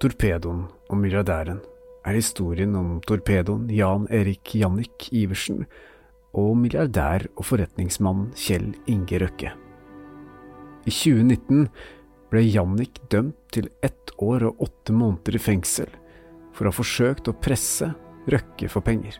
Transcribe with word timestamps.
Torpedoen 0.00 0.62
og 0.88 0.96
milliardæren 0.96 1.58
er 2.08 2.16
historien 2.16 2.72
om 2.78 2.94
torpedoen 3.04 3.66
Jan 3.68 4.06
Erik 4.08 4.54
Jannik 4.56 5.10
Iversen 5.12 5.66
og 6.32 6.54
milliardær 6.56 7.26
og 7.34 7.44
forretningsmann 7.44 8.30
Kjell 8.32 8.70
Inge 8.88 9.18
Røkke. 9.20 9.50
I 10.88 10.92
2019 10.94 11.66
ble 12.32 12.44
Jannik 12.46 12.96
dømt 13.12 13.36
til 13.52 13.68
ett 13.84 14.14
år 14.16 14.46
og 14.48 14.62
åtte 14.64 14.94
måneder 14.96 15.36
i 15.36 15.42
fengsel 15.50 15.90
for 16.56 16.64
å 16.64 16.72
ha 16.72 16.78
forsøkt 16.78 17.28
å 17.28 17.36
presse 17.36 17.90
Røkke 18.30 18.70
for 18.72 18.84
penger. 18.86 19.18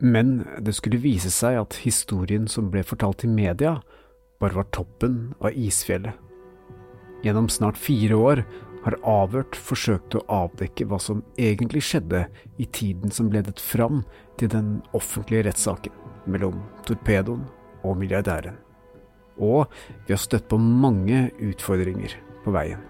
Men 0.00 0.46
det 0.64 0.78
skulle 0.78 1.02
vise 1.02 1.28
seg 1.34 1.58
at 1.60 1.76
historien 1.82 2.48
som 2.48 2.70
ble 2.72 2.80
fortalt 2.86 3.26
i 3.26 3.30
media, 3.32 3.82
bare 4.40 4.62
var 4.62 4.68
toppen 4.72 5.34
av 5.42 5.52
isfjellet. 5.52 6.14
Gjennom 7.24 7.48
snart 7.50 7.80
fire 7.80 8.14
år 8.14 8.44
har 8.84 8.96
avhørt 9.06 9.56
forsøkt 9.56 10.16
å 10.18 10.24
avdekke 10.32 10.86
hva 10.88 11.00
som 11.02 11.22
egentlig 11.40 11.82
skjedde 11.88 12.26
i 12.58 12.66
tiden 12.66 13.12
som 13.14 13.30
ledet 13.32 13.60
fram 13.62 14.02
til 14.40 14.52
den 14.52 14.78
offentlige 14.96 15.48
rettssaken 15.48 15.94
mellom 16.28 16.60
torpedoen 16.86 17.46
og 17.84 17.98
milliardæren. 18.00 18.58
Og 19.38 19.66
vi 20.06 20.14
har 20.14 20.22
støtt 20.22 20.48
på 20.50 20.58
mange 20.58 21.28
utfordringer 21.38 22.16
på 22.44 22.54
veien. 22.54 22.80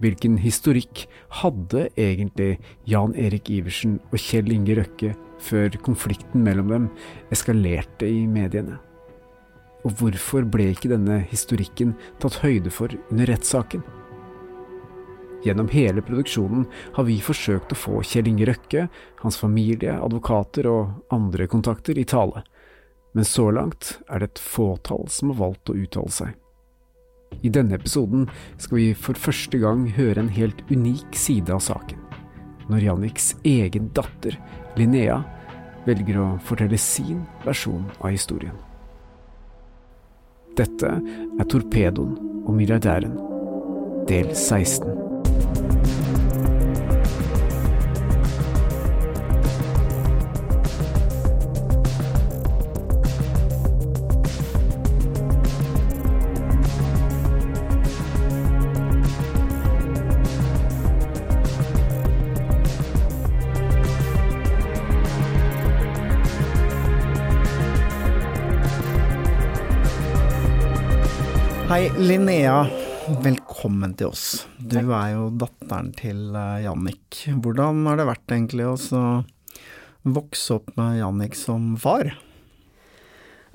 Hvilken 0.00 0.36
historikk 0.40 1.06
hadde 1.40 1.86
egentlig 1.96 2.58
Jan 2.88 3.14
Erik 3.16 3.48
Iversen 3.52 3.96
og 4.10 4.18
Kjell 4.20 4.52
Inge 4.52 4.76
Røkke 4.76 5.14
før 5.40 5.78
konflikten 5.84 6.44
mellom 6.44 6.72
dem 6.72 6.90
eskalerte 7.32 8.08
i 8.08 8.26
mediene? 8.28 8.76
Og 9.86 9.92
hvorfor 10.00 10.46
ble 10.50 10.72
ikke 10.72 10.90
denne 10.90 11.20
historikken 11.30 11.94
tatt 12.22 12.40
høyde 12.42 12.72
for 12.74 12.90
under 13.12 13.30
rettssaken? 13.30 13.84
Gjennom 15.46 15.68
hele 15.70 16.02
produksjonen 16.02 16.64
har 16.96 17.06
vi 17.06 17.20
forsøkt 17.22 17.70
å 17.70 17.78
få 17.78 18.00
Kjell 18.02 18.26
Inge 18.32 18.48
Røkke, 18.48 18.88
hans 19.20 19.38
familie, 19.38 19.94
advokater 19.94 20.66
og 20.66 21.14
andre 21.14 21.46
kontakter 21.46 21.98
i 22.00 22.06
tale, 22.08 22.42
men 23.14 23.28
så 23.28 23.46
langt 23.54 24.00
er 24.10 24.24
det 24.24 24.32
et 24.32 24.42
fåtall 24.42 25.06
som 25.12 25.30
har 25.30 25.38
valgt 25.44 25.70
å 25.70 25.78
uttale 25.78 26.12
seg. 26.12 26.34
I 27.46 27.52
denne 27.52 27.78
episoden 27.78 28.26
skal 28.58 28.80
vi 28.80 28.90
for 28.98 29.18
første 29.18 29.60
gang 29.62 29.86
høre 29.94 30.24
en 30.24 30.34
helt 30.34 30.66
unik 30.70 31.14
side 31.14 31.54
av 31.54 31.62
saken. 31.62 32.00
Når 32.66 32.88
Janniks 32.88 33.34
egen 33.46 33.92
datter, 33.94 34.34
Linnea, 34.74 35.20
velger 35.86 36.18
å 36.18 36.30
fortelle 36.42 36.78
sin 36.80 37.22
versjon 37.46 37.86
av 38.00 38.10
historien. 38.10 38.56
Dette 40.56 40.88
er 40.88 41.44
Torpedoen 41.52 42.14
og 42.46 42.54
milliardæren, 42.56 43.18
del 44.08 44.32
16. 44.32 45.05
Linnea. 71.96 72.66
Velkommen 73.24 73.94
til 73.96 74.10
oss. 74.10 74.44
Du 74.60 74.78
er 74.92 75.14
jo 75.14 75.30
datteren 75.40 75.88
til 75.96 76.34
eh, 76.36 76.66
Jannik. 76.66 77.22
Hvordan 77.40 77.86
har 77.88 77.96
det 77.96 78.06
vært 78.10 78.34
egentlig 78.36 78.66
å 78.68 78.74
vokse 80.04 80.58
opp 80.58 80.74
med 80.76 80.98
Jannik 81.00 81.38
som 81.38 81.72
far? 81.80 82.12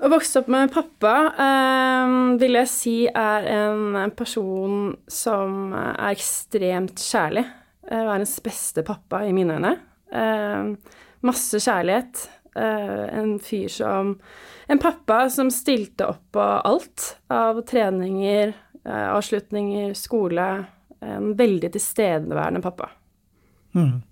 Å 0.02 0.10
vokse 0.10 0.42
opp 0.42 0.50
med 0.50 0.72
pappa 0.74 1.14
eh, 1.30 2.16
vil 2.42 2.58
jeg 2.58 2.72
si 2.72 2.96
er 3.06 3.46
en 3.54 4.10
person 4.18 4.90
som 5.06 5.70
er 5.78 6.10
ekstremt 6.10 6.98
kjærlig. 6.98 7.46
Eh, 7.86 8.02
verdens 8.02 8.34
beste 8.42 8.82
pappa 8.86 9.22
i 9.22 9.34
mine 9.36 9.60
øyne. 9.60 9.76
Eh, 10.10 10.98
masse 11.22 11.62
kjærlighet. 11.62 12.26
Eh, 12.56 13.18
en 13.18 13.38
fyr 13.38 13.68
som 13.68 14.18
En 14.66 14.78
pappa 14.78 15.30
som 15.30 15.50
stilte 15.50 16.06
opp 16.06 16.22
på 16.32 16.40
alt 16.40 17.16
av 17.28 17.62
treninger, 17.66 18.52
eh, 18.84 19.08
avslutninger, 19.12 19.94
skole. 19.94 20.64
En 21.00 21.34
veldig 21.36 21.72
tilstedeværende 21.72 22.62
pappa. 22.62 22.90
Mm. 23.74 24.02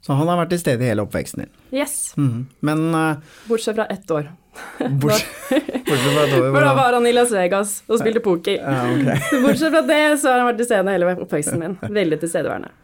Så 0.00 0.12
han 0.12 0.28
har 0.28 0.38
vært 0.38 0.52
til 0.54 0.60
stede 0.60 0.84
i 0.84 0.90
hele 0.90 1.02
oppveksten 1.06 1.44
din? 1.44 1.52
Yes. 1.74 2.14
Mm. 2.18 2.46
Men 2.66 2.82
uh, 2.94 3.22
Bortsett 3.48 3.74
fra 3.78 3.86
ett 3.90 4.10
år. 4.10 4.28
Bortsett, 5.02 5.50
bortsett 5.88 6.12
fra 6.12 6.24
et 6.26 6.34
år 6.38 6.50
For 6.50 6.62
da 6.62 6.74
var 6.78 6.96
han 6.98 7.06
i 7.06 7.14
Las 7.14 7.32
Vegas 7.34 7.80
og 7.86 8.00
spilte 8.02 8.22
poker. 8.24 8.58
Ja, 8.60 8.84
okay. 8.90 9.40
Bortsett 9.42 9.74
fra 9.74 9.82
det, 9.86 10.02
så 10.20 10.32
har 10.32 10.42
han 10.42 10.50
vært 10.50 10.60
til 10.62 10.68
stede 10.68 10.94
hele 10.94 11.14
oppveksten 11.14 11.62
min. 11.62 11.78
Veldig 11.82 12.20
tilstedeværende. 12.22 12.74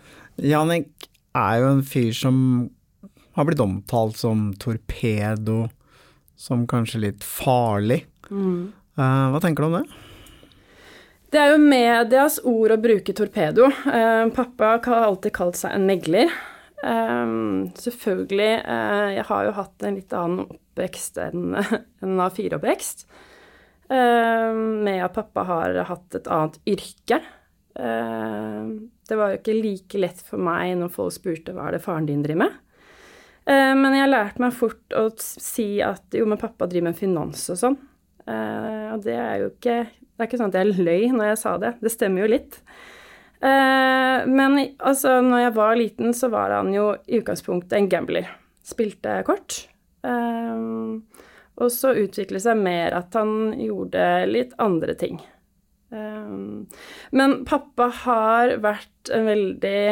Jannik 0.43 1.11
er 1.39 1.61
jo 1.63 1.73
en 1.77 1.85
fyr 1.87 2.11
som 2.17 2.39
har 3.35 3.49
blitt 3.49 3.63
omtalt 3.65 4.17
som 4.21 4.51
torpedo, 4.61 5.67
som 6.37 6.67
kanskje 6.69 7.05
litt 7.07 7.25
farlig. 7.25 8.05
Mm. 8.31 8.73
Uh, 8.99 9.29
hva 9.33 9.41
tenker 9.41 9.65
du 9.65 9.71
om 9.71 9.79
det? 9.81 9.87
Det 11.33 11.41
er 11.41 11.55
jo 11.55 11.61
medias 11.65 12.35
ord 12.45 12.75
å 12.75 12.81
bruke 12.81 13.15
torpedo. 13.17 13.71
Uh, 13.87 14.29
pappa 14.37 14.75
har 14.85 15.05
alltid 15.07 15.33
kalt 15.33 15.57
seg 15.57 15.73
en 15.73 15.87
megler. 15.89 16.33
Um, 16.85 17.71
selvfølgelig, 17.79 18.51
uh, 18.67 19.09
jeg 19.17 19.25
har 19.31 19.47
jo 19.47 19.55
hatt 19.57 19.87
en 19.87 19.97
litt 19.97 20.13
annen 20.19 20.43
oppvekst 20.45 21.21
enn 21.25 21.55
en 22.05 22.21
A4-oppvekst. 22.27 23.07
Uh, 23.89 24.53
med 24.85 25.01
at 25.07 25.17
pappa 25.17 25.47
har 25.49 25.81
hatt 25.89 26.21
et 26.21 26.29
annet 26.29 26.61
yrke. 26.69 27.23
det 27.73 29.17
var 29.17 29.31
jo 29.33 29.39
ikke 29.39 29.55
like 29.57 30.01
lett 30.03 30.19
for 30.21 30.37
meg 30.37 30.75
når 30.77 30.91
folk 30.93 31.15
spurte 31.15 31.55
hva 31.57 31.71
er 31.71 31.79
det 31.79 31.85
faren 31.87 32.05
din 32.11 32.21
driver 32.21 32.43
med. 32.45 32.59
Uh, 33.43 33.75
men 33.75 33.97
jeg 33.97 34.11
lærte 34.11 34.43
meg 34.43 34.55
fort 34.55 34.95
å 34.95 35.09
si 35.19 35.81
at 35.83 36.15
jo, 36.15 36.27
men 36.31 36.39
pappa 36.39 36.69
driver 36.71 36.93
med 36.93 36.99
finans 36.99 37.49
og 37.51 37.59
sånn. 37.59 37.79
Uh, 38.23 38.95
og 38.95 39.03
det 39.03 39.17
er 39.19 39.41
jo 39.41 39.49
ikke 39.51 39.77
Det 39.83 40.21
er 40.21 40.29
ikke 40.29 40.39
sånn 40.39 40.53
at 40.53 40.59
jeg 40.61 40.77
løy 40.77 41.09
når 41.11 41.33
jeg 41.33 41.41
sa 41.41 41.57
det. 41.59 41.73
Det 41.83 41.91
stemmer 41.91 42.23
jo 42.23 42.33
litt. 42.37 42.61
Uh, 43.43 44.23
men 44.31 44.61
altså, 44.79 45.17
når 45.25 45.49
jeg 45.49 45.55
var 45.57 45.79
liten, 45.81 46.15
så 46.15 46.31
var 46.31 46.55
han 46.55 46.71
jo 46.75 46.93
i 47.09 47.19
utgangspunktet 47.19 47.75
en 47.81 47.91
gambler. 47.91 48.29
Spilte 48.63 49.19
kort. 49.27 49.65
og 50.03 51.69
så 51.71 51.93
utviklet 51.99 52.39
det 52.39 52.45
seg 52.45 52.59
mer 52.59 52.95
at 52.95 53.15
han 53.19 53.57
gjorde 53.59 54.05
litt 54.31 54.55
andre 54.63 54.95
ting. 54.99 55.19
men 57.11 57.35
pappa 57.45 57.89
har 58.05 58.55
vært 58.63 59.11
veldig 59.11 59.83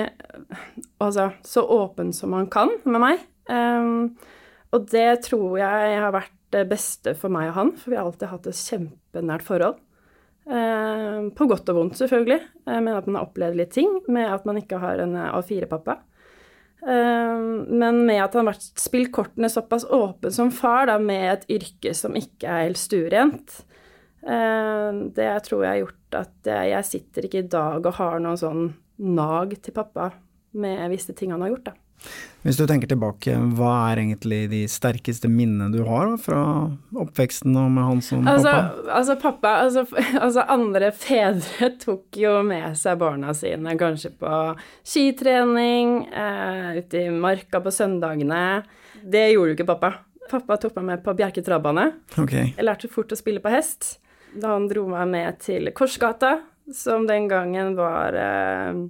Altså 1.03 1.27
så 1.45 1.63
åpen 1.67 2.13
som 2.13 2.33
han 2.33 2.47
kan 2.51 2.71
med 2.85 3.03
meg. 3.03 3.27
Um, 3.51 4.17
og 4.71 4.87
det 4.93 5.25
tror 5.27 5.59
jeg 5.59 5.95
har 5.99 6.13
vært 6.15 6.37
det 6.55 6.67
beste 6.71 7.15
for 7.19 7.33
meg 7.33 7.51
og 7.51 7.57
han, 7.57 7.73
for 7.79 7.93
vi 7.93 7.99
har 7.99 8.07
alltid 8.07 8.31
hatt 8.31 8.51
et 8.51 8.61
kjempenært 8.61 9.47
forhold. 9.47 9.81
Um, 10.51 11.31
på 11.37 11.47
godt 11.51 11.69
og 11.71 11.79
vondt, 11.79 11.99
selvfølgelig, 12.01 12.41
med 12.67 12.95
at 12.95 13.09
man 13.09 13.19
har 13.19 13.27
opplevd 13.29 13.59
litt 13.59 13.75
ting, 13.75 13.91
med 14.11 14.31
at 14.31 14.47
man 14.49 14.59
ikke 14.59 14.81
har 14.83 15.03
en 15.03 15.17
A4-pappa. 15.29 16.01
Um, 16.81 17.67
men 17.83 18.05
med 18.09 18.23
at 18.25 18.39
han 18.39 18.49
har 18.49 18.59
spilt 18.59 19.13
kortene 19.15 19.51
såpass 19.53 19.85
åpen 19.85 20.33
som 20.35 20.53
far, 20.55 20.89
da, 20.91 20.97
med 21.03 21.27
et 21.35 21.51
yrke 21.59 21.95
som 21.95 22.17
ikke 22.19 22.49
er 22.49 22.69
helt 22.69 22.81
stuerent. 22.81 23.61
det 24.21 25.29
tror 25.47 25.63
jeg 25.65 25.71
har 25.71 25.79
gjort 25.81 26.17
at 26.19 26.49
jeg 26.69 26.85
sitter 26.85 27.25
ikke 27.25 27.41
i 27.41 27.49
dag 27.49 27.87
og 27.89 27.95
har 27.97 28.19
noen 28.21 28.37
sånn 28.37 28.67
nag 29.01 29.55
til 29.65 29.73
pappa 29.73 30.11
med 30.61 30.91
visse 30.93 31.15
ting 31.17 31.33
han 31.33 31.41
har 31.41 31.55
gjort, 31.55 31.71
da. 31.71 31.90
Hvis 32.41 32.57
du 32.57 32.63
tenker 32.65 32.89
tilbake, 32.89 33.35
hva 33.59 33.71
er 33.91 34.01
egentlig 34.01 34.47
de 34.49 34.61
sterkeste 34.71 35.29
minnene 35.29 35.69
du 35.75 35.83
har 35.85 36.15
fra 36.23 36.41
oppveksten 36.97 37.53
og 37.61 37.69
med 37.75 37.85
han 37.85 38.01
som 38.05 38.29
altså, 38.31 38.55
pappa? 38.55 38.95
Altså 38.97 39.17
pappa 39.21 39.53
altså, 39.67 39.85
altså, 40.25 40.45
andre 40.57 40.89
fedre 40.97 41.71
tok 41.85 42.21
jo 42.23 42.39
med 42.47 42.79
seg 42.81 42.97
barna 43.03 43.35
sine 43.37 43.77
kanskje 43.81 44.15
på 44.23 44.41
skitrening, 44.81 46.07
eh, 46.09 46.81
ute 46.81 47.05
i 47.05 47.13
marka 47.13 47.61
på 47.61 47.75
søndagene. 47.77 48.63
Det 49.05 49.27
gjorde 49.35 49.53
jo 49.53 49.59
ikke 49.59 49.69
pappa. 49.75 49.93
Pappa 50.31 50.57
tok 50.63 50.81
meg 50.81 50.89
med 50.95 51.05
på 51.05 51.17
Bjerke 51.19 51.45
travbane. 51.45 51.91
Okay. 52.15 52.55
Jeg 52.55 52.65
lærte 52.65 52.89
fort 52.89 53.13
å 53.13 53.21
spille 53.21 53.45
på 53.45 53.53
hest. 53.53 53.99
Da 54.33 54.55
han 54.55 54.71
dro 54.71 54.87
meg 54.89 55.13
med 55.13 55.41
til 55.45 55.69
Korsgata, 55.77 56.39
som 56.73 57.05
den 57.09 57.29
gangen 57.29 57.75
var 57.77 58.17
eh, 58.17 58.85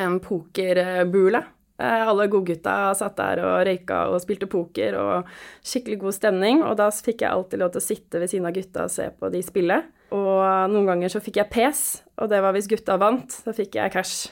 en 0.00 0.20
pokerbule. 0.24 1.44
Eh, 1.80 2.08
alle 2.08 2.28
godgutta 2.28 2.92
satt 2.98 3.16
der 3.16 3.40
og 3.44 3.54
røyka 3.68 4.02
og 4.12 4.20
spilte 4.20 4.48
poker 4.50 4.98
og 5.00 5.30
skikkelig 5.64 6.00
god 6.02 6.16
stemning. 6.18 6.60
Og 6.66 6.76
da 6.80 6.90
fikk 6.92 7.24
jeg 7.24 7.32
alltid 7.32 7.62
lov 7.62 7.72
til 7.74 7.82
å 7.82 7.86
sitte 7.86 8.20
ved 8.20 8.32
siden 8.32 8.50
av 8.50 8.56
gutta 8.56 8.84
og 8.86 8.92
se 8.92 9.08
på 9.16 9.32
de 9.32 9.42
spille. 9.46 9.80
Og 10.10 10.42
noen 10.72 10.90
ganger 10.90 11.12
så 11.12 11.22
fikk 11.22 11.38
jeg 11.38 11.52
pes, 11.52 11.80
og 12.18 12.32
det 12.32 12.40
var 12.42 12.54
hvis 12.56 12.68
gutta 12.70 12.98
vant. 13.00 13.40
Da 13.46 13.54
fikk 13.56 13.78
jeg 13.78 13.94
cash. 13.94 14.30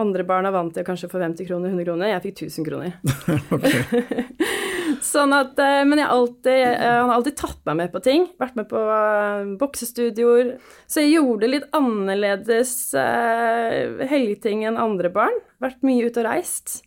Andre 0.00 0.24
barna 0.26 0.50
vant 0.50 0.74
til 0.74 0.86
kanskje 0.86 1.10
for 1.12 1.22
50 1.22 1.46
kroner, 1.46 1.70
100 1.70 1.86
kroner. 1.86 2.14
Jeg 2.16 2.24
fikk 2.24 2.46
1000 2.48 2.66
kroner. 2.66 2.96
sånn 5.04 5.34
at, 5.36 5.58
eh, 5.60 5.82
men 5.86 6.00
jeg 6.00 6.10
alltid, 6.10 6.60
han 6.80 7.10
har 7.10 7.18
alltid 7.18 7.36
tatt 7.40 7.60
meg 7.68 7.78
med 7.82 7.92
på 7.92 8.02
ting. 8.04 8.26
Vært 8.40 8.56
med 8.58 8.68
på 8.70 8.80
uh, 8.80 9.52
boksestudioer. 9.60 10.54
Så 10.90 11.04
jeg 11.04 11.16
gjorde 11.16 11.50
litt 11.50 11.68
annerledes 11.76 12.72
uh, 12.98 14.04
helgeting 14.10 14.64
enn 14.68 14.80
andre 14.80 15.12
barn. 15.14 15.36
Vært 15.64 15.84
mye 15.86 16.08
ute 16.08 16.22
og 16.22 16.28
reist. 16.28 16.80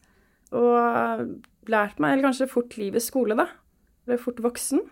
Og 0.56 1.34
lært 1.68 2.00
meg 2.00 2.16
eller 2.16 2.30
kanskje 2.30 2.50
fort 2.52 2.78
livets 2.80 3.10
skole, 3.12 3.36
da. 3.38 3.50
Ble 4.08 4.20
fort 4.22 4.40
voksen. 4.44 4.84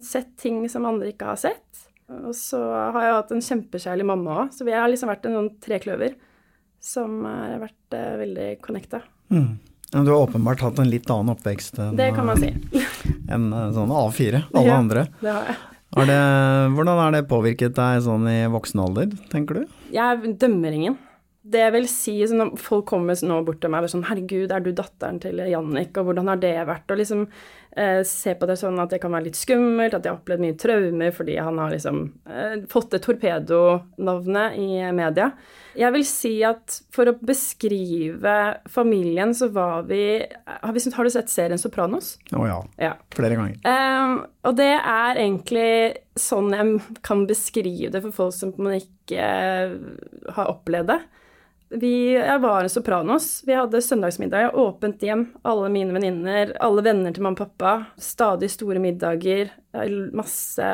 Sett 0.00 0.34
ting 0.40 0.62
som 0.72 0.88
andre 0.88 1.12
ikke 1.12 1.30
har 1.30 1.40
sett. 1.40 1.86
Og 2.10 2.34
så 2.34 2.58
har 2.94 3.04
jeg 3.04 3.16
hatt 3.18 3.32
en 3.34 3.44
kjempekjærlig 3.46 4.06
mamma 4.08 4.38
òg, 4.42 4.54
så 4.54 4.66
vi 4.66 4.74
har 4.74 4.90
liksom 4.90 5.10
vært 5.12 5.28
en 5.28 5.36
sånn 5.38 5.52
trekløver 5.62 6.16
som 6.82 7.20
har 7.28 7.60
vært 7.62 7.94
uh, 7.94 8.14
veldig 8.24 8.48
connecta. 8.64 9.04
Mm. 9.30 9.60
Du 9.90 9.98
har 10.06 10.14
åpenbart 10.22 10.62
hatt 10.62 10.78
en 10.78 10.90
litt 10.90 11.10
annen 11.10 11.32
oppvekst 11.34 11.80
enn 11.82 11.96
Det 11.98 12.12
kan 12.14 12.28
man 12.28 12.38
si. 12.38 12.52
en 13.34 13.50
eh, 13.50 13.68
sånn 13.74 13.90
A4, 13.90 14.44
alle 14.52 14.68
ja, 14.68 14.78
andre. 14.78 15.06
Det 15.18 15.34
har 15.34 15.50
jeg. 15.50 15.58
Er 15.98 16.06
det, 16.06 16.18
hvordan 16.76 17.00
har 17.02 17.14
det 17.16 17.24
påvirket 17.26 17.74
deg 17.74 18.02
sånn 18.04 18.28
i 18.30 18.44
voksen 18.46 18.82
alder, 18.84 19.14
tenker 19.32 19.58
du? 19.58 19.78
Jeg 19.90 20.36
dømmer 20.38 20.76
ingen. 20.76 20.94
Det 21.40 21.60
jeg 21.62 21.72
vil 21.72 21.86
si, 21.88 22.14
når 22.36 22.52
folk 22.60 22.84
kommer 22.90 23.16
nå 23.24 23.38
bort 23.46 23.62
til 23.62 23.72
meg 23.72 23.86
og 23.86 23.92
sånn 23.92 24.04
'Herregud, 24.04 24.52
er 24.52 24.60
du 24.60 24.74
datteren 24.76 25.20
til 25.22 25.40
Jannik?' 25.40 25.96
og 25.96 26.06
'hvordan 26.06 26.28
har 26.28 26.36
det 26.36 26.66
vært?' 26.68 26.90
Og 26.92 26.98
liksom 27.00 27.28
eh, 27.76 28.02
se 28.04 28.34
på 28.34 28.46
det 28.46 28.58
sånn 28.58 28.78
at 28.78 28.90
det 28.90 29.00
kan 29.00 29.12
være 29.12 29.24
litt 29.30 29.38
skummelt, 29.38 29.94
at 29.94 30.04
jeg 30.04 30.12
har 30.12 30.18
opplevd 30.18 30.44
mye 30.44 30.58
traumer 30.58 31.14
fordi 31.14 31.38
han 31.38 31.56
har 31.56 31.70
liksom 31.70 32.12
eh, 32.28 32.56
fått 32.68 32.90
det 32.90 33.00
torpedonavnet 33.06 34.58
i 34.58 34.92
media. 34.92 35.30
Jeg 35.78 35.92
vil 35.94 36.04
si 36.04 36.34
at 36.44 36.80
for 36.92 37.08
å 37.08 37.16
beskrive 37.16 38.36
familien, 38.68 39.32
så 39.32 39.48
var 39.48 39.86
vi 39.88 40.20
Har, 40.20 40.72
vi, 40.72 40.80
har 40.92 41.04
du 41.04 41.10
sett 41.10 41.30
serien 41.30 41.58
'Sopranos'? 41.58 42.18
Å 42.36 42.46
ja. 42.46 42.60
ja. 42.76 42.94
Flere 43.16 43.36
ganger. 43.38 43.56
Um, 43.64 44.26
og 44.44 44.56
det 44.56 44.74
er 44.76 45.16
egentlig 45.16 45.96
sånn 46.20 46.52
jeg 46.54 46.98
kan 47.06 47.24
beskrive 47.28 47.90
det 47.94 48.04
for 48.06 48.16
folk 48.16 48.36
som 48.36 48.52
ikke 48.74 49.24
har 50.36 50.52
opplevd 50.52 50.92
det. 50.92 51.00
Vi, 51.70 52.16
jeg 52.16 52.42
var 52.42 52.64
en 52.66 52.72
Sopranos. 52.72 53.28
Vi 53.46 53.54
hadde 53.54 53.82
søndagsmiddag, 53.84 54.56
åpent 54.58 55.02
hjem. 55.06 55.28
Alle 55.46 55.68
mine 55.70 55.94
venninner, 55.94 56.56
alle 56.58 56.82
venner 56.82 57.14
til 57.14 57.22
mamma 57.22 57.38
og 57.38 57.44
pappa. 57.44 57.74
Stadig 58.00 58.50
store 58.50 58.82
middager. 58.82 59.52
Masse 60.18 60.70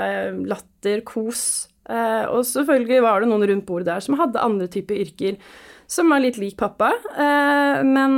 latter, 0.49 1.03
kos. 1.05 1.67
Eh, 1.85 2.25
og 2.33 2.47
selvfølgelig 2.49 3.03
var 3.05 3.23
det 3.23 3.29
noen 3.31 3.45
rundt 3.51 3.67
bordet 3.69 3.91
der 3.91 4.03
som 4.03 4.17
hadde 4.19 4.43
andre 4.43 4.67
typer 4.73 4.99
yrker, 5.05 5.37
som 5.87 6.09
var 6.11 6.25
litt 6.25 6.41
lik 6.41 6.57
pappa. 6.59 6.91
Eh, 7.13 7.83
men 7.87 8.17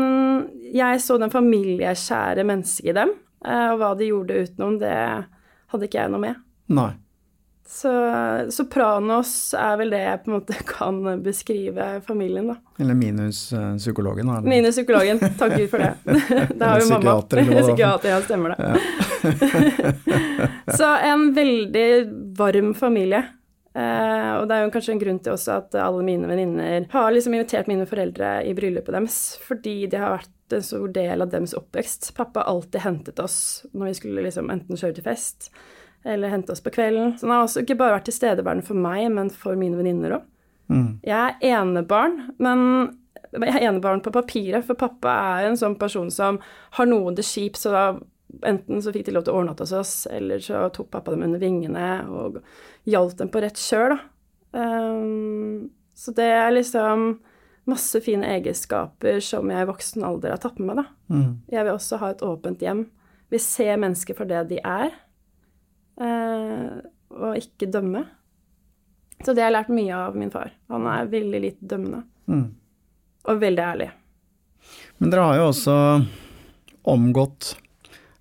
jeg 0.72 1.02
så 1.04 1.18
den 1.20 1.34
familieskjære 1.34 2.46
mennesket 2.48 2.92
i 2.92 2.96
dem, 2.96 3.12
eh, 3.44 3.66
og 3.72 3.82
hva 3.82 3.92
de 3.98 4.08
gjorde 4.12 4.38
utenom, 4.46 4.78
det 4.80 4.94
hadde 5.74 5.90
ikke 5.90 6.00
jeg 6.00 6.14
noe 6.14 6.24
med. 6.28 6.40
Nei. 6.78 6.92
Så 7.70 7.90
Sopranos 8.50 9.30
er 9.52 9.74
vel 9.76 9.90
det 9.92 9.98
jeg 10.00 10.20
på 10.24 10.30
en 10.30 10.36
måte 10.38 10.54
kan 10.70 11.02
beskrive 11.22 11.88
familien, 12.06 12.48
da. 12.48 12.56
Eller 12.80 12.96
minus 12.96 13.52
uh, 13.52 13.76
psykologen. 13.76 14.30
Eller? 14.30 14.48
Minus 14.48 14.78
psykologen, 14.78 15.20
takk 15.36 15.52
Gud 15.58 15.68
for 15.74 15.84
det. 15.84 15.92
det 16.58 16.64
har 16.64 16.80
jo 16.80 16.88
mamma. 16.94 17.18
Psykiater, 17.28 18.14
ja, 18.14 18.22
stemmer 18.24 18.54
det. 18.54 18.58
Ja. 18.64 18.72
så 20.78 20.94
en 21.10 21.28
veldig 21.36 21.88
varm 22.40 22.72
familie. 22.74 23.26
Uh, 23.76 24.40
og 24.40 24.48
det 24.48 24.56
er 24.56 24.64
jo 24.64 24.72
kanskje 24.72 24.94
en 24.96 25.04
grunn 25.04 25.20
til 25.22 25.36
også 25.36 25.60
at 25.60 25.76
alle 25.84 26.02
mine 26.06 26.26
venninner 26.26 26.88
har 26.90 27.12
liksom 27.12 27.36
invitert 27.36 27.68
mine 27.68 27.84
foreldre 27.86 28.38
i 28.48 28.56
bryllupet 28.56 28.96
deres, 28.96 29.20
fordi 29.44 29.82
det 29.92 30.00
har 30.00 30.16
vært 30.16 30.56
en 30.56 30.64
stor 30.64 30.88
del 30.96 31.20
av 31.20 31.36
deres 31.36 31.52
oppvekst. 31.54 32.14
Pappa 32.16 32.48
alltid 32.48 32.80
hentet 32.80 33.20
oss 33.20 33.66
når 33.74 33.90
vi 33.90 33.98
skulle 34.00 34.24
liksom 34.24 34.48
enten 34.56 34.80
kjøre 34.80 34.96
til 34.96 35.12
fest 35.12 35.52
eller 36.04 36.32
hente 36.32 36.52
oss 36.52 36.62
på 36.64 36.72
kvelden. 36.74 37.16
Så 37.18 37.26
han 37.26 37.36
har 37.36 37.46
også 37.46 37.64
ikke 37.64 37.78
bare 37.78 37.96
vært 37.98 38.08
tilstedeværende 38.08 38.66
for 38.66 38.78
meg, 38.78 39.06
men 39.14 39.30
for 39.34 39.58
mine 39.58 39.78
venninner 39.80 40.18
òg. 40.18 40.26
Mm. 40.68 40.88
Jeg 41.06 41.36
er 41.40 41.58
enebarn, 41.58 42.18
men 42.38 42.60
jeg 43.32 43.54
er 43.54 43.66
enebarn 43.70 44.02
på 44.04 44.12
papiret, 44.12 44.64
for 44.66 44.78
pappa 44.78 45.14
er 45.38 45.48
en 45.48 45.58
sånn 45.58 45.78
person 45.80 46.10
som 46.12 46.40
har 46.76 46.88
noen 46.88 47.16
det 47.16 47.26
kjipt, 47.28 47.60
så 47.60 47.72
da 47.74 47.84
enten 48.48 48.82
så 48.84 48.92
fikk 48.92 49.08
de 49.08 49.14
lov 49.16 49.24
til 49.24 49.34
å 49.34 49.40
overnatte 49.40 49.64
hos 49.64 49.74
oss, 49.76 49.94
eller 50.12 50.42
så 50.44 50.66
tok 50.74 50.90
pappa 50.92 51.14
dem 51.14 51.24
under 51.26 51.40
vingene 51.40 51.88
og 52.12 52.42
hjalp 52.88 53.16
dem 53.18 53.32
på 53.32 53.42
rett 53.44 53.60
kjøl, 53.60 53.96
da. 53.96 54.00
Um, 54.48 55.68
så 55.98 56.12
det 56.16 56.28
er 56.32 56.54
liksom 56.54 57.18
masse 57.68 58.00
fine 58.00 58.24
egenskaper 58.38 59.18
som 59.24 59.50
jeg 59.52 59.64
i 59.64 59.68
voksen 59.68 60.04
alder 60.06 60.32
har 60.32 60.40
tatt 60.40 60.60
med 60.60 60.70
meg, 60.70 60.80
da. 60.80 60.86
Mm. 61.12 61.32
Jeg 61.52 61.66
vil 61.66 61.74
også 61.74 61.98
ha 62.00 62.12
et 62.14 62.24
åpent 62.24 62.64
hjem. 62.64 62.86
Vi 63.28 63.40
ser 63.42 63.80
mennesker 63.80 64.16
for 64.16 64.28
det 64.28 64.46
de 64.52 64.60
er 64.62 64.94
og 65.98 67.38
ikke 67.40 67.66
dømme. 67.72 68.04
Så 69.24 69.34
det 69.34 69.42
har 69.42 69.50
jeg 69.50 69.56
lært 69.56 69.72
mye 69.74 69.94
av 69.96 70.18
min 70.18 70.30
far. 70.30 70.52
Han 70.70 70.86
er 70.86 71.08
veldig 71.10 71.40
litt 71.42 71.58
dømmende. 71.58 72.04
Mm. 72.30 72.44
Og 73.28 73.40
veldig 73.42 73.64
ærlig. 73.64 73.88
Men 74.98 75.12
dere 75.12 75.26
har 75.26 75.40
jo 75.40 75.48
også 75.50 75.74
omgått 76.88 77.54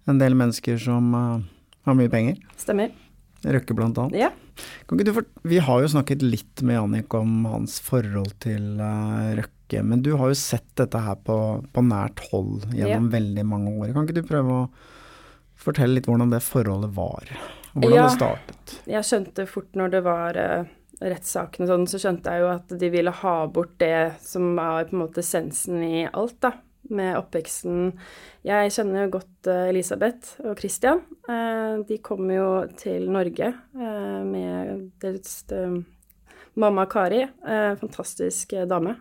en 0.07 0.21
del 0.21 0.35
mennesker 0.39 0.79
som 0.81 1.13
uh, 1.13 1.43
har 1.87 1.97
mye 1.97 2.11
penger. 2.11 2.39
Stemmer. 2.59 2.93
Røkke 3.45 3.75
blant 3.77 3.99
annet. 4.01 4.17
Ja. 4.17 4.31
vi 5.43 5.59
har 5.61 5.81
jo 5.83 5.91
snakket 5.93 6.25
litt 6.25 6.63
med 6.65 6.79
Jannik 6.79 7.13
om 7.13 7.45
hans 7.45 7.77
forhold 7.83 8.33
til 8.43 8.81
uh, 8.81 9.35
Røkke, 9.37 9.83
men 9.83 10.01
du 10.01 10.15
har 10.17 10.31
jo 10.31 10.39
sett 10.39 10.67
dette 10.79 11.01
her 11.03 11.19
på, 11.27 11.37
på 11.73 11.85
nært 11.85 12.23
hold 12.31 12.65
gjennom 12.73 13.11
ja. 13.11 13.15
veldig 13.19 13.45
mange 13.45 13.75
år. 13.77 13.93
Kan 13.93 14.07
ikke 14.07 14.21
du 14.21 14.27
prøve 14.27 14.61
å 14.63 14.67
fortelle 15.57 15.97
litt 15.97 16.09
hvordan 16.09 16.33
det 16.33 16.41
forholdet 16.45 16.95
var? 16.97 17.37
Hvordan 17.77 17.97
ja, 17.97 18.03
det 18.07 18.17
startet? 18.17 18.75
Jeg 18.89 19.05
skjønte 19.05 19.45
fort 19.49 19.75
når 19.77 19.91
det 19.93 19.99
var 20.05 20.37
uh, 20.41 20.69
rettssaken 20.97 21.65
og 21.65 21.71
sånn, 21.71 21.89
så 21.89 21.99
skjønte 22.01 22.33
jeg 22.33 22.43
jo 22.43 22.51
at 22.55 22.77
de 22.81 22.89
ville 22.93 23.13
ha 23.21 23.35
bort 23.53 23.75
det 23.81 24.17
som 24.23 24.55
var 24.57 24.87
på 24.87 24.97
en 24.97 25.03
måte 25.03 25.21
essensen 25.21 25.83
i 25.85 26.07
alt, 26.07 26.39
da. 26.43 26.55
Med 26.87 27.17
oppveksten. 27.19 27.89
Jeg 28.47 28.71
kjenner 28.71 29.03
jo 29.03 29.17
godt 29.17 29.49
uh, 29.51 29.65
Elisabeth 29.67 30.37
og 30.47 30.55
Christian. 30.61 31.01
Uh, 31.27 31.83
de 31.87 31.97
kom 32.03 32.29
jo 32.31 32.47
til 32.79 33.09
Norge 33.11 33.51
med 33.75 34.87
deres 35.03 35.43
mamma 36.57 36.87
Kari. 36.89 37.25
fantastisk 37.81 38.55
dame. 38.69 38.95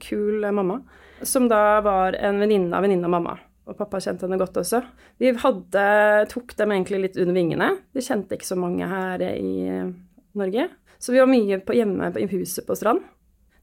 kul 0.00 0.48
mamma. 0.50 0.80
Som 1.22 1.46
da 1.48 1.80
var 1.84 2.16
en 2.16 2.40
venninne 2.40 2.74
av 2.74 2.82
venninne 2.82 3.06
av 3.06 3.14
mamma 3.14 3.36
og 3.70 3.78
pappa 3.78 4.00
kjente 4.02 4.26
henne 4.26 4.40
godt 4.40 4.58
også. 4.60 4.82
Vi 5.22 5.30
hadde, 5.38 5.86
tok 6.32 6.56
dem 6.58 6.74
egentlig 6.74 7.04
litt 7.04 7.20
under 7.22 7.36
vingene. 7.36 7.70
De 7.94 8.02
kjente 8.04 8.34
ikke 8.36 8.48
så 8.48 8.58
mange 8.58 8.88
her 8.90 9.22
i 9.30 9.54
Norge. 10.38 10.66
Så 11.00 11.14
vi 11.14 11.22
var 11.22 11.30
mye 11.30 11.60
på, 11.64 11.76
hjemme 11.78 12.10
i 12.18 12.28
huset 12.34 12.66
på 12.66 12.76
Strand. 12.76 13.06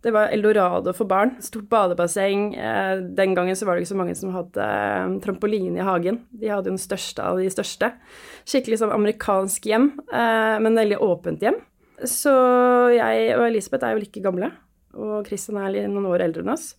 Det 0.02 0.14
var 0.14 0.32
eldorado 0.32 0.94
for 0.94 1.10
barn. 1.10 1.36
Stort 1.42 1.68
badebasseng. 1.70 2.54
Eh, 2.56 2.98
den 3.18 3.34
gangen 3.36 3.58
så 3.58 3.66
var 3.66 3.76
det 3.76 3.84
ikke 3.84 3.92
så 3.92 4.00
mange 4.00 4.16
som 4.16 4.34
hadde 4.34 4.64
eh, 4.64 5.16
trampoline 5.26 5.82
i 5.82 5.86
hagen. 5.86 6.22
De 6.32 6.52
hadde 6.52 6.70
jo 6.70 6.76
den 6.76 6.82
største 6.82 7.26
av 7.26 7.42
de 7.42 7.50
største. 7.52 7.92
Skikkelig 8.48 8.80
sånn 8.82 8.94
amerikansk 8.94 9.66
hjem, 9.68 9.90
eh, 10.08 10.58
men 10.64 10.78
veldig 10.78 11.02
åpent 11.04 11.44
hjem. 11.44 11.58
Så 12.06 12.34
jeg 12.94 13.32
og 13.36 13.48
Elisabeth 13.48 13.88
er 13.88 13.96
jo 13.96 14.04
like 14.04 14.22
gamle, 14.22 14.52
og 14.94 15.26
Christian 15.26 15.58
er 15.60 15.90
noen 15.90 16.06
år 16.12 16.28
eldre 16.28 16.46
enn 16.46 16.54
oss. 16.54 16.76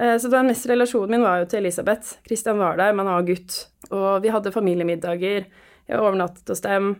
Eh, 0.00 0.16
så 0.18 0.28
den 0.28 0.46
mest 0.50 0.66
relasjonen 0.66 1.14
min 1.14 1.26
var 1.26 1.42
jo 1.42 1.50
til 1.50 1.62
Elisabeth. 1.62 2.18
Christian 2.26 2.58
var 2.58 2.78
der, 2.80 2.94
men 2.94 3.06
han 3.06 3.20
var 3.20 3.28
gutt. 3.28 3.58
Og 3.90 4.22
vi 4.24 4.32
hadde 4.34 4.54
familiemiddager. 4.54 5.46
Jeg 5.86 6.00
overnattet 6.00 6.50
hos 6.50 6.64
dem. 6.64 6.96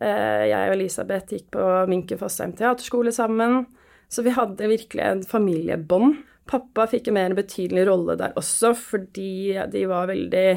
Eh, 0.00 0.46
jeg 0.48 0.70
og 0.70 0.76
Elisabeth 0.76 1.34
gikk 1.34 1.50
på 1.56 1.66
Minken 1.90 2.20
Fossheim 2.20 2.54
teaterskole 2.56 3.12
sammen. 3.14 3.66
Så 4.08 4.24
vi 4.24 4.32
hadde 4.32 4.70
virkelig 4.70 5.04
en 5.04 5.22
familiebånd. 5.26 6.22
Pappa 6.48 6.86
fikk 6.88 7.10
en 7.10 7.18
mer 7.18 7.34
betydelig 7.36 7.84
rolle 7.90 8.16
der 8.16 8.36
også, 8.40 8.72
fordi 8.72 9.58
de 9.68 9.84
var 9.90 10.08
veldig 10.08 10.48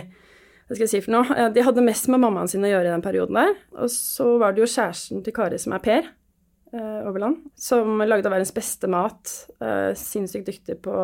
Hva 0.72 0.78
skal 0.78 0.86
jeg 0.86 0.92
si 0.94 1.00
for 1.04 1.18
noe? 1.18 1.36
Eh, 1.36 1.50
de 1.52 1.66
hadde 1.68 1.84
mest 1.84 2.08
med 2.08 2.22
mammaen 2.24 2.48
sin 2.48 2.64
å 2.64 2.70
gjøre 2.72 2.88
i 2.88 2.94
den 2.94 3.04
perioden 3.04 3.42
der. 3.42 3.58
Og 3.76 3.92
så 3.92 4.38
var 4.40 4.56
det 4.56 4.64
jo 4.64 4.72
kjæresten 4.72 5.26
til 5.26 5.36
Kari 5.36 5.60
som 5.60 5.76
er 5.76 5.84
Per 5.84 6.08
eh, 6.74 7.08
Overland, 7.10 7.44
som 7.56 8.02
lagde 8.04 8.32
verdens 8.32 8.54
beste 8.56 8.90
mat. 8.92 9.32
Eh, 9.62 9.92
sinnssykt 9.98 10.50
dyktig 10.50 10.80
på, 10.86 10.96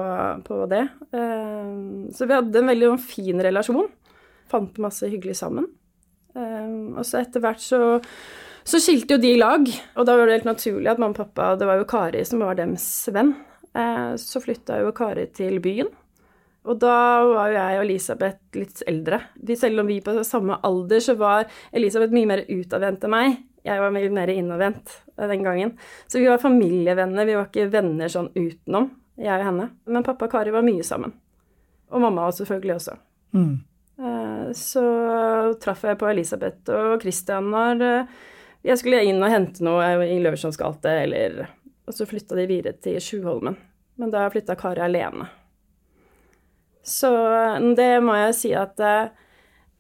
på 0.48 0.60
det. 0.72 0.84
Eh, 1.12 1.74
så 2.16 2.28
vi 2.28 2.38
hadde 2.38 2.62
en 2.62 2.72
veldig 2.74 2.94
fin 3.04 3.44
relasjon. 3.44 3.90
Fant 4.52 4.80
masse 4.82 5.10
hyggelig 5.12 5.38
sammen. 5.42 5.70
Eh, 6.36 6.72
og 6.98 7.04
så 7.08 7.22
etter 7.24 7.44
hvert 7.44 7.62
så, 7.64 7.82
så 8.68 8.82
skilte 8.84 9.18
jo 9.18 9.24
de 9.24 9.36
lag, 9.40 9.70
og 9.96 10.08
da 10.08 10.18
var 10.18 10.28
det 10.28 10.40
helt 10.40 10.52
naturlig 10.52 10.92
at 10.92 11.00
mamma 11.02 11.16
og 11.16 11.22
pappa 11.24 11.54
Det 11.60 11.68
var 11.70 11.80
jo 11.80 11.88
Kari 11.90 12.26
som 12.28 12.44
var 12.44 12.60
deres 12.60 12.88
venn. 13.14 13.36
Eh, 13.78 14.12
så 14.22 14.44
flytta 14.44 14.82
jo 14.84 14.94
Kari 14.96 15.28
til 15.36 15.60
byen. 15.64 15.92
Og 16.68 16.80
da 16.82 17.24
var 17.24 17.52
jo 17.52 17.56
jeg 17.56 17.78
og 17.78 17.86
Elisabeth 17.86 18.58
litt 18.60 18.82
eldre. 18.92 19.22
Selv 19.56 19.84
om 19.84 19.88
vi 19.88 20.02
på 20.04 20.18
samme 20.28 20.58
alder, 20.68 21.00
så 21.04 21.16
var 21.16 21.48
Elisabeth 21.72 22.12
mye 22.16 22.28
mer 22.28 22.44
utadvendt 22.44 23.06
enn 23.08 23.14
meg. 23.14 23.38
Jeg 23.68 23.84
var 23.84 23.92
mye 23.92 24.10
mer 24.16 24.32
innadvendt 24.32 24.94
den 25.20 25.44
gangen. 25.44 25.74
Så 26.08 26.22
vi 26.22 26.28
var 26.30 26.40
familievenner, 26.40 27.28
vi 27.28 27.36
var 27.36 27.50
ikke 27.50 27.68
venner 27.74 28.12
sånn 28.12 28.30
utenom, 28.36 28.92
jeg 29.20 29.42
og 29.42 29.48
henne. 29.50 29.72
Men 29.90 30.06
pappa 30.08 30.30
og 30.30 30.36
Kari 30.36 30.54
var 30.56 30.66
mye 30.66 30.86
sammen. 30.88 31.16
Og 31.92 32.04
mamma 32.04 32.30
selvfølgelig 32.32 32.76
også. 32.78 32.96
Mm. 33.36 33.58
Eh, 34.00 34.52
så 34.54 34.84
traff 35.62 35.84
jeg 35.84 35.98
på 35.98 36.10
Elisabeth 36.12 36.74
og 36.74 37.02
Christian 37.02 37.50
når 37.50 37.86
eh, 37.86 38.18
jeg 38.68 38.82
skulle 38.82 39.02
inn 39.08 39.24
og 39.24 39.32
hente 39.32 39.66
noe 39.66 39.88
i 40.06 40.20
Løverssons 40.22 40.60
gate, 40.60 40.92
eller 41.06 41.48
Og 41.88 41.96
så 41.96 42.06
flytta 42.06 42.36
de 42.36 42.48
videre 42.50 42.76
til 42.84 43.00
Sjuholmen. 43.02 43.56
Men 43.98 44.12
da 44.12 44.28
flytta 44.30 44.58
Kari 44.60 44.84
alene. 44.84 45.30
Så 46.84 47.12
eh, 47.34 47.60
det 47.80 47.92
må 48.04 48.16
jeg 48.20 48.36
si 48.38 48.54
at 48.54 48.78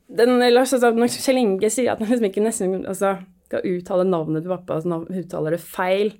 den, 0.07 0.37
Når 0.39 1.09
Kjell 1.11 1.37
Inge 1.37 1.69
sier 1.69 1.93
at 1.93 1.99
han 1.99 2.09
liksom 2.09 2.29
ikke 2.29 2.45
nesten 2.45 2.85
altså, 2.87 3.17
skal 3.47 3.67
uttale 3.67 4.07
navnet 4.07 4.43
til 4.43 4.51
pappa, 4.51 4.77
altså 4.77 5.03
uttaler 5.07 5.55
det 5.55 5.63
feil, 5.63 6.11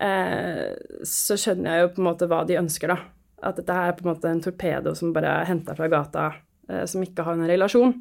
eh, 0.00 0.72
så 1.08 1.36
skjønner 1.38 1.76
jeg 1.76 1.84
jo 1.84 1.92
på 1.92 2.02
en 2.02 2.08
måte 2.08 2.28
hva 2.30 2.42
de 2.48 2.58
ønsker, 2.60 2.92
da. 2.92 2.98
At 3.42 3.58
dette 3.58 3.76
her 3.76 3.90
er 3.90 3.98
på 3.98 4.06
en 4.06 4.12
måte 4.12 4.30
en 4.30 4.42
torpedo 4.42 4.94
som 4.98 5.12
bare 5.14 5.40
er 5.42 5.50
henta 5.50 5.76
fra 5.78 5.90
gata, 5.92 6.30
eh, 6.70 6.84
som 6.88 7.04
ikke 7.04 7.26
har 7.26 7.38
en 7.38 7.50
relasjon. 7.50 7.94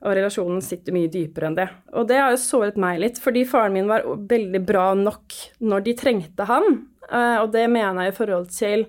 Og 0.00 0.14
relasjonen 0.16 0.62
sitter 0.64 0.96
mye 0.96 1.10
dypere 1.12 1.50
enn 1.50 1.58
det. 1.58 1.66
Og 1.92 2.06
det 2.08 2.16
har 2.20 2.32
jo 2.32 2.40
såret 2.40 2.78
meg 2.80 3.02
litt, 3.02 3.18
fordi 3.20 3.44
faren 3.48 3.74
min 3.76 3.90
var 3.90 4.06
veldig 4.06 4.62
bra 4.64 4.86
nok 4.96 5.36
når 5.60 5.84
de 5.84 5.96
trengte 5.98 6.46
han. 6.48 6.86
Eh, 7.10 7.36
og 7.42 7.50
det 7.52 7.66
mener 7.68 8.06
jeg 8.06 8.14
i 8.14 8.20
forhold 8.20 8.52
til 8.56 8.88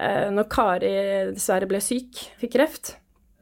når 0.00 0.46
Kari 0.48 0.90
dessverre 1.34 1.66
ble 1.68 1.76
syk, 1.84 2.22
fikk 2.40 2.54
kreft, 2.54 2.94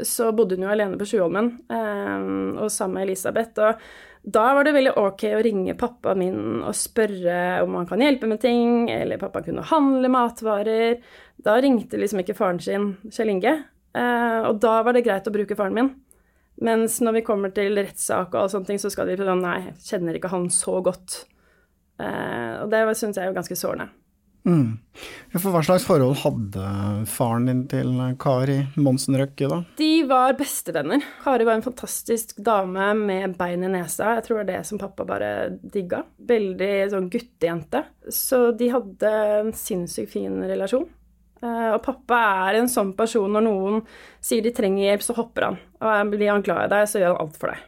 så 0.03 0.33
bodde 0.35 0.57
hun 0.57 0.65
jo 0.65 0.73
alene 0.73 0.99
på 0.99 1.07
Sjuholmen 1.07 1.53
og 1.71 2.67
sammen 2.75 2.97
med 2.97 3.05
Elisabeth. 3.05 3.63
Og 3.63 3.79
da 4.23 4.45
var 4.57 4.67
det 4.67 4.75
veldig 4.77 4.97
ok 4.99 5.25
å 5.31 5.43
ringe 5.45 5.77
pappa 5.79 6.15
min 6.19 6.61
og 6.67 6.75
spørre 6.77 7.63
om 7.65 7.77
han 7.79 7.87
kan 7.89 8.03
hjelpe 8.03 8.29
med 8.31 8.41
ting, 8.43 8.91
eller 8.91 9.21
pappa 9.21 9.45
kunne 9.47 9.67
handle 9.71 10.11
matvarer. 10.13 10.99
Da 11.39 11.57
ringte 11.63 12.01
liksom 12.01 12.25
ikke 12.25 12.37
faren 12.39 12.61
sin, 12.63 12.91
Kjell 13.11 13.33
Inge. 13.37 13.55
og 13.95 14.61
da 14.63 14.83
var 14.85 14.95
det 14.95 15.07
greit 15.07 15.27
å 15.27 15.35
bruke 15.35 15.57
faren 15.59 15.75
min. 15.75 15.95
Mens 16.61 16.99
når 17.01 17.21
vi 17.21 17.27
kommer 17.27 17.53
til 17.55 17.79
rettssak 17.79 18.35
og 18.35 18.51
sånne 18.51 18.73
ting, 18.73 18.81
så 18.83 18.91
skal 18.91 19.07
de 19.07 19.19
sånn 19.21 19.45
Nei, 19.45 19.75
kjenner 19.85 20.19
ikke 20.19 20.33
han 20.33 20.49
så 20.51 20.81
godt. 20.83 21.23
Eh, 22.03 22.55
og 22.63 22.71
det 22.73 22.83
syns 22.99 23.19
jeg 23.19 23.31
er 23.31 23.37
ganske 23.37 23.59
sårende. 23.59 23.93
Mm. 24.47 24.79
For 25.35 25.53
hva 25.53 25.61
slags 25.67 25.85
forhold 25.87 26.19
hadde 26.23 26.69
faren 27.11 27.49
din 27.49 27.63
til 27.71 27.91
Kari 28.21 28.59
Monsen 28.81 29.19
Røkke, 29.21 29.49
da? 29.51 29.61
De 29.79 29.91
var 30.09 30.37
bestevenner. 30.39 31.05
Kari 31.25 31.47
var 31.49 31.59
en 31.59 31.67
fantastisk 31.67 32.37
dame 32.45 32.91
med 32.99 33.37
bein 33.39 33.67
i 33.67 33.73
nesa. 33.73 34.15
Jeg 34.17 34.27
tror 34.27 34.39
det 34.39 34.43
var 34.43 34.51
det 34.53 34.61
som 34.69 34.81
pappa 34.81 35.07
bare 35.09 35.33
digga. 35.61 36.05
Veldig 36.31 36.73
sånn 36.95 37.11
guttejente. 37.13 37.85
Så 38.15 38.49
de 38.59 38.71
hadde 38.73 39.13
en 39.41 39.53
sinnssykt 39.57 40.15
fin 40.15 40.41
relasjon. 40.49 40.89
Uh, 41.39 41.77
og 41.77 41.83
pappa 41.85 42.19
er 42.49 42.59
en 42.59 42.71
sånn 42.71 42.97
person 42.99 43.31
når 43.31 43.45
noen 43.47 43.83
sier 44.25 44.43
de 44.43 44.51
trenger 44.55 44.89
hjelp, 44.89 45.05
så 45.07 45.15
hopper 45.21 45.51
han. 45.51 45.59
Og 45.79 46.15
blir 46.15 46.33
han 46.33 46.43
glad 46.43 46.67
i 46.67 46.73
deg, 46.73 46.89
så 46.91 47.03
gjør 47.03 47.15
han 47.15 47.21
alt 47.23 47.37
for 47.39 47.53
deg. 47.53 47.67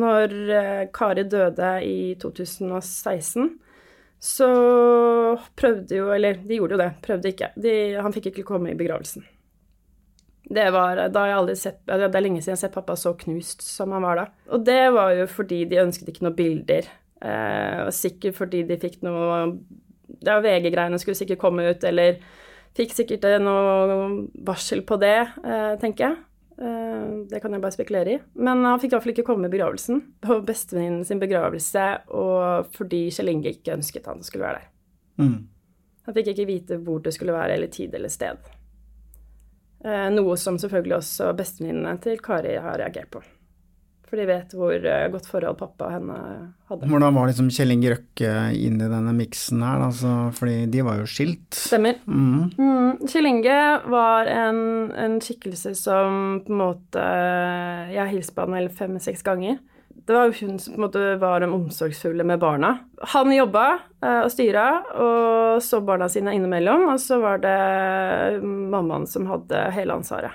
Når 0.00 0.36
uh, 0.52 0.84
Kari 0.94 1.26
døde 1.28 1.72
i 1.84 1.98
2016, 2.22 3.50
så 4.20 4.48
prøvde 5.56 5.96
jo 5.96 6.10
Eller 6.12 6.42
de 6.44 6.58
gjorde 6.58 6.76
jo 6.76 6.80
det, 6.82 6.90
prøvde 7.04 7.30
ikke. 7.32 7.52
De, 7.56 7.74
han 7.96 8.12
fikk 8.12 8.30
ikke 8.30 8.46
komme 8.52 8.72
i 8.72 8.78
begravelsen. 8.78 9.24
Det 10.50 10.66
var 10.74 10.98
da 11.14 11.22
jeg 11.28 11.36
aldri 11.38 11.54
sett, 11.56 11.78
det 11.86 12.08
er 12.08 12.24
lenge 12.24 12.40
siden 12.42 12.52
jeg 12.52 12.58
har 12.58 12.64
sett 12.64 12.74
pappa 12.74 12.96
så 12.98 13.14
knust 13.16 13.62
som 13.62 13.94
han 13.94 14.02
var 14.02 14.18
da. 14.18 14.24
Og 14.50 14.64
det 14.66 14.82
var 14.96 15.14
jo 15.14 15.28
fordi 15.30 15.62
de 15.70 15.78
ønsket 15.84 16.10
ikke 16.10 16.26
noen 16.26 16.36
bilder. 16.36 16.90
Eh, 17.22 17.78
og 17.86 17.94
sikkert 17.94 18.36
fordi 18.40 18.64
de 18.66 18.78
fikk 18.80 19.00
noe 19.06 19.20
var 20.26 20.42
VG-greiene 20.42 20.98
skulle 20.98 21.18
sikkert 21.20 21.40
komme 21.40 21.68
ut, 21.70 21.84
eller 21.86 22.18
Fikk 22.78 22.92
sikkert 22.94 23.24
noe 23.42 24.26
varsel 24.46 24.84
på 24.86 24.98
det, 25.02 25.16
eh, 25.42 25.72
tenker 25.82 26.04
jeg. 26.04 26.18
Eh, 26.60 27.08
det 27.30 27.40
kan 27.40 27.54
jeg 27.54 27.62
bare 27.62 27.74
spekulere 27.74 28.12
i. 28.12 28.18
Men 28.34 28.64
han 28.68 28.80
fikk 28.82 28.94
iallfall 28.94 29.14
ikke 29.14 29.26
komme 29.30 29.48
i 29.48 29.52
begravelsen. 29.52 30.02
På 30.20 30.40
bestevenninnen 30.44 31.06
sin 31.08 31.22
begravelse, 31.22 31.86
og 32.12 32.70
fordi 32.76 33.06
Kjell 33.14 33.32
Inge 33.32 33.54
ikke 33.54 33.78
ønsket 33.78 34.08
han 34.10 34.22
skulle 34.26 34.46
være 34.48 34.60
der. 34.60 34.70
Mm. 35.24 35.36
Han 36.08 36.16
fikk 36.16 36.32
ikke 36.32 36.48
vite 36.48 36.80
hvor 36.84 37.00
det 37.04 37.14
skulle 37.16 37.36
være, 37.36 37.56
eller 37.56 37.72
tid 37.72 37.94
eller 37.96 38.12
sted. 38.12 38.50
Eh, 39.84 40.08
noe 40.12 40.36
som 40.36 40.58
selvfølgelig 40.60 40.98
også 40.98 41.32
bestevenninnene 41.38 41.96
til 42.04 42.20
Kari 42.20 42.58
har 42.60 42.80
reagert 42.82 43.12
på. 43.14 43.24
For 44.10 44.18
de 44.18 44.26
vet 44.26 44.54
hvor 44.58 44.74
eh, 44.74 45.06
godt 45.12 45.28
forhold 45.30 45.58
pappa 45.60 45.86
og 45.86 45.92
henne 45.94 46.14
hadde. 46.66 46.88
Hvordan 46.90 47.14
var 47.14 47.28
liksom 47.30 47.50
Kjell 47.54 47.76
Inge 47.76 47.92
Røkke 47.92 48.32
inn 48.58 48.80
i 48.82 48.88
denne 48.90 49.12
miksen 49.14 49.62
her, 49.62 49.84
altså, 49.86 50.14
fordi 50.34 50.64
de 50.72 50.82
var 50.82 50.98
jo 50.98 51.06
skilt? 51.06 51.54
Stemmer. 51.54 52.00
Mm. 52.10 52.48
Mm. 52.58 53.06
Kjell 53.06 53.30
Inge 53.30 53.60
var 53.94 54.30
en, 54.32 54.58
en, 54.98 55.18
skikkelse 55.22 55.76
som 55.78 56.40
på 56.42 56.50
en 56.50 56.58
måte 56.58 57.04
Jeg 57.92 58.00
har 58.00 58.10
hilst 58.10 58.34
på 58.34 58.48
han 58.48 58.58
vel 58.58 58.66
fem-seks 58.74 59.22
ganger. 59.26 59.60
Det 59.94 60.16
var 60.16 60.26
jo 60.26 60.34
hun 60.40 60.58
som 60.58 60.74
på 60.74 60.80
en 60.80 60.86
måte 60.88 61.06
var 61.22 61.44
den 61.44 61.54
omsorgsfulle 61.54 62.26
med 62.26 62.42
barna. 62.42 62.74
Han 63.14 63.30
jobba 63.30 63.66
eh, 64.02 64.24
og 64.24 64.30
styra 64.34 64.68
og 64.90 65.62
så 65.62 65.78
barna 65.86 66.10
sine 66.10 66.34
innimellom, 66.34 66.88
og 66.90 66.98
så 66.98 67.22
var 67.22 67.38
det 67.46 67.58
mammaen 68.42 69.06
som 69.06 69.30
hadde 69.30 69.68
hele 69.76 70.00
ansvaret. 70.02 70.34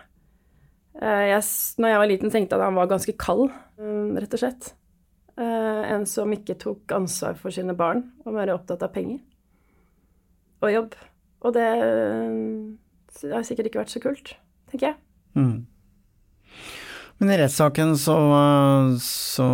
Eh, 1.02 1.26
jeg, 1.34 1.44
når 1.82 1.92
jeg 1.92 2.02
var 2.02 2.10
liten, 2.12 2.32
tenkte 2.32 2.56
jeg 2.56 2.62
at 2.62 2.70
han 2.70 2.80
var 2.80 2.92
ganske 2.92 3.16
kald, 3.20 3.50
mm, 3.82 4.16
rett 4.22 4.36
og 4.38 4.42
slett. 4.42 4.72
Eh, 5.36 5.82
en 5.92 6.06
som 6.08 6.32
ikke 6.32 6.56
tok 6.62 6.96
ansvar 6.96 7.36
for 7.40 7.52
sine 7.52 7.76
barn, 7.76 8.06
og 8.24 8.38
var 8.38 8.54
opptatt 8.54 8.86
av 8.86 8.94
penger 8.96 9.20
og 10.64 10.72
jobb. 10.72 10.96
Og 11.46 11.56
det 11.58 11.66
eh, 11.68 13.32
har 13.34 13.44
sikkert 13.48 13.70
ikke 13.70 13.84
vært 13.84 13.94
så 13.94 14.04
kult, 14.04 14.36
tenker 14.72 14.94
jeg. 14.94 15.00
Mm. 15.36 15.66
Men 17.20 17.32
i 17.32 17.38
rettssaken 17.40 17.94
så, 18.00 18.16
så 19.04 19.50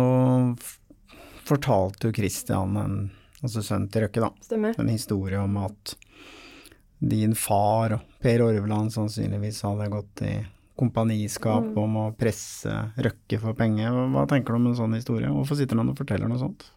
fortalte 1.46 2.08
jo 2.08 2.14
Christian, 2.16 2.78
en, 2.78 2.96
altså 3.42 3.62
sønnen 3.66 3.90
til 3.90 4.06
Røkke, 4.06 4.22
da, 4.22 4.30
Stemmer. 4.46 4.78
en 4.78 4.90
historie 4.90 5.42
om 5.42 5.58
at 5.62 5.94
din 7.02 7.34
far 7.34 7.96
og 7.96 8.18
Per 8.22 8.42
Orveland 8.44 8.94
sannsynligvis 8.94 9.64
hadde 9.66 9.90
gått 9.90 10.22
i 10.26 10.34
kompaniskap 10.82 11.70
mm. 11.70 11.80
om 11.80 11.98
å 12.02 12.06
presse 12.18 12.74
Røkke 13.06 13.38
for 13.40 13.56
penger. 13.58 13.94
Hva 14.12 14.26
tenker 14.30 14.52
du 14.52 14.60
om 14.60 14.70
en 14.72 14.78
sånn 14.78 14.98
historie? 14.98 15.30
Hvorfor 15.32 15.58
sitter 15.58 15.78
han 15.80 15.94
og 15.94 15.98
forteller 16.02 16.30
noe 16.30 16.42
sånt? 16.42 16.68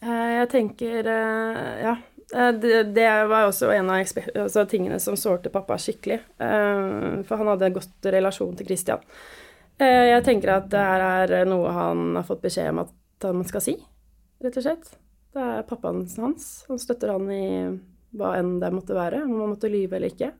Eh, 0.00 0.30
jeg 0.38 0.48
tenker 0.52 1.10
eh, 1.10 1.82
Ja. 1.82 1.96
Eh, 2.34 2.52
det, 2.60 2.82
det 2.94 3.08
var 3.30 3.48
også 3.48 3.70
en 3.72 3.90
av 3.90 4.02
altså, 4.04 4.64
tingene 4.68 5.00
som 5.00 5.16
sårte 5.16 5.52
pappa 5.52 5.78
skikkelig. 5.80 6.20
For 6.38 7.40
han 7.40 7.52
hadde 7.54 7.70
en 7.70 7.78
godt 7.78 8.10
relasjon 8.12 8.56
til 8.58 8.68
Christian. 8.68 9.04
Jeg 9.78 10.24
tenker 10.26 10.56
at 10.56 10.64
det 10.72 10.80
her 10.82 11.32
er 11.38 11.46
noe 11.46 11.70
han 11.70 12.16
har 12.18 12.24
fått 12.26 12.42
beskjed 12.42 12.72
om 12.72 12.80
at 12.82 13.22
han 13.22 13.44
skal 13.46 13.62
si, 13.62 13.76
rett 14.42 14.56
og 14.58 14.64
slett. 14.64 14.88
Det 15.34 15.44
er 15.44 15.68
pappaen 15.68 16.02
hans. 16.18 16.48
Han 16.66 16.80
støtter 16.82 17.12
han 17.14 17.30
i 17.30 17.44
hva 18.18 18.32
enn 18.40 18.56
det 18.58 18.72
måtte 18.74 18.96
være, 18.96 19.22
om 19.22 19.36
han 19.38 19.52
måtte 19.52 19.70
lyve 19.70 20.00
eller 20.00 20.10
ikke. 20.10 20.32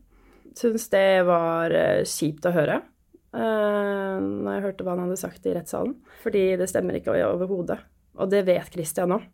Syns 0.58 0.88
det 0.90 1.22
var 1.28 1.76
kjipt 2.02 2.50
å 2.50 2.54
høre. 2.56 2.80
Uh, 3.28 4.16
når 4.22 4.54
jeg 4.54 4.64
hørte 4.64 4.84
hva 4.86 4.94
han 4.94 5.04
hadde 5.04 5.20
sagt 5.20 5.46
i 5.46 5.54
rettssalen. 5.56 5.96
Fordi 6.22 6.44
det 6.60 6.68
stemmer 6.70 6.96
ikke 6.96 7.16
overhodet. 7.26 7.80
Og 8.18 8.30
det 8.32 8.46
vet 8.48 8.72
Christian 8.72 9.14
òg. 9.18 9.26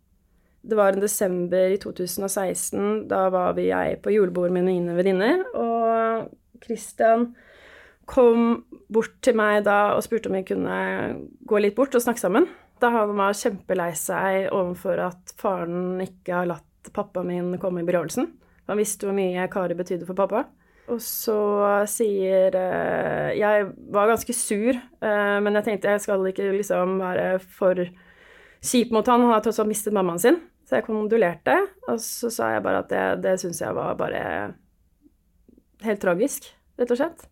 Det 0.64 0.78
var 0.78 0.94
en 0.94 1.04
desember 1.04 1.74
i 1.74 1.78
2016. 1.80 3.04
Da 3.10 3.26
var 3.32 3.52
vi 3.58 3.68
jeg 3.68 4.00
på 4.02 4.14
julebord 4.14 4.52
med 4.54 4.64
mine 4.66 4.96
venninner. 4.96 5.44
Og 5.60 6.30
Christian 6.64 7.34
kom 8.08 8.64
bort 8.92 9.18
til 9.24 9.36
meg 9.36 9.62
da 9.66 9.94
og 9.94 10.04
spurte 10.04 10.30
om 10.30 10.36
vi 10.36 10.44
kunne 10.48 10.78
gå 11.48 11.60
litt 11.60 11.76
bort 11.76 11.94
og 11.96 12.04
snakke 12.04 12.22
sammen. 12.22 12.48
Da 12.80 12.90
han 12.92 13.14
var 13.16 13.36
kjempelei 13.36 13.92
seg 13.96 14.48
overfor 14.52 15.04
at 15.06 15.34
faren 15.40 16.00
ikke 16.04 16.40
har 16.40 16.50
latt 16.50 16.92
pappa 16.96 17.22
min 17.24 17.54
komme 17.60 17.84
i 17.84 17.86
begravelsen. 17.86 18.28
Han 18.68 18.80
visste 18.80 19.08
hvor 19.08 19.16
mye 19.16 19.46
Kari 19.52 19.76
betydde 19.76 20.08
for 20.08 20.16
pappa. 20.16 20.46
Og 20.92 21.00
så 21.00 21.36
sier 21.88 22.54
eh, 22.58 23.30
Jeg 23.38 23.68
var 23.92 24.10
ganske 24.10 24.34
sur, 24.36 24.76
eh, 24.76 25.36
men 25.40 25.56
jeg 25.58 25.68
tenkte 25.68 25.94
jeg 25.94 26.02
skal 26.04 26.26
ikke 26.28 26.50
liksom 26.58 26.98
være 27.00 27.28
for 27.40 27.80
kjip 28.64 28.92
mot 28.92 29.08
han. 29.08 29.24
Han 29.24 29.32
har 29.32 29.44
tross 29.44 29.62
alt 29.62 29.70
mistet 29.70 29.96
mammaen 29.96 30.20
sin. 30.20 30.42
Så 30.64 30.78
jeg 30.78 30.86
kondolerte, 30.86 31.56
og 31.92 31.98
så 32.00 32.30
sa 32.32 32.54
jeg 32.54 32.64
bare 32.64 32.84
at 32.84 32.92
det, 32.92 33.04
det 33.24 33.34
syns 33.40 33.60
jeg 33.60 33.76
var 33.76 33.98
bare 34.00 34.20
helt 35.84 36.00
tragisk, 36.00 36.46
rett 36.80 36.94
og 36.94 37.00
slett. 37.00 37.26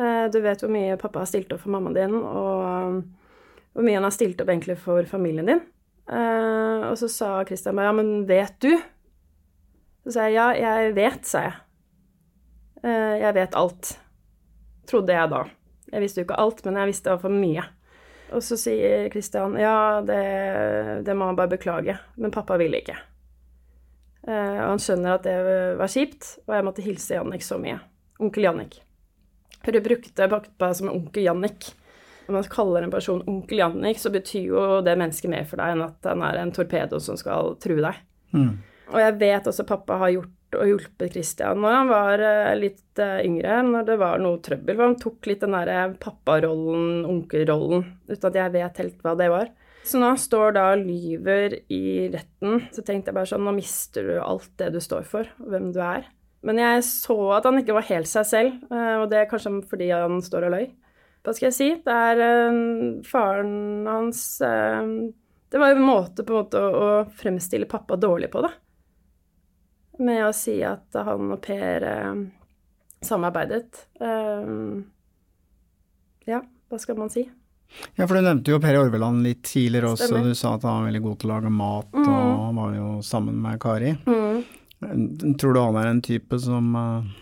Eh, 0.00 0.24
du 0.32 0.38
vet 0.44 0.64
hvor 0.64 0.72
mye 0.72 0.96
pappa 1.00 1.20
har 1.24 1.28
stilt 1.28 1.52
opp 1.52 1.60
for 1.64 1.74
mammaen 1.74 1.96
din, 1.96 2.16
og 2.16 3.02
hvor 3.74 3.84
mye 3.84 3.98
han 4.00 4.08
har 4.08 4.16
stilt 4.16 4.40
opp 4.40 4.52
egentlig 4.52 4.78
for 4.80 5.04
familien 5.08 5.48
din. 5.52 5.60
Og 6.04 6.98
så 7.00 7.08
sa 7.08 7.28
Christian 7.48 7.76
bare 7.78 7.88
ja, 7.88 7.94
men 7.96 8.10
vet 8.28 8.56
du? 8.60 8.72
Så 10.04 10.16
sa 10.16 10.26
jeg 10.28 10.36
ja, 10.36 10.50
jeg 10.52 10.96
vet, 10.96 11.22
sa 11.28 11.46
jeg. 11.46 11.63
Eh, 12.84 13.16
jeg 13.22 13.34
vet 13.36 13.56
alt. 13.56 13.98
trodde 14.84 15.14
jeg 15.16 15.30
da. 15.32 15.44
Jeg 15.94 16.02
visste 16.02 16.20
jo 16.20 16.26
ikke 16.26 16.40
alt, 16.42 16.60
men 16.66 16.76
jeg 16.76 16.90
visste 16.90 17.10
iallfall 17.10 17.36
mye. 17.38 17.64
Og 18.34 18.42
så 18.44 18.56
sier 18.58 19.06
Kristian 19.12 19.54
ja, 19.60 20.02
det, 20.04 20.20
det 21.06 21.14
må 21.16 21.28
han 21.28 21.38
bare 21.38 21.54
beklage, 21.54 21.96
men 22.20 22.34
pappa 22.34 22.58
ville 22.60 22.80
ikke. 22.82 22.96
Eh, 24.26 24.58
og 24.58 24.74
han 24.74 24.82
skjønner 24.82 25.16
at 25.16 25.24
det 25.28 25.36
var 25.80 25.92
kjipt, 25.92 26.34
og 26.44 26.56
jeg 26.56 26.66
måtte 26.66 26.84
hilse 26.84 27.16
Jannik 27.16 27.44
så 27.46 27.60
mye. 27.60 27.78
Onkel 28.20 28.48
Jannik. 28.48 28.78
For 29.64 29.72
du 29.72 29.80
brukte 29.84 30.28
pappa 30.28 30.70
som 30.76 30.92
onkel 30.92 31.24
Jannik. 31.24 31.70
Når 32.26 32.36
man 32.36 32.46
kaller 32.52 32.84
en 32.84 32.92
person 32.92 33.24
onkel 33.28 33.60
Jannik, 33.60 34.00
så 34.00 34.12
betyr 34.12 34.46
jo 34.48 34.64
det 34.84 34.96
mennesket 35.00 35.32
mer 35.32 35.48
for 35.48 35.60
deg 35.60 35.74
enn 35.74 35.84
at 35.86 36.08
han 36.08 36.24
er 36.24 36.40
en 36.40 36.52
torpedo 36.56 37.00
som 37.00 37.16
skal 37.20 37.56
true 37.62 37.84
deg. 37.84 38.00
Mm. 38.36 38.52
Og 38.92 39.00
jeg 39.00 39.16
vet 39.20 39.48
også 39.48 39.64
pappa 39.68 39.96
har 40.00 40.12
gjort 40.12 40.32
og 40.58 40.68
hjulpet 40.68 41.12
Christian 41.14 41.60
når 41.62 41.76
han 41.78 41.90
var 41.90 42.22
eh, 42.24 42.54
litt 42.58 43.02
eh, 43.02 43.20
yngre, 43.26 43.60
når 43.66 43.86
det 43.88 43.98
var 44.00 44.22
noe 44.22 44.40
trøbbel. 44.44 44.76
For 44.76 44.86
han 44.86 44.96
tok 45.00 45.28
litt 45.30 45.44
den 45.44 45.56
derre 45.56 45.84
papparollen, 46.02 47.04
onkelrollen, 47.10 47.86
uten 48.10 48.28
at 48.30 48.40
jeg 48.40 48.54
vet 48.56 48.80
helt 48.82 49.04
hva 49.04 49.14
det 49.18 49.30
var. 49.32 49.52
Så 49.84 50.00
han 50.00 50.16
står 50.20 50.54
da 50.56 50.68
og 50.72 50.84
lyver 50.86 51.58
i 51.72 52.08
retten, 52.12 52.62
så 52.72 52.84
tenkte 52.84 53.10
jeg 53.10 53.18
bare 53.18 53.28
sånn 53.28 53.44
Nå 53.44 53.52
mister 53.52 54.06
du 54.08 54.14
alt 54.22 54.48
det 54.60 54.70
du 54.72 54.80
står 54.80 55.04
for, 55.08 55.28
og 55.42 55.50
hvem 55.52 55.68
du 55.74 55.82
er. 55.84 56.08
Men 56.44 56.60
jeg 56.60 56.86
så 56.88 57.18
at 57.36 57.46
han 57.48 57.60
ikke 57.60 57.76
var 57.76 57.88
helt 57.90 58.08
seg 58.08 58.28
selv, 58.28 58.64
eh, 58.72 58.96
og 59.02 59.10
det 59.12 59.20
er 59.20 59.30
kanskje 59.30 59.58
fordi 59.68 59.92
han 59.92 60.24
står 60.24 60.48
og 60.48 60.56
løy. 60.56 60.66
Hva 61.24 61.32
skal 61.32 61.48
jeg 61.50 61.56
si? 61.56 61.68
Det 61.80 61.92
er 61.92 63.00
faren 63.08 63.86
hans 63.88 64.18
Det 64.44 65.56
var 65.62 65.70
jo 65.72 65.78
en 65.78 65.86
måte 65.86 66.20
på 66.20 66.34
en 66.34 66.42
måte 66.42 66.60
å 66.60 66.88
fremstille 67.16 67.68
pappa 67.70 67.96
dårlig 67.96 68.28
på, 68.28 68.42
da 68.44 68.50
med 69.98 70.24
å 70.26 70.32
si 70.34 70.58
at 70.66 70.96
han 71.06 71.30
og 71.34 71.40
Per 71.44 71.84
eh, 71.88 72.24
samarbeidet. 73.04 73.86
Um, 74.00 74.84
ja, 76.26 76.40
hva 76.70 76.78
skal 76.80 76.96
man 76.98 77.10
si? 77.12 77.26
Ja, 77.98 78.06
for 78.06 78.14
du 78.14 78.22
nevnte 78.22 78.52
jo 78.54 78.60
Per 78.62 78.76
Orveland 78.78 79.24
litt 79.26 79.42
tidligere 79.48 79.92
også. 79.94 80.08
Stemmer. 80.12 80.30
Du 80.30 80.38
sa 80.38 80.54
at 80.56 80.62
han 80.66 80.80
var 80.82 80.88
veldig 80.90 81.02
god 81.04 81.18
til 81.20 81.30
å 81.30 81.34
lage 81.34 81.50
mat, 81.52 81.90
Mm. 81.92 82.08
og 82.08 82.44
han 82.46 82.56
var 82.60 82.74
jo 82.78 82.88
sammen 83.02 83.40
med 83.42 83.60
Kari. 83.60 83.94
Tror 85.38 85.54
du 85.54 85.60
han 85.60 85.76
er 85.80 85.86
en 85.90 86.02
type 86.04 86.38
som 86.42 86.74
eh, 86.76 87.12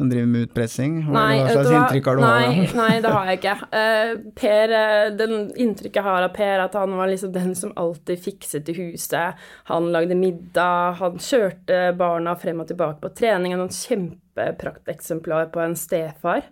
som 0.00 0.08
driver 0.08 0.26
med 0.26 0.46
utpressing? 0.46 0.94
Nei, 1.12 1.42
hva 1.42 1.50
slags 1.52 1.74
inntrykk 1.76 2.06
har 2.08 2.16
du 2.16 2.22
av 2.22 2.30
nei, 2.30 2.44
ham? 2.56 2.68
nei, 2.80 2.92
det 3.04 3.10
har 3.12 3.26
jeg 3.28 3.38
ikke. 3.40 3.56
Uh, 3.68 4.12
per, 4.38 4.72
eh, 4.72 5.08
den 5.12 5.34
inntrykket 5.60 5.98
jeg 5.98 6.06
har 6.06 6.24
av 6.24 6.32
Per, 6.32 6.52
er 6.54 6.62
at 6.64 6.78
han 6.80 6.94
var 6.96 7.10
liksom 7.10 7.34
den 7.34 7.52
som 7.58 7.74
alltid 7.76 8.22
fikset 8.24 8.70
i 8.72 8.76
huset. 8.78 9.42
Han 9.68 9.90
lagde 9.92 10.16
middag, 10.16 10.96
han 11.02 11.20
kjørte 11.20 11.82
barna 12.00 12.32
frem 12.40 12.64
og 12.64 12.70
tilbake 12.70 13.04
på 13.04 13.12
trening. 13.20 13.52
En 13.52 13.66
et 13.66 13.76
kjempeprakteksemplar 13.76 15.52
på 15.52 15.60
en 15.66 15.76
stefar. 15.76 16.48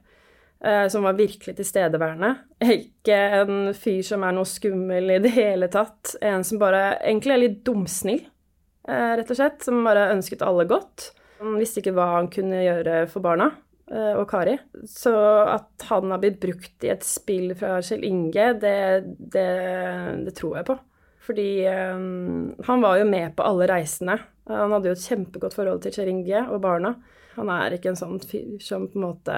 eh, 0.61 0.85
Som 0.93 1.09
var 1.09 1.17
virkelig 1.17 1.57
tilstedeværende. 1.57 2.35
Ikke 2.61 3.17
en 3.41 3.73
fyr 3.73 4.03
som 4.05 4.29
er 4.29 4.37
noe 4.37 4.45
skummel 4.45 5.17
i 5.17 5.23
det 5.25 5.33
hele 5.41 5.73
tatt. 5.73 6.19
En 6.21 6.45
som 6.45 6.61
bare 6.61 6.99
egentlig 6.99 7.33
er 7.33 7.47
litt 7.47 7.63
dumsnill, 7.65 8.27
rett 8.85 9.31
og 9.31 9.41
slett. 9.41 9.65
Som 9.65 9.81
bare 9.89 10.11
ønsket 10.13 10.45
alle 10.45 10.69
godt. 10.69 11.15
Han 11.39 11.59
visste 11.61 11.83
ikke 11.83 11.95
hva 11.97 12.11
han 12.17 12.29
kunne 12.33 12.65
gjøre 12.65 13.03
for 13.11 13.25
barna 13.25 13.51
eh, 13.91 14.15
og 14.19 14.27
Kari. 14.31 14.57
Så 14.89 15.13
at 15.45 15.87
han 15.91 16.11
har 16.13 16.23
blitt 16.23 16.41
brukt 16.43 16.87
i 16.87 16.93
et 16.93 17.07
spill 17.07 17.55
fra 17.59 17.79
Kjell 17.85 18.07
Inge, 18.09 18.53
det, 18.63 18.79
det, 19.19 19.49
det 20.27 20.35
tror 20.39 20.59
jeg 20.59 20.69
på. 20.71 20.79
Fordi 21.29 21.51
um, 21.69 22.55
han 22.65 22.81
var 22.81 22.99
jo 22.99 23.09
med 23.09 23.35
på 23.37 23.45
alle 23.45 23.69
reisene. 23.69 24.17
Han 24.49 24.73
hadde 24.73 24.89
jo 24.89 24.97
et 24.97 25.09
kjempegodt 25.11 25.57
forhold 25.59 25.83
til 25.85 25.93
Kjell 25.93 26.09
Inge 26.15 26.47
og 26.49 26.63
barna. 26.65 26.95
Han 27.37 27.51
er 27.53 27.77
ikke 27.77 27.93
en 27.93 28.01
sånn 28.01 28.17
fyr 28.25 28.57
som 28.65 28.87
på 28.89 28.99
en 28.99 29.05
måte 29.11 29.37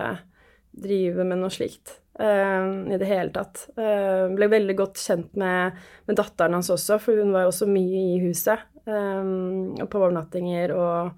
driver 0.70 1.26
med 1.26 1.40
noe 1.40 1.50
slikt 1.50 1.96
eh, 2.22 2.68
i 2.94 3.00
det 3.00 3.08
hele 3.10 3.34
tatt. 3.34 3.66
Eh, 3.74 4.30
ble 4.30 4.48
veldig 4.52 4.76
godt 4.78 5.02
kjent 5.02 5.34
med, 5.40 5.80
med 6.06 6.20
datteren 6.20 6.54
hans 6.56 6.70
også, 6.70 7.00
for 7.02 7.18
hun 7.18 7.34
var 7.34 7.48
jo 7.48 7.50
også 7.50 7.68
mye 7.68 8.04
i 8.14 8.20
huset. 8.22 8.68
og 8.90 9.88
på 9.90 9.98
overnattinger 10.00 10.72
og 10.72 11.10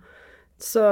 så 0.62 0.82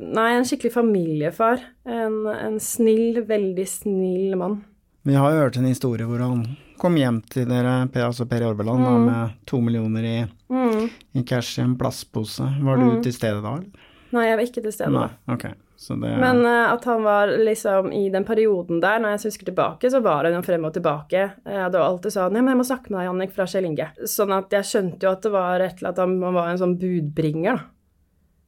Nei, 0.00 0.30
en 0.38 0.46
skikkelig 0.48 0.72
familiefar. 0.74 1.62
En, 1.84 2.22
en 2.32 2.58
snill, 2.60 3.20
veldig 3.28 3.66
snill 3.68 4.36
mann. 4.40 4.60
Vi 5.08 5.14
har 5.16 5.32
jo 5.32 5.44
hørt 5.44 5.56
en 5.60 5.68
historie 5.68 6.04
hvor 6.08 6.20
han 6.24 6.42
kom 6.80 6.96
hjem 6.96 7.20
til 7.28 7.48
dere, 7.48 7.86
Per, 7.92 8.06
altså 8.08 8.24
Per 8.28 8.44
Orveland, 8.48 8.84
da, 8.84 8.92
med 9.04 9.38
to 9.48 9.60
millioner 9.64 10.04
i, 10.08 10.18
Mm. 10.50 10.88
i 11.14 11.22
cash 11.22 11.58
i 11.60 11.62
en 11.62 11.76
plastpose. 11.78 12.42
Var 12.64 12.76
du 12.80 13.02
til 13.04 13.12
stede 13.14 13.40
da, 13.44 13.52
eller? 13.60 13.88
Nei, 14.10 14.24
jeg 14.26 14.38
var 14.38 14.46
ikke 14.48 14.62
til 14.64 14.72
stede. 14.74 14.90
Nei, 14.96 15.10
ok. 15.30 15.44
Det 15.80 15.96
Men 16.20 16.42
uh, 16.44 16.72
at 16.74 16.84
han 16.84 17.02
var 17.06 17.30
liksom 17.40 17.88
i 17.96 18.10
den 18.12 18.24
perioden 18.28 18.82
der, 18.82 18.98
når 19.00 19.14
jeg 19.14 19.30
husker 19.30 19.48
tilbake, 19.48 19.88
så 19.88 20.02
var 20.04 20.26
han 20.28 20.34
jo 20.36 20.42
frem 20.44 20.66
og 20.68 20.74
tilbake. 20.76 21.22
Jeg 21.46 21.62
hadde 21.64 21.80
alltid 21.80 22.12
sånn 22.12 22.34
Nei, 22.34 22.42
men 22.42 22.52
jeg 22.52 22.60
må 22.60 22.66
snakke 22.68 22.90
med 22.92 22.98
deg, 22.98 23.06
Jannik, 23.08 23.32
fra 23.36 23.46
Kjell 23.48 23.68
Inge. 23.70 23.86
Sånn 24.04 24.34
at 24.36 24.52
jeg 24.52 24.68
skjønte 24.68 25.06
jo 25.08 25.12
at 25.14 25.22
det 25.24 25.32
var 25.32 25.64
et 25.64 25.78
eller 25.80 25.88
annet 25.88 26.02
at 26.02 26.02
han 26.04 26.36
var 26.36 26.50
en 26.50 26.60
sånn 26.60 26.76
budbringer, 26.82 27.56
da. 27.62 27.64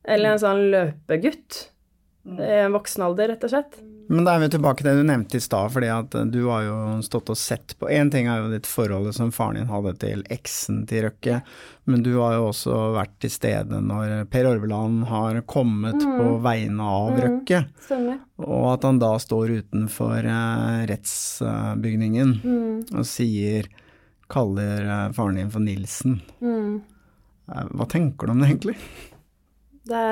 Eller 0.05 0.35
en 0.35 0.43
sånn 0.43 0.65
løpegutt. 0.73 1.69
I 2.39 2.53
en 2.65 2.75
voksen 2.77 3.03
alder, 3.03 3.33
rett 3.33 3.45
og 3.47 3.51
slett. 3.51 3.81
Men 4.13 4.27
da 4.27 4.35
er 4.37 4.43
vi 4.43 4.49
tilbake 4.53 4.83
til 4.83 4.91
det 4.91 5.01
du 5.01 5.07
nevnte 5.09 5.39
i 5.39 5.43
stad, 5.43 5.71
fordi 5.73 5.89
at 5.91 6.15
du 6.31 6.41
har 6.51 6.65
jo 6.67 6.75
stått 7.07 7.31
og 7.33 7.39
sett 7.39 7.73
på 7.81 7.89
Én 7.91 8.11
ting 8.13 8.27
er 8.29 8.43
jo 8.43 8.51
ditt 8.53 8.67
forhold 8.69 9.09
som 9.17 9.31
faren 9.35 9.57
din 9.61 9.71
hadde 9.71 9.93
til 10.03 10.25
eksen 10.35 10.83
til 10.91 11.07
Røkke, 11.07 11.39
men 11.89 12.03
du 12.05 12.11
har 12.19 12.35
jo 12.37 12.49
også 12.51 12.77
vært 12.97 13.15
til 13.23 13.33
stede 13.33 13.79
når 13.83 14.27
Per 14.31 14.49
Orveland 14.51 15.07
har 15.09 15.39
kommet 15.51 16.03
på 16.03 16.27
vegne 16.45 16.91
av 16.99 17.19
Røkke, 17.25 17.63
Stemmer. 17.87 18.19
og 18.43 18.67
at 18.75 18.87
han 18.91 19.01
da 19.03 19.15
står 19.23 19.55
utenfor 19.63 20.19
rettsbygningen 20.91 20.91
rettsbygningen 20.93 22.35
og 22.99 23.07
sier 23.09 23.71
Kaller 24.33 24.85
eh, 24.87 25.09
faren 25.17 25.37
din 25.37 25.51
for 25.53 25.61
Nilsen. 25.61 26.21
Eh, 26.43 27.65
Hva 27.77 27.87
tenker 27.91 28.29
du 28.29 28.33
om 28.33 28.41
det 28.45 28.49
egentlig? 28.53 28.77
Det 29.89 30.03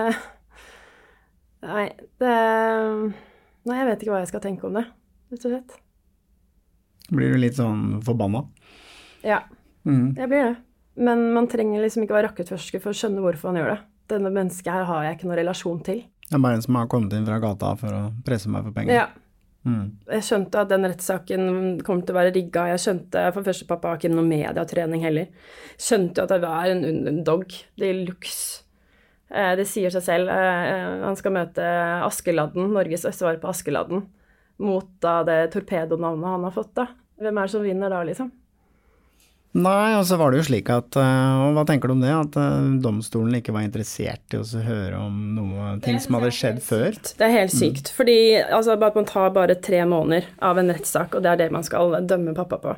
Nei, 1.60 1.86
det 2.18 2.34
Nei, 3.68 3.76
jeg 3.76 3.86
vet 3.90 4.02
ikke 4.02 4.14
hva 4.14 4.22
jeg 4.22 4.30
skal 4.30 4.42
tenke 4.44 4.64
om 4.66 4.78
det, 4.78 4.86
rett 5.30 5.44
og 5.44 5.52
slett. 5.52 5.74
Blir 7.10 7.34
du 7.34 7.40
litt 7.42 7.58
sånn 7.58 8.00
forbanna? 8.06 8.46
Ja, 9.26 9.42
Mm. 9.86 10.14
jeg 10.16 10.28
blir 10.28 10.44
det. 10.44 10.56
Men 10.96 11.32
man 11.32 11.46
trenger 11.48 11.80
liksom 11.82 12.02
ikke 12.04 12.16
være 12.16 12.28
rakkettforsker 12.30 12.80
for 12.80 12.92
å 12.92 12.96
skjønne 12.96 13.20
hvorfor 13.24 13.50
han 13.50 13.56
gjør 13.60 13.70
det. 13.74 13.80
Denne 14.08 14.32
mennesket 14.32 14.72
her 14.72 14.84
har 14.84 15.04
jeg 15.04 15.18
ikke 15.18 15.28
noen 15.28 15.38
relasjon 15.40 15.84
til. 15.84 16.00
Det 16.28 16.34
er 16.34 16.42
bare 16.44 16.54
en 16.58 16.62
som 16.62 16.74
har 16.76 16.86
kommet 16.86 17.12
inn 17.12 17.26
fra 17.26 17.38
gata 17.40 17.74
for 17.76 17.88
å 17.88 18.00
presse 18.24 18.48
meg 18.48 18.64
for 18.64 18.72
penger. 18.72 18.92
Ja. 18.94 19.06
Mm. 19.66 19.96
Jeg 20.08 20.22
skjønte 20.24 20.60
at 20.62 20.68
den 20.72 20.82
rettssaken 20.88 21.82
kom 21.84 22.00
til 22.02 22.14
å 22.14 22.18
være 22.18 22.34
rigga. 22.34 22.66
Jeg 22.72 22.80
skjønte 22.80 23.32
for 23.34 23.42
første 23.42 23.66
pappa 23.68 23.88
har 23.92 23.98
ikke 24.00 24.12
noe 24.14 24.24
medietrening 24.24 25.02
heller. 25.04 25.28
Skjønte 25.76 26.22
at 26.24 26.28
det 26.32 26.40
var 26.40 26.70
en 26.72 26.84
underdog 26.84 27.44
de 27.76 27.92
luxe. 28.06 28.62
Eh, 29.30 29.54
Det 29.56 29.66
sier 29.68 29.90
seg 29.94 30.02
selv. 30.02 30.28
Eh, 30.28 31.04
Han 31.06 31.16
skal 31.16 31.32
møte 31.32 31.62
Askeladden, 32.06 32.72
Norges 32.74 33.06
svar 33.16 33.38
på 33.40 33.48
Askeladden, 33.50 34.06
mot 34.58 34.86
da 35.00 35.22
det 35.24 35.52
torpedonavnet 35.54 36.26
han 36.34 36.44
har 36.44 36.52
fått, 36.54 36.74
da. 36.74 36.88
Hvem 37.20 37.38
er 37.38 37.48
det 37.48 37.52
som 37.52 37.62
vinner 37.64 37.90
da, 37.92 38.02
liksom? 38.04 38.30
Nei, 39.50 39.96
og 39.98 40.04
så 40.06 40.14
var 40.14 40.30
det 40.30 40.38
jo 40.38 40.46
slik 40.46 40.68
at 40.70 40.94
eh, 40.94 41.40
Og 41.42 41.56
hva 41.56 41.64
tenker 41.66 41.90
du 41.90 41.96
om 41.96 42.02
det? 42.04 42.12
At 42.14 42.36
eh, 42.38 42.68
domstolen 42.84 43.34
ikke 43.40 43.54
var 43.56 43.64
interessert 43.66 44.36
i 44.36 44.38
å 44.38 44.44
høre 44.62 45.00
om 45.02 45.16
noe 45.34 45.72
ting 45.82 45.98
som 45.98 46.14
hadde 46.14 46.30
skjedd 46.36 46.60
før? 46.62 46.94
Det 46.94 47.26
er 47.26 47.34
helt 47.34 47.54
sykt. 47.54 47.90
Fordi 47.96 48.38
altså, 48.46 48.76
at 48.78 48.94
man 48.94 49.08
tar 49.10 49.32
bare 49.34 49.58
tre 49.58 49.82
måneder 49.90 50.28
av 50.38 50.60
en 50.62 50.70
rettssak, 50.70 51.16
og 51.18 51.26
det 51.26 51.32
er 51.32 51.40
det 51.42 51.48
man 51.56 51.66
skal 51.66 51.98
dømme 52.06 52.34
pappa 52.38 52.60
på. 52.62 52.76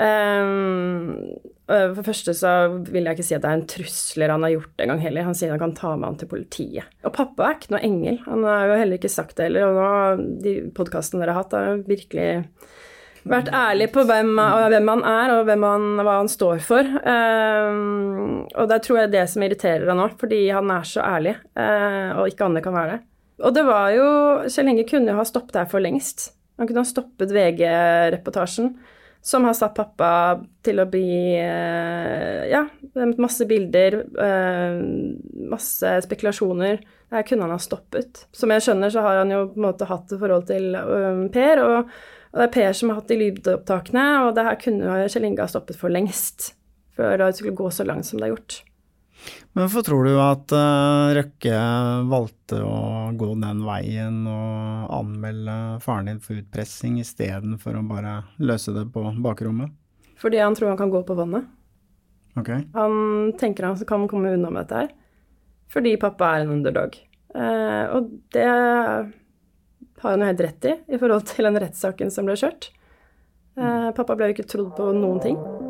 Ehm, 0.00 1.38
for 1.70 2.00
det 2.00 2.06
første 2.06 2.34
så 2.34 2.52
vil 2.88 3.06
jeg 3.06 3.18
ikke 3.18 3.26
si 3.28 3.36
at 3.36 3.44
det 3.44 3.50
er 3.50 3.58
en 3.60 3.68
trusler 3.70 4.32
han 4.32 4.46
har 4.46 4.54
gjort 4.56 4.82
en 4.82 4.92
gang 4.94 5.02
heller. 5.04 5.26
Han 5.28 5.38
sier 5.38 5.52
han 5.54 5.62
kan 5.62 5.76
ta 5.78 5.94
med 5.96 6.08
han 6.08 6.20
til 6.20 6.30
politiet. 6.30 6.98
Og 7.06 7.14
pappa 7.16 7.46
er 7.46 7.58
ikke 7.58 7.74
noe 7.76 7.84
engel. 7.86 8.20
Han 8.26 8.46
har 8.48 8.70
jo 8.70 8.78
heller 8.80 9.00
ikke 9.00 9.12
sagt 9.12 9.36
det 9.38 9.50
heller. 9.50 9.68
Og 9.68 9.78
nå, 9.78 10.28
de 10.44 10.54
podkastene 10.76 11.22
dere 11.22 11.36
har 11.36 11.44
hatt, 11.44 11.56
har 11.56 11.84
virkelig 11.86 12.30
vært 13.28 13.50
ærlig 13.52 13.90
på 13.92 14.02
hvem, 14.08 14.32
hvem 14.72 14.90
han 14.94 15.02
er, 15.04 15.34
og 15.36 15.50
han, 15.52 15.86
hva 16.00 16.16
han 16.22 16.30
står 16.32 16.62
for. 16.64 16.88
Ehm, 17.12 18.46
og 18.48 18.70
det 18.70 18.80
tror 18.86 19.02
jeg 19.02 19.10
er 19.10 19.14
det 19.18 19.26
som 19.30 19.44
irriterer 19.44 19.92
han 19.92 20.02
òg, 20.06 20.16
fordi 20.20 20.42
han 20.48 20.72
er 20.72 20.88
så 20.88 21.04
ærlig, 21.04 21.36
eh, 21.60 22.16
og 22.16 22.30
ikke 22.32 22.48
andre 22.48 22.64
kan 22.64 22.76
være 22.76 22.96
det. 22.96 23.00
Og 23.40 23.56
det 23.56 23.64
var 23.64 23.92
jo 23.94 24.06
Kjell 24.52 24.72
Inge 24.72 24.86
kunne 24.88 25.12
jo 25.12 25.20
ha 25.20 25.26
stoppet 25.28 25.60
her 25.62 25.68
for 25.68 25.84
lengst. 25.84 26.30
Han 26.60 26.68
kunne 26.68 26.82
ha 26.82 26.88
stoppet 26.88 27.32
VG-reportasjen, 27.32 28.74
som 29.22 29.44
har 29.44 29.54
satt 29.56 29.74
pappa 29.76 30.40
til 30.64 30.80
å 30.80 30.86
bli 30.88 31.36
eh, 31.36 32.46
Ja, 32.50 32.64
masse 33.20 33.46
bilder, 33.48 34.00
eh, 34.16 34.78
masse 35.50 35.92
spekulasjoner. 36.06 36.80
Det 37.10 37.26
kunne 37.28 37.44
han 37.44 37.54
ha 37.54 37.60
stoppet. 37.60 38.24
Som 38.32 38.54
jeg 38.54 38.64
skjønner, 38.64 38.92
så 38.92 39.04
har 39.04 39.20
han 39.20 39.34
jo 39.34 39.42
på 39.50 39.60
en 39.60 39.66
måte 39.66 39.88
hatt 39.90 40.14
et 40.14 40.22
forhold 40.22 40.48
til 40.48 40.72
eh, 40.78 41.26
Per, 41.34 41.62
og, 41.66 41.92
det 42.30 42.46
er 42.46 42.54
Per 42.54 42.72
som 42.78 42.92
har 42.92 43.00
hatt 43.00 43.10
de 43.10 43.20
lydopptakene, 43.20 44.06
og 44.24 44.34
det 44.38 44.46
her 44.46 44.58
kunne 44.62 45.04
Kjell 45.10 45.28
Inge 45.28 45.44
ha 45.44 45.50
stoppet 45.50 45.78
for 45.78 45.92
lengst. 45.92 46.52
Før 46.96 47.18
det 47.20 47.32
skulle 47.36 47.58
gå 47.58 47.70
så 47.74 47.84
langt 47.88 48.08
som 48.08 48.20
det 48.20 48.28
har 48.28 48.36
gjort. 48.36 48.60
Men 49.52 49.64
hvorfor 49.64 49.84
tror 49.86 50.06
du 50.06 50.14
at 50.22 50.52
uh, 50.54 51.10
Røkke 51.16 51.60
valgte 52.10 52.60
å 52.62 53.10
gå 53.18 53.30
den 53.42 53.64
veien 53.66 54.22
og 54.30 54.92
anmelde 55.00 55.56
faren 55.84 56.10
din 56.10 56.20
for 56.22 56.38
utpressing 56.38 57.00
istedenfor 57.02 57.78
å 57.78 57.86
bare 57.88 58.14
løse 58.38 58.74
det 58.76 58.86
på 58.94 59.04
bakrommet? 59.24 59.74
Fordi 60.20 60.40
han 60.42 60.54
tror 60.54 60.72
han 60.72 60.80
kan 60.80 60.92
gå 60.92 61.02
på 61.06 61.16
vannet. 61.18 61.48
Okay. 62.38 62.62
Han 62.76 63.32
tenker 63.40 63.66
han 63.66 63.78
kan 63.88 64.06
komme 64.08 64.34
unna 64.36 64.52
med 64.52 64.62
dette 64.62 64.84
her. 64.84 64.92
Fordi 65.70 65.96
pappa 66.00 66.34
er 66.34 66.44
en 66.44 66.54
underdog. 66.58 66.98
Uh, 67.34 67.86
og 67.96 68.12
det 68.34 68.46
har 70.00 70.14
han 70.14 70.22
jo 70.22 70.30
helt 70.30 70.44
rett 70.46 70.70
i, 70.70 70.76
i 70.94 70.98
forhold 70.98 71.26
til 71.30 71.46
den 71.46 71.58
rettssaken 71.62 72.14
som 72.14 72.28
ble 72.28 72.38
kjørt. 72.38 72.70
Uh, 73.58 73.90
pappa 73.96 74.16
ble 74.16 74.30
jo 74.30 74.38
ikke 74.38 74.50
trodd 74.50 74.72
på 74.78 74.92
noen 74.96 75.20
ting. 75.22 75.69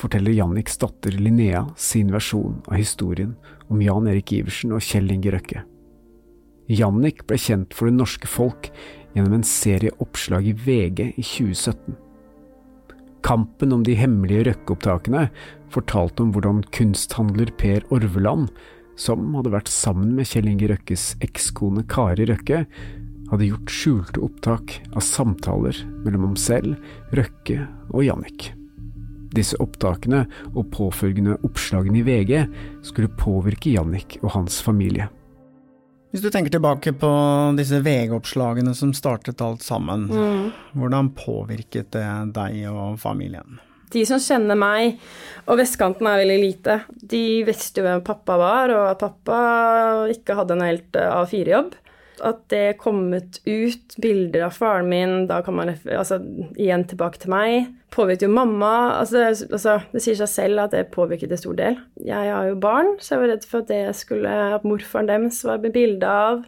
forteller 0.00 0.32
Janniks 0.32 0.78
datter 0.80 1.14
Linnea 1.14 1.66
sin 1.76 2.12
versjon 2.12 2.60
av 2.66 2.78
historien 2.80 3.34
om 3.68 3.82
Jan 3.84 4.08
Erik 4.08 4.32
Iversen 4.32 4.72
og 4.72 4.82
Kjell 4.84 5.10
Inge 5.12 5.34
Røkke. 5.34 5.64
Jannik 6.70 7.24
ble 7.28 7.38
kjent 7.40 7.74
for 7.74 7.90
det 7.90 7.98
norske 7.98 8.30
folk 8.30 8.70
gjennom 9.14 9.40
en 9.40 9.46
serie 9.46 9.92
oppslag 10.02 10.46
i 10.46 10.54
VG 10.54 11.02
i 11.10 11.24
2017. 11.24 11.98
Kampen 13.26 13.74
om 13.76 13.82
de 13.84 13.96
hemmelige 13.98 14.46
Røkke-opptakene 14.48 15.26
fortalte 15.74 16.24
om 16.24 16.30
hvordan 16.34 16.62
kunsthandler 16.72 17.50
Per 17.60 17.84
Orveland, 17.92 18.48
som 19.00 19.34
hadde 19.36 19.52
vært 19.52 19.72
sammen 19.72 20.14
med 20.16 20.30
Kjell 20.30 20.48
Inge 20.50 20.70
Røkkes 20.72 21.12
ekskone 21.24 21.84
Kari 21.90 22.28
Røkke, 22.30 22.64
hadde 23.30 23.50
gjort 23.50 23.74
skjulte 23.74 24.24
opptak 24.26 24.78
av 24.94 25.04
samtaler 25.06 25.84
mellom 26.04 26.30
ham 26.30 26.40
selv, 26.40 26.80
Røkke 27.14 27.66
og 27.92 28.02
Jannik. 28.06 28.50
Disse 29.34 29.58
opptakene 29.62 30.24
og 30.50 30.68
påfølgende 30.74 31.38
oppslagene 31.46 32.00
i 32.00 32.04
VG 32.06 32.34
skulle 32.86 33.12
påvirke 33.20 33.72
Jannik 33.76 34.18
og 34.24 34.34
hans 34.34 34.58
familie. 34.64 35.08
Hvis 36.10 36.24
du 36.24 36.30
tenker 36.34 36.50
tilbake 36.50 36.90
på 36.98 37.08
disse 37.54 37.78
VG-oppslagene 37.84 38.72
som 38.74 38.90
startet 38.96 39.42
alt 39.46 39.62
sammen, 39.62 40.08
mm. 40.10 40.46
hvordan 40.74 41.12
påvirket 41.14 41.92
det 41.94 42.06
deg 42.34 42.64
og 42.72 42.98
familien? 42.98 43.60
De 43.90 44.02
som 44.06 44.18
kjenner 44.22 44.58
meg, 44.58 44.98
og 45.46 45.58
vestkanten 45.58 46.06
er 46.06 46.20
veldig 46.22 46.40
lite, 46.42 46.76
de 46.90 47.22
visste 47.46 47.82
jo 47.82 47.86
hvem 47.86 48.02
pappa 48.06 48.36
var, 48.38 48.74
og 48.74 48.84
at 48.88 49.02
pappa 49.02 49.38
ikke 50.10 50.34
hadde 50.38 50.58
en 50.58 50.66
helt 50.66 50.98
A4-jobb 50.98 51.78
at 52.26 52.42
det 52.52 52.78
kommet 52.80 53.40
ut 53.46 53.96
bilder 54.02 54.46
av 54.46 54.56
faren 54.56 54.88
min, 54.90 55.26
da 55.30 55.40
kan 55.46 55.56
man 55.56 55.72
altså, 55.72 56.20
igjen 56.60 56.86
tilbake 56.90 57.22
til 57.22 57.32
meg. 57.32 57.70
Påvirket 57.94 58.26
jo 58.26 58.32
mamma. 58.32 58.72
Altså, 59.00 59.26
altså, 59.30 59.78
det 59.92 60.02
sier 60.04 60.18
seg 60.20 60.32
selv 60.32 60.64
at 60.64 60.74
det 60.76 60.90
påvirket 60.94 61.32
i 61.34 61.40
stor 61.40 61.56
del. 61.58 61.78
Jeg 62.06 62.34
har 62.34 62.50
jo 62.50 62.58
barn, 62.60 62.96
så 63.00 63.14
jeg 63.14 63.22
var 63.22 63.32
redd 63.34 63.46
for 63.50 63.64
at 63.64 63.72
det 63.72 63.84
skulle, 63.98 64.34
at 64.56 64.66
morfaren 64.66 65.10
deres 65.10 65.40
var 65.46 65.62
med 65.62 65.74
bilde 65.76 66.10
av. 66.10 66.44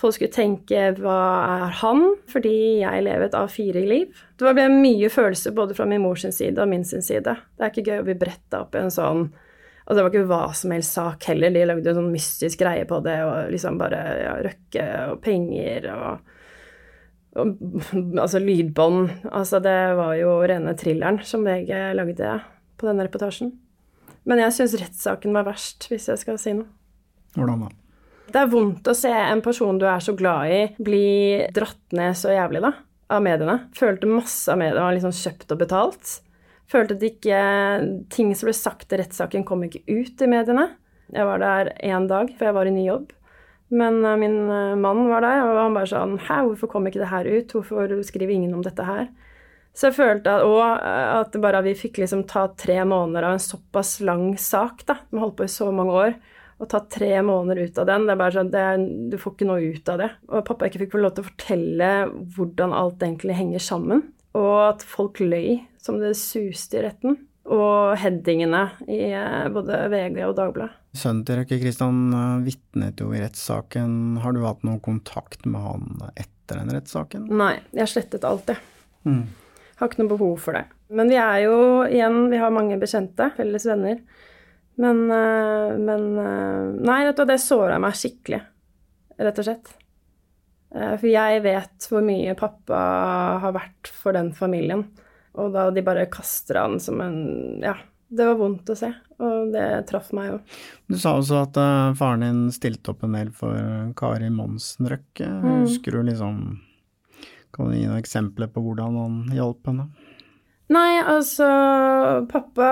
Folk 0.00 0.16
skulle 0.16 0.34
tenke 0.34 0.90
'hva 0.98 1.20
er 1.46 1.70
han?' 1.80 2.16
fordi 2.26 2.82
jeg 2.82 3.04
lever 3.06 3.24
et 3.24 3.38
A4-liv. 3.38 4.06
Det 4.38 4.54
ble 4.54 4.68
mye 4.68 5.08
følelser 5.08 5.54
både 5.54 5.74
fra 5.74 5.86
min 5.86 6.02
mors 6.02 6.26
side 6.26 6.58
og 6.58 6.68
min 6.68 6.84
sin 6.84 7.02
side. 7.02 7.22
Det 7.22 7.60
er 7.60 7.70
ikke 7.70 7.90
gøy 7.90 8.00
å 8.00 8.04
bli 8.04 8.14
bretta 8.18 8.60
opp 8.62 8.74
i 8.74 8.78
en 8.78 8.90
sånn 8.90 9.32
og 9.84 9.96
det 9.96 10.04
var 10.04 10.12
ikke 10.12 10.28
hva 10.30 10.44
som 10.56 10.72
helst 10.72 10.96
sak 10.96 11.26
heller. 11.28 11.52
De 11.52 11.66
lagde 11.68 11.90
en 11.92 11.98
sånn 11.98 12.12
mystisk 12.14 12.62
greie 12.62 12.86
på 12.88 13.02
det, 13.04 13.18
og 13.26 13.50
liksom 13.52 13.76
bare 13.80 14.00
ja, 14.22 14.32
røkke 14.46 14.86
og 15.10 15.18
penger 15.24 15.90
og, 15.92 16.30
og 17.36 17.52
Altså 18.22 18.40
lydbånd. 18.40 19.28
Altså 19.28 19.60
det 19.60 19.78
var 19.98 20.14
jo 20.16 20.38
rene 20.48 20.72
thrilleren 20.78 21.20
som 21.26 21.44
VG 21.44 21.74
lagde 21.98 22.38
på 22.80 22.88
denne 22.88 23.04
reportasjen. 23.04 23.52
Men 24.24 24.40
jeg 24.40 24.56
syns 24.56 24.76
rettssaken 24.80 25.36
var 25.36 25.48
verst, 25.50 25.84
hvis 25.90 26.08
jeg 26.08 26.20
skal 26.22 26.40
si 26.40 26.54
noe. 26.56 26.70
Hvordan 27.34 27.66
da? 27.66 27.72
Det 28.34 28.40
er 28.40 28.48
vondt 28.48 28.88
å 28.88 28.94
se 28.96 29.10
en 29.12 29.42
person 29.44 29.76
du 29.78 29.84
er 29.84 30.00
så 30.00 30.14
glad 30.16 30.48
i, 30.48 30.60
bli 30.80 31.44
dratt 31.54 31.92
ned 31.92 32.16
så 32.16 32.32
jævlig, 32.32 32.62
da, 32.64 32.72
av 33.12 33.20
mediene. 33.22 33.58
Følte 33.76 34.08
masse 34.08 34.48
av 34.48 34.56
mediene 34.62 34.86
var 34.86 34.96
liksom 34.96 35.12
kjøpt 35.12 35.52
og 35.52 35.60
betalt. 35.60 36.14
Følte 36.74 36.96
at 36.96 37.04
ikke 37.06 37.40
ting 38.10 38.32
som 38.34 38.48
ble 38.48 38.54
sagt 38.58 38.90
i 38.90 38.98
rettssaken, 38.98 39.44
kom 39.46 39.62
ikke 39.62 39.84
ut 39.86 40.22
i 40.24 40.30
mediene. 40.30 40.72
Jeg 41.14 41.28
var 41.28 41.38
der 41.38 41.70
én 41.86 42.08
dag, 42.10 42.32
for 42.34 42.48
jeg 42.48 42.56
var 42.56 42.66
i 42.66 42.72
ny 42.74 42.88
jobb. 42.88 43.12
Men 43.74 44.00
uh, 44.04 44.16
min 44.18 44.36
uh, 44.50 44.74
mann 44.78 45.06
var 45.08 45.22
der, 45.24 45.42
og 45.44 45.60
han 45.60 45.76
bare 45.76 45.90
sånn 45.90 46.18
Hæ, 46.26 46.42
hvorfor 46.50 46.70
kom 46.74 46.88
ikke 46.88 47.00
det 47.02 47.12
her 47.12 47.28
ut? 47.28 47.54
Hvorfor 47.54 47.94
skriver 48.06 48.34
ingen 48.34 48.56
om 48.56 48.64
dette 48.64 48.84
her? 48.86 49.06
Så 49.74 49.88
jeg 49.88 49.96
følte 49.96 50.34
at, 50.34 50.44
uh, 50.44 51.22
at 51.22 51.38
bare 51.42 51.62
vi 51.66 51.74
fikk 51.78 52.02
liksom 52.02 52.26
ta 52.30 52.46
tre 52.58 52.80
måneder 52.86 53.26
av 53.26 53.36
en 53.36 53.42
såpass 53.42 53.96
lang 54.04 54.32
sak, 54.38 54.84
da, 54.90 55.00
vi 55.10 55.22
holdt 55.22 55.38
på 55.38 55.46
i 55.46 55.52
så 55.52 55.70
mange 55.74 56.00
år, 56.06 56.16
Å 56.62 56.68
ta 56.70 56.78
tre 56.86 57.16
måneder 57.26 57.66
ut 57.66 57.78
av 57.82 57.88
den, 57.88 58.04
det 58.06 58.12
er 58.14 58.18
bare 58.20 58.34
sånn 58.36 58.50
det 58.52 58.66
Du 59.10 59.16
får 59.18 59.32
ikke 59.34 59.48
noe 59.48 59.72
ut 59.74 59.88
av 59.90 59.98
det. 59.98 60.10
Og 60.30 60.44
pappa 60.46 60.68
ikke 60.68 60.84
fikk 60.84 60.94
lov 61.00 61.16
til 61.16 61.24
å 61.24 61.30
fortelle 61.32 61.88
hvordan 62.36 62.76
alt 62.78 63.02
egentlig 63.02 63.34
henger 63.40 63.64
sammen. 63.64 64.04
Og 64.34 64.56
at 64.66 64.82
folk 64.86 65.20
løy 65.22 65.62
som 65.80 66.00
det 66.02 66.14
suste 66.18 66.80
i 66.80 66.84
retten. 66.86 67.18
Og 67.44 67.92
headingene 68.00 68.62
i 68.88 69.02
eh, 69.12 69.46
både 69.52 69.84
VG 69.92 70.22
og 70.24 70.36
Dagbladet. 70.38 70.80
Sønnen 70.96 71.24
til 71.28 71.42
Røkke 71.42 71.58
Kristian 71.60 71.98
eh, 72.16 72.44
vitnet 72.46 73.02
jo 73.02 73.10
i 73.12 73.20
rettssaken. 73.20 74.22
Har 74.24 74.32
du 74.32 74.40
hatt 74.46 74.64
noen 74.64 74.80
kontakt 74.84 75.44
med 75.44 75.60
han 75.60 76.06
etter 76.14 76.62
den 76.62 76.72
rettssaken? 76.72 77.28
Nei, 77.36 77.58
jeg 77.76 77.92
slettet 77.92 78.24
alt, 78.24 78.46
det. 78.48 78.56
Mm. 79.04 79.26
Har 79.76 79.90
ikke 79.90 80.00
noe 80.00 80.14
behov 80.14 80.34
for 80.40 80.56
det. 80.56 80.64
Men 80.94 81.12
vi 81.12 81.20
er 81.20 81.44
jo 81.44 81.58
igjen, 81.84 82.18
vi 82.32 82.40
har 82.40 82.54
mange 82.54 82.80
bekjente, 82.80 83.28
felles 83.36 83.68
venner. 83.68 84.00
Men, 84.80 85.04
eh, 85.12 85.76
men 85.84 86.10
Nei, 86.80 87.00
vet 87.10 87.20
du, 87.20 87.26
det 87.28 87.42
såra 87.44 87.76
meg 87.82 87.98
skikkelig, 87.98 88.40
rett 89.20 89.42
og 89.42 89.50
slett. 89.50 89.74
For 90.74 91.06
jeg 91.06 91.42
vet 91.44 91.86
hvor 91.86 92.02
mye 92.02 92.32
pappa 92.34 92.78
har 93.44 93.52
vært 93.54 93.90
for 93.94 94.16
den 94.16 94.32
familien. 94.34 94.88
Og 95.38 95.54
da 95.54 95.68
de 95.74 95.82
bare 95.86 96.08
kaster 96.10 96.58
han 96.58 96.80
som 96.82 97.02
en 97.02 97.18
Ja, 97.62 97.76
det 98.14 98.26
var 98.28 98.38
vondt 98.38 98.70
å 98.70 98.76
se, 98.78 98.90
og 99.18 99.50
det 99.54 99.66
traff 99.90 100.12
meg 100.14 100.28
jo. 100.30 100.38
Du 100.90 100.96
sa 101.00 101.16
også 101.18 101.40
at 101.42 101.58
uh, 101.58 101.94
faren 101.98 102.22
din 102.22 102.42
stilte 102.54 102.92
opp 102.92 103.02
en 103.06 103.16
del 103.16 103.32
for 103.34 103.58
Kari 103.98 104.30
Monsen 104.30 104.90
Røkke. 104.90 105.26
Mm. 105.26 105.64
Husker 105.64 105.96
du 105.96 106.10
liksom 106.10 106.40
Kan 107.54 107.70
du 107.70 107.78
gi 107.78 107.86
noen 107.86 108.02
eksempler 108.02 108.50
på 108.50 108.62
hvordan 108.62 108.98
han 108.98 109.18
hjalp 109.34 109.70
henne? 109.70 109.88
Nei, 110.72 110.96
altså 111.04 111.46
Pappa 112.30 112.68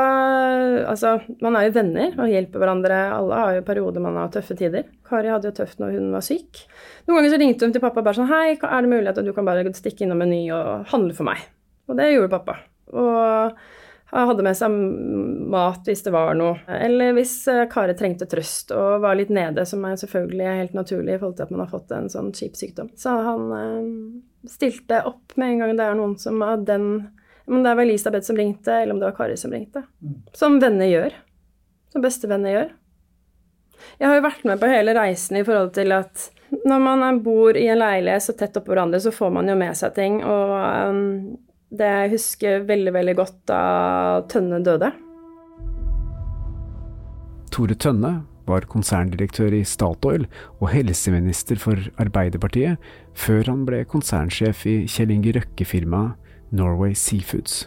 Altså, 0.88 1.18
man 1.44 1.59
er 1.59 1.66
jo 1.66 1.74
venner 1.76 2.14
og 2.16 2.31
hjelper 2.33 2.62
hverandre. 2.62 3.00
Alle 3.18 3.40
har 3.42 3.59
jo 3.59 3.66
perioder 3.66 4.05
man 4.05 4.16
har 4.16 4.33
tøffe 4.33 4.57
tider. 4.57 4.88
Kari 5.09 5.28
hadde 5.33 5.50
jo 5.50 5.57
tøft 5.61 5.83
når 5.83 5.98
hun 5.98 6.09
var 6.14 6.24
syk. 6.24 6.64
Noen 7.05 7.20
ganger 7.20 7.35
så 7.35 7.42
ringte 7.42 7.68
hun 7.68 7.76
til 7.76 7.85
pappa 7.85 8.05
bare 8.05 8.16
sånn 8.16 8.33
Hei, 8.33 8.57
er 8.57 8.87
det 8.87 8.92
mulig 8.92 9.12
at 9.12 9.20
du 9.20 9.33
kan 9.37 9.48
bare 9.48 9.66
stikke 9.76 10.07
innom 10.07 10.22
Meny 10.24 10.46
og 10.57 10.88
handle 10.92 11.16
for 11.16 11.28
meg? 11.28 11.44
Og 11.90 11.98
det 11.98 12.11
gjorde 12.14 12.33
pappa. 12.33 12.59
Og 12.96 13.62
hadde 14.12 14.44
med 14.44 14.57
seg 14.57 14.74
mat 15.52 15.88
hvis 15.88 16.05
det 16.05 16.12
var 16.12 16.35
noe. 16.37 16.59
Eller 16.68 17.14
hvis 17.16 17.35
eh, 17.48 17.64
Kari 17.72 17.94
trengte 17.96 18.28
trøst 18.28 18.74
og 18.76 19.00
var 19.05 19.16
litt 19.18 19.33
nede, 19.33 19.64
som 19.68 19.85
er 19.88 19.96
selvfølgelig 20.00 20.59
helt 20.61 20.76
naturlig 20.76 21.16
i 21.16 21.20
forhold 21.20 21.38
til 21.38 21.46
at 21.46 21.55
man 21.55 21.64
har 21.64 21.72
fått 21.72 21.94
en 21.96 22.12
sånn 22.12 22.33
kjip 22.37 22.59
sykdom. 22.61 22.92
Så 22.98 23.14
han 23.28 23.57
eh, 23.57 24.48
stilte 24.52 25.00
opp 25.09 25.37
med 25.40 25.55
en 25.55 25.64
gang 25.64 25.76
det 25.81 25.88
er 25.88 25.98
noen 25.98 26.16
som 26.20 26.40
av 26.44 26.64
den 26.68 26.88
Om 27.46 27.62
det 27.64 27.74
var 27.74 27.83
Elisabeth 27.83 28.26
som 28.26 28.38
ringte, 28.38 28.74
eller 28.74 28.94
om 28.94 29.00
det 29.00 29.09
var 29.11 29.16
Kari 29.16 29.37
som 29.37 29.52
ringte. 29.52 29.83
Som 30.37 30.61
venner 30.62 30.90
gjør. 30.90 31.16
Som 31.92 32.05
bestevenner 32.05 32.55
gjør. 32.57 32.70
Jeg 33.98 34.09
har 34.09 34.18
jo 34.18 34.24
vært 34.24 34.44
med 34.46 34.61
på 34.62 34.70
hele 34.70 34.94
reisen 34.94 35.40
i 35.40 35.44
forhold 35.46 35.72
til 35.74 35.94
at 35.96 36.28
når 36.68 36.83
man 36.85 37.20
bor 37.24 37.57
i 37.57 37.66
en 37.72 37.81
leilighet 37.81 38.26
så 38.26 38.35
tett 38.37 38.57
oppå 38.61 38.74
hverandre, 38.74 39.00
så 39.00 39.12
får 39.14 39.33
man 39.35 39.48
jo 39.48 39.57
med 39.59 39.76
seg 39.78 39.94
ting. 39.96 40.20
Og 40.22 40.52
um, 40.55 41.38
det 41.72 41.88
jeg 41.88 42.12
husker 42.12 42.66
veldig, 42.68 42.92
veldig 42.94 43.14
godt 43.18 43.38
da 43.50 43.62
Tønne 44.31 44.61
døde. 44.64 44.92
Tore 47.52 47.76
Tønne 47.76 48.12
var 48.48 48.66
konserndirektør 48.70 49.55
i 49.55 49.62
Statoil 49.66 50.24
og 50.59 50.70
helseminister 50.72 51.61
for 51.61 51.78
Arbeiderpartiet, 52.02 52.81
før 53.14 53.46
han 53.50 53.66
ble 53.68 53.85
konsernsjef 53.88 54.64
i 54.68 54.76
Kjell 54.90 55.12
Inge 55.14 55.35
Røkke-firmaet 55.37 56.18
Norway 56.53 56.95
Seafoods. 56.95 57.67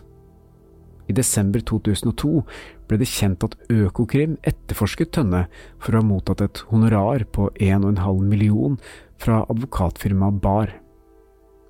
I 1.10 1.14
desember 1.14 1.62
2002 1.62 2.42
ble 2.90 2.98
det 3.02 3.10
kjent 3.10 3.44
at 3.46 3.58
Økokrim 3.70 4.38
etterforsket 4.48 5.14
Tønne 5.18 5.46
for 5.82 5.94
å 5.94 6.02
ha 6.02 6.08
mottatt 6.08 6.42
et 6.46 6.64
honorar 6.72 7.28
på 7.36 7.50
1,5 7.62 8.26
million 8.26 8.80
fra 9.22 9.44
advokatfirmaet 9.50 10.42
Bar. 10.42 10.74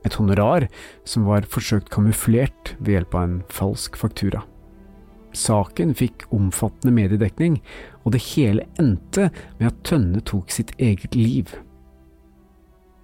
Et 0.06 0.20
honorar 0.20 0.68
som 1.08 1.26
var 1.28 1.48
forsøkt 1.50 1.92
kamuflert 1.94 2.76
ved 2.80 2.96
hjelp 2.96 3.16
av 3.18 3.28
en 3.28 3.40
falsk 3.52 3.98
faktura. 4.00 4.44
Saken 5.36 5.92
fikk 5.98 6.28
omfattende 6.36 6.94
mediedekning, 6.96 7.60
og 8.06 8.14
det 8.16 8.24
hele 8.30 8.68
endte 8.80 9.32
med 9.60 9.72
at 9.72 9.82
Tønne 9.88 10.24
tok 10.24 10.54
sitt 10.54 10.72
eget 10.80 11.18
liv. 11.18 11.52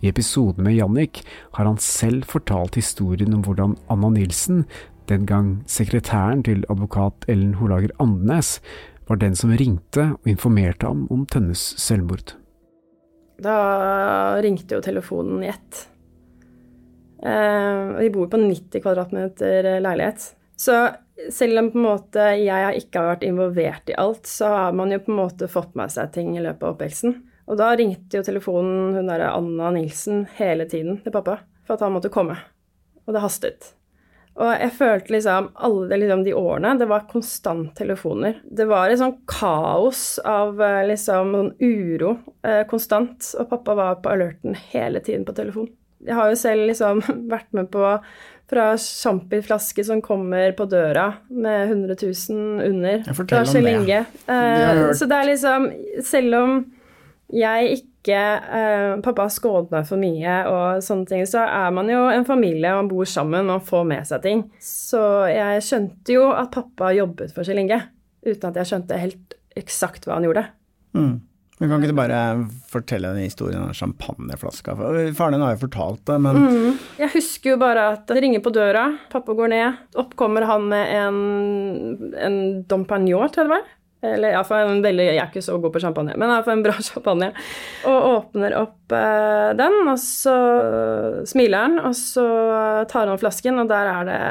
I 0.01 0.09
episoden 0.09 0.65
med 0.65 0.75
Jannik 0.75 1.21
har 1.57 1.65
han 1.65 1.77
selv 1.77 2.25
fortalt 2.25 2.75
historien 2.79 3.35
om 3.37 3.43
hvordan 3.45 3.75
Anna 3.93 4.09
Nilsen 4.09 4.65
den 5.09 5.27
gang 5.29 5.51
sekretæren 5.69 6.41
til 6.47 6.63
advokat 6.69 7.27
Ellen 7.29 7.53
Holager 7.59 7.93
Andenes 8.01 8.59
var 9.09 9.19
den 9.21 9.35
som 9.35 9.53
ringte 9.57 10.13
og 10.15 10.29
informerte 10.29 10.87
ham 10.87 11.05
om 11.11 11.25
Tønnes 11.29 11.61
selvmord. 11.81 12.35
Da 13.41 13.55
ringte 14.41 14.77
jo 14.77 14.83
telefonen 14.85 15.43
i 15.43 15.49
ett. 15.51 15.85
Eh, 17.21 17.97
vi 17.99 18.09
bor 18.13 18.29
på 18.29 18.39
90 18.41 18.81
kvadratmeter 18.81 19.67
leilighet. 19.81 20.31
Så 20.57 20.77
selv 21.33 21.59
om 21.59 21.71
på 21.73 21.77
en 21.77 21.85
måte 21.85 22.27
jeg 22.41 22.83
ikke 22.83 23.01
har 23.01 23.11
vært 23.15 23.25
involvert 23.25 23.89
i 23.91 23.97
alt, 23.99 24.29
så 24.29 24.49
har 24.53 24.77
man 24.77 24.93
jo 24.93 25.01
på 25.01 25.13
en 25.13 25.19
måte 25.23 25.49
fått 25.51 25.75
med 25.77 25.93
seg 25.93 26.13
ting 26.15 26.33
i 26.37 26.43
løpet 26.43 26.63
av 26.63 26.75
oppveksten. 26.75 27.17
Og 27.49 27.58
da 27.60 27.71
ringte 27.75 28.19
jo 28.19 28.25
telefonen 28.25 28.95
hun 28.97 29.10
derre 29.10 29.34
Anna 29.36 29.71
Nilsen 29.75 30.25
hele 30.38 30.67
tiden 30.69 31.01
til 31.04 31.13
pappa 31.13 31.39
for 31.65 31.75
at 31.75 31.86
han 31.86 31.95
måtte 31.95 32.12
komme. 32.13 32.38
Og 33.08 33.15
det 33.15 33.23
hastet. 33.23 33.71
Og 34.39 34.47
jeg 34.56 34.71
følte 34.77 35.12
liksom 35.12 35.49
alle 35.60 35.97
liksom, 35.99 36.21
de 36.23 36.34
årene 36.38 36.77
Det 36.80 36.88
var 36.88 37.08
konstant 37.12 37.73
telefoner. 37.75 38.38
Det 38.43 38.65
var 38.69 38.89
et 38.89 39.01
sånn 39.01 39.17
kaos 39.30 40.21
av 40.23 40.62
eh, 40.63 40.86
liksom 40.88 41.34
noen 41.36 41.51
uro 41.60 42.15
eh, 42.47 42.63
konstant. 42.69 43.34
Og 43.41 43.49
pappa 43.51 43.75
var 43.77 43.99
på 44.04 44.13
alerten 44.13 44.56
hele 44.71 45.04
tiden 45.04 45.27
på 45.27 45.36
telefon. 45.36 45.67
Jeg 46.01 46.17
har 46.17 46.32
jo 46.32 46.39
selv 46.39 46.69
liksom 46.69 47.04
vært 47.34 47.51
med 47.58 47.71
på 47.73 47.97
fra 48.51 48.73
sjampinflaske 48.75 49.84
som 49.88 50.01
kommer 50.04 50.51
på 50.58 50.65
døra 50.67 51.06
med 51.30 51.69
100 51.69 51.95
000 52.01 52.65
under. 52.65 52.97
Jeg 53.06 53.15
forteller 53.15 53.47
om 53.47 53.67
det. 53.67 53.75
Inge. 53.77 54.01
Eh, 54.27 54.82
så 54.95 55.08
det 55.08 55.19
er 55.19 55.30
liksom 55.30 55.69
Selv 56.04 56.39
om 56.39 56.58
jeg 57.36 57.80
ikke 57.80 58.17
eh, 58.17 59.00
Pappa 59.06 59.28
skånet 59.32 59.88
for 59.88 60.02
mye 60.02 60.38
og 60.50 60.84
sånne 60.86 61.10
ting, 61.10 61.26
så 61.30 61.44
er 61.46 61.74
man 61.76 61.89
jo 61.91 62.04
en 62.12 62.28
familie, 62.28 62.74
man 62.76 62.89
bor 62.91 63.08
sammen, 63.10 63.50
man 63.50 63.63
får 63.65 63.84
med 63.88 64.08
seg 64.10 64.24
ting. 64.26 64.46
Så 64.63 65.02
jeg 65.32 65.65
skjønte 65.65 66.15
jo 66.17 66.30
at 66.34 66.54
pappa 66.54 66.91
jobbet 66.98 67.36
for 67.36 67.48
Kjell 67.48 67.62
Inge, 67.63 67.82
uten 68.26 68.48
at 68.50 68.62
jeg 68.62 68.72
skjønte 68.72 69.02
helt 69.02 69.38
eksakt 69.60 70.08
hva 70.08 70.17
han 70.17 70.28
gjorde. 70.28 70.48
Mm. 70.98 71.20
Men 71.62 71.70
Kan 71.70 71.84
ikke 71.84 71.91
du 71.91 71.98
bare 72.00 72.20
fortelle 72.72 73.12
den 73.13 73.28
historien 73.28 73.62
om 73.62 73.74
champagneflaska? 73.78 74.74
Faren 75.13 75.36
din 75.36 75.44
har 75.46 75.54
jo 75.54 75.62
fortalt 75.67 76.02
det, 76.10 76.15
men 76.26 76.39
mm. 76.41 76.80
Jeg 77.04 77.13
husker 77.13 77.54
jo 77.54 77.60
bare 77.62 77.84
at 77.91 78.08
det 78.10 78.24
ringer 78.24 78.41
på 78.41 78.54
døra, 78.56 78.88
pappa 79.12 79.36
går 79.38 79.52
ned, 79.54 79.84
opp 80.02 80.15
kommer 80.17 80.48
han 80.50 80.65
med 80.72 80.96
en, 80.98 81.20
en 82.17 82.39
Dom 82.65 82.88
Pagnon, 82.89 83.30
tror 83.30 83.44
jeg 83.44 83.52
det 83.52 83.54
var. 83.54 83.70
Eller 84.01 84.33
iallfall 84.33 84.65
en 84.65 84.79
veldig 84.81 85.03
Jeg 85.05 85.19
er 85.21 85.27
ikke 85.29 85.43
så 85.45 85.59
god 85.61 85.75
på 85.75 85.81
champagne, 85.83 86.15
men 86.17 86.31
iallfall 86.31 86.57
en 86.57 86.63
bra 86.65 86.77
champagne. 86.91 87.33
Og 87.89 88.07
åpner 88.15 88.57
opp 88.61 88.95
eh, 88.97 89.51
den, 89.59 89.77
og 89.85 89.99
så 90.01 90.37
smiler 91.29 91.67
han, 91.67 91.77
og 91.85 91.93
så 91.97 92.25
tar 92.89 93.05
han 93.05 93.13
opp 93.13 93.21
flasken, 93.21 93.61
og 93.61 93.69
der 93.69 93.93
er 93.93 94.09
det 94.09 94.23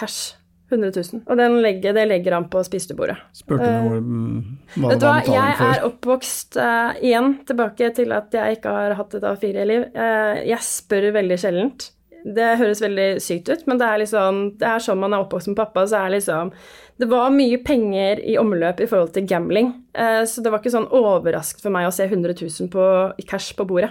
cash. 0.00 0.38
100 0.72 1.02
000. 1.12 1.22
Og 1.28 1.62
legger, 1.62 1.92
det 1.92 2.04
legger 2.08 2.36
han 2.38 2.46
på 2.50 2.62
spisebordet. 2.66 3.16
Spurte 3.36 3.66
du 3.68 3.88
hvor, 3.88 3.98
uh, 4.00 4.78
hva 4.80 4.92
det 4.94 5.08
var 5.08 5.20
betaling 5.20 5.26
for? 5.26 5.34
Jeg 5.36 5.56
er 5.68 5.88
oppvokst 5.88 6.60
eh, 6.60 7.02
igjen 7.10 7.34
tilbake 7.48 7.90
til 7.98 8.14
at 8.16 8.34
jeg 8.34 8.58
ikke 8.58 8.72
har 8.78 8.96
hatt 8.98 9.18
et 9.18 9.26
A4-liv. 9.28 9.90
Eh, 9.92 10.40
jeg 10.50 10.66
spør 10.66 11.10
veldig 11.18 11.38
sjeldent. 11.40 11.90
Det 12.24 12.54
høres 12.56 12.80
veldig 12.80 13.08
sykt 13.20 13.50
ut, 13.52 13.66
men 13.68 13.76
det 13.76 13.84
er 13.84 13.98
liksom 14.00 14.38
Det 14.56 14.64
er 14.64 14.80
sånn 14.80 15.02
man 15.02 15.12
er 15.12 15.26
oppvokst 15.26 15.50
med 15.50 15.58
pappa, 15.58 15.82
så 15.84 16.06
er 16.06 16.14
liksom 16.14 16.54
Det 16.96 17.08
var 17.10 17.34
mye 17.34 17.58
penger 17.66 18.20
i 18.22 18.36
omløp 18.38 18.78
i 18.80 18.86
forhold 18.86 19.14
til 19.16 19.26
gambling, 19.26 19.72
eh, 19.98 20.22
så 20.30 20.42
det 20.42 20.52
var 20.52 20.62
ikke 20.62 20.74
sånn 20.76 20.90
overraskende 20.94 21.66
for 21.66 21.74
meg 21.74 21.88
å 21.88 21.94
se 21.94 22.06
100 22.06 22.36
000 22.38 22.70
på, 22.70 22.88
i 23.18 23.26
cash 23.26 23.56
på 23.58 23.66
bordet. 23.66 23.90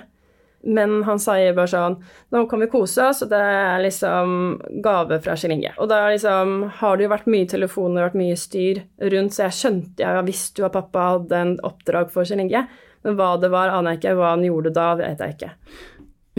Men 0.63 1.01
han 1.03 1.19
sier 1.19 1.51
bare 1.57 1.67
sånn 1.67 1.97
Nå 2.31 2.45
kan 2.47 2.61
vi 2.63 2.69
kose 2.71 3.03
oss, 3.09 3.19
og 3.25 3.33
det 3.33 3.39
er 3.43 3.81
liksom 3.83 4.37
gave 4.85 5.17
fra 5.25 5.35
Kjell 5.35 5.57
Inge. 5.57 5.73
Og 5.75 5.89
da 5.91 6.05
liksom 6.07 6.69
har 6.79 6.95
det 6.95 7.03
jo 7.03 7.11
vært 7.11 7.27
mye 7.33 7.49
telefoner, 7.51 8.05
vært 8.07 8.19
mye 8.21 8.37
styr 8.39 8.79
rundt, 9.11 9.35
så 9.35 9.49
jeg 9.49 9.57
skjønte 9.59 10.05
Jeg 10.05 10.27
visste 10.29 10.63
jo 10.63 10.69
at 10.69 10.77
pappa 10.77 11.09
hadde 11.17 11.41
en 11.43 11.53
oppdrag 11.67 12.13
for 12.13 12.23
Kjell 12.23 12.45
Inge, 12.45 12.63
men 13.03 13.19
hva 13.19 13.33
det 13.35 13.51
var, 13.51 13.73
aner 13.75 13.97
jeg 13.97 14.03
ikke. 14.05 14.15
Hva 14.21 14.31
han 14.37 14.47
gjorde 14.47 14.71
da, 14.79 14.87
vet 15.01 15.19
jeg 15.19 15.35
ikke. 15.35 15.51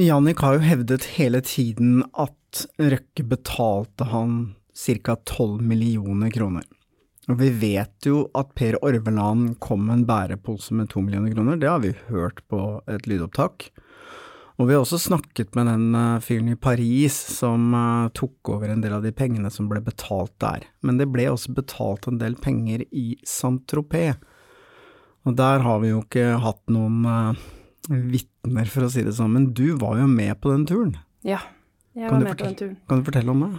Jannik 0.01 0.41
har 0.43 0.57
jo 0.57 0.65
hevdet 0.65 1.11
hele 1.19 1.45
tiden 1.45 2.01
at 2.17 2.65
Røkke 2.81 3.27
betalte 3.29 4.09
han 4.09 4.55
ca. 4.75 5.17
12 5.17 5.63
millioner 5.63 6.31
kroner. 6.35 6.65
Og 7.31 7.39
vi 7.41 7.49
vet 7.57 8.05
jo 8.05 8.27
at 8.37 8.53
Per 8.59 8.77
Orveland 8.85 9.55
kom 9.65 9.87
med 9.87 10.01
en 10.01 10.09
bærepose 10.09 10.77
med 10.77 10.91
to 10.93 11.01
millioner 11.01 11.33
kroner, 11.33 11.57
det 11.57 11.71
har 11.71 11.81
vi 11.81 11.95
hørt 12.11 12.43
på 12.53 12.61
et 12.91 13.09
lydopptak. 13.09 13.71
Og 14.55 14.69
vi 14.69 14.77
har 14.77 14.85
også 14.85 15.01
snakket 15.03 15.57
med 15.59 15.67
den 15.67 15.97
eh, 15.99 16.21
fyren 16.23 16.53
i 16.53 16.59
Paris 16.59 17.17
som 17.41 17.73
uh, 17.75 18.11
tok 18.15 18.53
over 18.55 18.71
en 18.71 18.85
del 18.85 18.93
av 18.95 19.03
de 19.03 19.11
pengene 19.11 19.51
som 19.51 19.67
ble 19.71 19.81
betalt 19.83 20.31
der. 20.43 20.69
Men 20.87 21.01
det 21.01 21.09
ble 21.11 21.27
også 21.33 21.57
betalt 21.57 22.07
en 22.07 22.21
del 22.21 22.37
penger 22.39 22.85
i 22.95 23.17
Saint-Tropez. 23.27 24.15
Og 25.27 25.35
der 25.41 25.65
har 25.65 25.83
vi 25.83 25.91
jo 25.91 26.05
ikke 26.05 26.37
hatt 26.45 26.63
noen 26.71 27.03
uh, 27.03 27.43
vitner, 27.91 28.71
for 28.71 28.87
å 28.87 28.93
si 28.95 29.03
det 29.03 29.17
sånn. 29.19 29.35
Men 29.35 29.51
du 29.59 29.73
var 29.81 29.99
jo 29.99 30.07
med 30.13 30.39
på 30.39 30.55
den 30.55 30.69
turen. 30.71 30.95
Ja, 31.27 31.41
jeg 31.99 32.13
var 32.13 32.23
med 32.23 32.37
på 32.37 32.47
den 32.47 32.59
turen. 32.61 32.79
Kan 32.87 33.03
du 33.03 33.11
fortelle 33.11 33.35
om 33.35 33.43
det? 33.49 33.53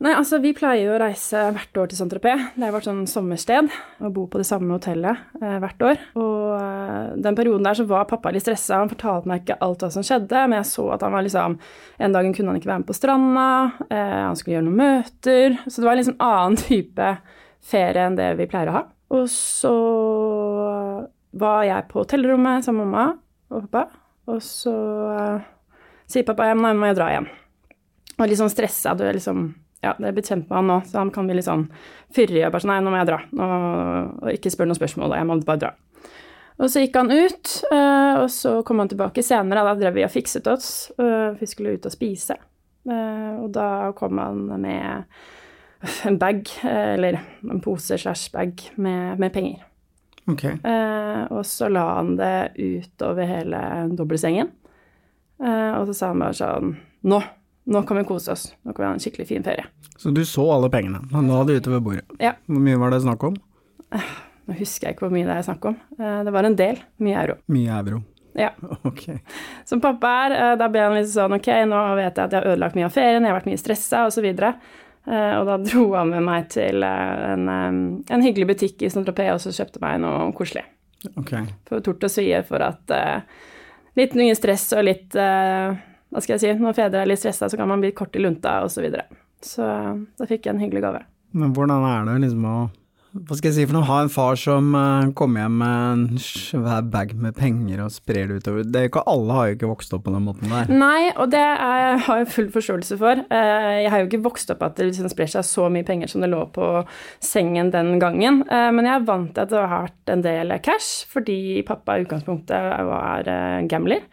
Nei, 0.00 0.14
altså 0.16 0.38
Vi 0.40 0.54
pleier 0.56 0.86
jo 0.86 0.92
å 0.94 1.00
reise 1.02 1.40
hvert 1.52 1.76
år 1.76 1.90
til 1.90 1.98
Saint-Tropez. 1.98 2.44
Det 2.56 2.64
er 2.64 2.72
vårt 2.72 2.86
sånn 2.88 3.02
sommersted. 3.10 3.66
Og 4.00 4.14
bo 4.16 4.22
på 4.32 4.40
det 4.40 4.46
samme 4.48 4.72
hotellet 4.72 5.26
eh, 5.42 5.58
hvert 5.60 5.84
år. 5.84 6.00
Og 6.16 6.54
eh, 6.56 7.10
den 7.20 7.36
perioden 7.36 7.68
der 7.68 7.76
så 7.76 7.84
var 7.90 8.08
pappa 8.08 8.32
litt 8.32 8.46
stressa. 8.46 8.78
Han 8.80 8.88
fortalte 8.88 9.28
meg 9.28 9.44
ikke 9.44 9.58
alt 9.66 9.84
hva 9.84 9.90
som 9.92 10.06
skjedde, 10.06 10.46
men 10.48 10.56
jeg 10.56 10.70
så 10.70 10.86
at 10.96 11.04
han 11.04 11.12
var 11.12 11.26
liksom 11.26 11.58
En 12.00 12.16
dag 12.16 12.30
kunne 12.32 12.48
han 12.48 12.62
ikke 12.62 12.72
være 12.72 12.80
med 12.80 12.88
på 12.88 12.96
stranda. 12.96 13.46
Eh, 13.90 14.16
han 14.24 14.40
skulle 14.40 14.56
gjøre 14.56 14.68
noen 14.70 14.80
møter. 14.80 15.60
Så 15.66 15.76
det 15.76 15.90
var 15.90 15.92
en 15.92 16.02
liksom 16.02 16.18
annen 16.30 16.60
type 16.64 17.12
ferie 17.70 18.08
enn 18.08 18.16
det 18.16 18.32
vi 18.40 18.48
pleier 18.48 18.72
å 18.72 18.78
ha. 18.80 18.84
Og 19.12 19.28
så 19.28 19.76
var 21.44 21.62
jeg 21.68 21.90
på 21.92 22.00
hotellrommet 22.00 22.64
sammen 22.64 22.88
med 22.88 22.94
mamma 22.94 23.18
og 23.52 23.66
pappa. 23.68 24.04
Og 24.32 24.40
så 24.44 24.72
uh, 24.72 25.48
sier 26.08 26.24
pappa 26.24 26.48
ja, 26.48 26.56
nå 26.56 26.72
må 26.78 26.88
jeg 26.88 26.96
dra 26.96 27.08
igjen. 27.12 27.34
Og 28.16 28.30
litt 28.30 28.40
sånn 28.40 28.52
stressa. 28.52 28.94
Du 28.96 29.04
er 29.04 29.18
liksom 29.18 29.50
Ja, 29.84 29.94
det 29.96 30.10
er 30.10 30.16
blitt 30.16 30.28
kjent 30.28 30.48
med 30.48 30.58
han 30.58 30.68
nå, 30.68 30.78
så 30.88 30.98
han 31.00 31.12
kan 31.14 31.28
bli 31.28 31.38
litt 31.38 31.46
sånn 31.46 31.68
fyrig 32.12 32.42
og 32.44 32.52
bare 32.52 32.64
sånn 32.64 32.74
Nei, 32.74 32.80
nå 32.84 32.92
må 32.92 32.98
jeg 33.00 33.08
dra. 33.08 33.20
og, 33.32 34.18
og 34.20 34.34
ikke 34.34 34.52
spørre 34.52 34.70
noen 34.70 34.80
spørsmål, 34.80 35.16
jeg 35.16 35.28
må 35.30 35.38
bare 35.46 35.62
dra. 35.64 35.72
Og 36.60 36.68
så 36.68 36.82
gikk 36.82 36.98
han 37.00 37.08
ut, 37.08 37.54
uh, 37.72 38.20
og 38.20 38.26
så 38.34 38.58
kom 38.68 38.82
han 38.82 38.90
tilbake 38.90 39.24
senere. 39.24 39.62
Da 39.64 39.72
drev 39.78 39.94
vi 39.96 40.04
og 40.04 40.12
fikset 40.12 40.50
oss. 40.52 40.90
Uh, 41.00 41.32
vi 41.40 41.48
skulle 41.48 41.72
ut 41.78 41.88
og 41.88 41.94
spise. 41.94 42.36
og 42.84 43.48
da 43.52 43.92
kom 43.96 44.18
han 44.20 44.44
med 44.60 45.04
en 46.08 46.18
bag, 46.20 46.48
eller 46.64 47.20
en 47.40 47.60
pose 47.64 47.96
slash 47.98 48.32
bag 48.32 48.60
med, 48.76 49.18
med 49.18 49.32
penger. 49.32 49.64
Okay. 50.32 50.56
Eh, 50.64 51.22
og 51.32 51.46
så 51.46 51.68
la 51.68 51.84
han 51.96 52.14
det 52.18 52.52
utover 52.58 53.28
hele 53.28 53.60
dobbeltsengen. 53.96 54.50
Eh, 55.42 55.72
og 55.78 55.88
så 55.88 55.96
sa 55.96 56.12
han 56.12 56.24
bare 56.24 56.36
sånn 56.36 56.74
Nå! 57.08 57.20
Nå 57.70 57.82
kan 57.86 58.00
vi 58.00 58.04
kose 58.08 58.32
oss. 58.32 58.48
Nå 58.66 58.72
kan 58.74 58.82
vi 58.82 58.88
ha 58.88 58.94
en 58.96 59.02
skikkelig 59.02 59.28
fin 59.28 59.44
ferie. 59.46 59.68
Så 59.98 60.10
du 60.10 60.24
så 60.26 60.42
alle 60.50 60.70
pengene? 60.72 61.04
Han 61.12 61.28
la 61.30 61.44
det 61.46 61.60
utover 61.60 61.80
bordet. 61.80 62.04
Ja. 62.18 62.32
Hvor 62.50 62.62
mye 62.64 62.78
var 62.80 62.90
det 62.90 63.02
snakk 63.04 63.22
om? 63.28 63.36
Nå 64.50 64.56
husker 64.58 64.88
jeg 64.88 64.96
ikke 64.96 65.06
hvor 65.06 65.12
mye 65.14 65.28
det 65.28 65.36
er 65.36 65.44
snakk 65.46 65.66
om. 65.70 65.76
Eh, 66.00 66.16
det 66.26 66.32
var 66.34 66.48
en 66.48 66.56
del. 66.58 66.80
Mye 67.04 67.18
euro. 67.20 67.36
Mye 67.54 67.76
euro. 67.76 68.00
Ja. 68.34 68.50
Ok. 68.90 69.04
Som 69.68 69.82
pappa 69.84 70.10
er, 70.24 70.34
eh, 70.34 70.54
da 70.58 70.66
ble 70.72 70.82
han 70.82 70.96
litt 70.98 71.12
sånn 71.12 71.36
ok, 71.36 71.50
nå 71.70 71.82
vet 72.00 72.08
jeg 72.18 72.24
at 72.24 72.34
jeg 72.34 72.40
har 72.40 72.54
ødelagt 72.54 72.78
mye 72.78 72.88
av 72.88 72.96
ferien, 72.96 73.22
jeg 73.22 73.30
har 73.30 73.38
vært 73.38 73.50
mye 73.50 73.60
stressa 73.60 74.00
osv. 74.08 74.26
Eh, 74.26 75.34
og 75.36 75.46
da 75.46 75.58
dro 75.62 75.84
han 75.94 76.10
med 76.10 76.26
meg 76.26 76.48
til 76.54 76.82
en, 76.86 77.52
en 78.02 78.24
hyggelig 78.24 78.48
butikk 78.50 78.82
i 78.82 78.90
Saint-Tropez 78.90 79.30
og 79.36 79.44
så 79.44 79.54
kjøpte 79.60 79.82
meg 79.84 80.00
noe 80.02 80.32
koselig. 80.34 80.64
Okay. 81.22 81.46
For 81.70 81.86
tort 81.86 82.02
og 82.08 82.12
svie 82.12 82.42
for 82.48 82.66
at 82.66 82.96
litt 83.96 84.18
mye 84.18 84.34
stress 84.36 84.66
og 84.76 84.84
litt 84.90 85.14
Hva 86.10 86.22
skal 86.24 86.36
jeg 86.36 86.42
si, 86.42 86.52
når 86.58 86.76
fedre 86.76 87.04
er 87.04 87.10
litt 87.10 87.22
stressa, 87.22 87.48
så 87.50 87.58
kan 87.58 87.70
man 87.70 87.82
bli 87.82 87.92
kort 87.96 88.16
i 88.18 88.22
lunta, 88.22 88.60
og 88.64 88.72
så 88.74 88.82
videre. 88.82 89.06
Så 89.44 89.62
da 89.62 90.28
fikk 90.28 90.46
jeg 90.46 90.56
en 90.56 90.62
hyggelig 90.62 90.84
gave. 90.84 91.06
Men 91.32 91.54
hvordan 91.54 91.86
er 91.86 92.06
det 92.08 92.20
liksom 92.26 92.46
å 92.50 92.58
hva 93.10 93.34
skal 93.34 93.48
jeg 93.48 93.54
si 93.56 93.64
for 93.66 93.74
noe, 93.74 93.86
ha 93.88 93.96
en 94.04 94.10
far 94.12 94.36
som 94.38 94.68
uh, 94.70 95.08
kommer 95.18 95.42
hjem 95.42 95.54
med 95.58 95.86
en 95.88 96.20
svær 96.22 96.84
bag 96.92 97.10
med 97.18 97.34
penger 97.34 97.80
og 97.82 97.90
sprer 97.90 98.30
det 98.30 98.36
utover. 98.38 98.62
Det 98.62 98.78
er 98.78 98.86
ikke 98.86 99.02
Alle 99.10 99.34
har 99.34 99.48
jo 99.48 99.56
ikke 99.56 99.70
vokst 99.72 99.96
opp 99.96 100.04
på 100.06 100.14
den 100.14 100.28
måten 100.28 100.52
der. 100.52 100.70
Nei, 100.70 101.08
og 101.16 101.32
det 101.32 101.40
er, 101.42 101.98
har 102.06 102.20
jeg 102.20 102.30
full 102.30 102.52
forståelse 102.54 103.00
for. 103.00 103.24
Uh, 103.32 103.82
jeg 103.82 103.90
har 103.90 104.04
jo 104.04 104.06
ikke 104.06 104.22
vokst 104.28 104.54
opp 104.54 104.62
at 104.62 104.78
det 104.78 104.92
liksom 104.92 105.10
sprer 105.10 105.32
seg 105.34 105.48
så 105.48 105.66
mye 105.74 105.88
penger 105.88 106.12
som 106.12 106.22
det 106.22 106.30
lå 106.30 106.44
på 106.54 106.70
sengen 107.18 107.74
den 107.74 107.96
gangen. 108.02 108.44
Uh, 108.46 108.70
men 108.76 108.86
jeg 108.86 109.00
er 109.00 109.10
vant 109.10 109.34
til 109.34 109.42
at 109.42 109.50
det 109.56 109.64
har 109.64 109.88
vært 109.88 110.14
en 110.14 110.26
del 110.28 110.54
cash, 110.62 111.10
fordi 111.10 111.40
pappa 111.66 111.98
i 111.98 112.06
utgangspunktet 112.06 112.78
var 112.92 113.34
gambler. 113.66 114.06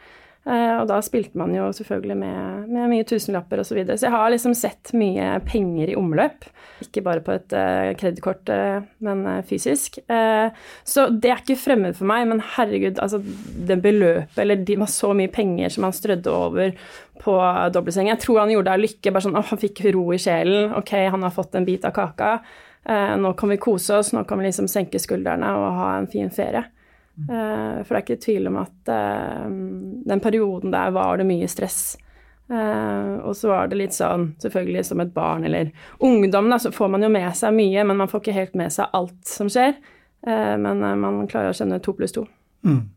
Uh, 0.48 0.78
og 0.80 0.86
da 0.88 1.02
spilte 1.04 1.36
man 1.36 1.52
jo 1.52 1.66
selvfølgelig 1.76 2.16
med, 2.22 2.68
med 2.72 2.92
mye 2.94 3.06
tusenlapper 3.08 3.60
osv. 3.60 3.68
Så, 3.68 3.76
videre. 3.76 3.98
så 4.00 4.08
jeg 4.08 4.14
har 4.16 4.30
liksom 4.32 4.54
sett 4.56 4.94
mye 4.96 5.34
penger 5.44 5.92
i 5.92 5.98
omløp. 6.00 6.48
Ikke 6.86 7.04
bare 7.04 7.24
på 7.26 7.34
et 7.36 7.56
uh, 7.58 7.90
kredittkort, 8.00 8.48
uh, 8.48 8.86
men 9.04 9.26
fysisk. 9.48 10.00
så 10.88 11.08
det 11.12 11.32
er 11.32 11.42
ikke 11.42 11.58
fremmed 11.60 11.98
for 11.98 12.08
meg, 12.08 12.30
men 12.30 12.40
herregud, 12.56 13.02
altså 13.04 13.20
det 13.68 13.80
beløpet, 13.84 14.38
eller 14.40 14.64
de 14.64 14.78
var 14.80 14.92
så 14.92 15.12
mye 15.18 15.32
penger 15.34 15.74
som 15.74 15.88
han 15.88 15.96
strødde 15.96 16.32
over 16.32 16.72
på 17.20 17.36
dobbeltseng. 17.76 18.12
Jeg 18.14 18.22
tror 18.24 18.44
han 18.44 18.54
gjorde 18.54 18.70
det 18.70 18.78
av 18.78 18.86
lykke, 18.86 19.12
bare 19.12 19.26
sånn 19.28 19.40
at 19.40 19.52
han 19.52 19.62
fikk 19.62 19.84
ro 19.96 20.06
i 20.16 20.22
sjelen. 20.22 20.72
Ok, 20.80 20.94
han 21.12 21.28
har 21.28 21.36
fått 21.36 21.60
en 21.60 21.68
bit 21.68 21.86
av 21.88 21.96
kaka. 21.98 22.38
nå 23.20 23.34
kan 23.36 23.52
vi 23.52 23.60
kose 23.60 24.00
oss, 24.00 24.14
nå 24.16 24.24
kan 24.30 24.40
vi 24.40 24.48
liksom 24.48 24.70
senke 24.72 25.02
skuldrene 25.02 25.52
og 25.60 25.82
ha 25.82 25.94
en 25.98 26.08
fin 26.12 26.32
ferie. 26.32 26.64
Uh, 27.18 27.82
for 27.82 27.96
det 27.96 27.98
er 27.98 28.04
ikke 28.04 28.22
tvil 28.22 28.50
om 28.52 28.60
at 28.62 28.92
uh, 28.94 29.48
den 30.10 30.22
perioden 30.22 30.74
der 30.74 30.92
var 30.94 31.18
det 31.18 31.26
mye 31.30 31.48
stress. 31.50 31.98
Uh, 32.48 33.18
og 33.26 33.34
så 33.36 33.50
var 33.50 33.72
det 33.72 33.80
litt 33.80 33.96
sånn, 33.96 34.30
selvfølgelig 34.44 34.84
som 34.88 35.02
et 35.04 35.14
barn 35.16 35.48
eller 35.48 35.72
ungdom, 36.06 36.52
da, 36.54 36.60
så 36.62 36.72
får 36.72 36.92
man 36.94 37.04
jo 37.04 37.10
med 37.12 37.32
seg 37.36 37.56
mye, 37.58 37.86
men 37.90 37.98
man 38.04 38.12
får 38.12 38.22
ikke 38.24 38.38
helt 38.38 38.60
med 38.60 38.76
seg 38.76 38.94
alt 38.98 39.18
som 39.28 39.50
skjer. 39.52 39.80
men 40.28 40.82
man 41.00 41.28
klarer 41.30 41.54
å 41.54 41.56
kjenne 41.56 41.78
to 41.80 41.94
pluss 41.94 42.12
to. 42.12 42.24
Mm. 42.66 42.90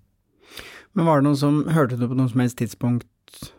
Men 0.96 1.06
var 1.06 1.20
det 1.20 1.26
noen 1.28 1.36
som 1.36 1.58
Hørte 1.68 1.98
du 2.00 2.06
på 2.08 2.16
noe 2.16 2.30
som 2.30 2.40
helst 2.40 2.58
tidspunkt 2.58 3.50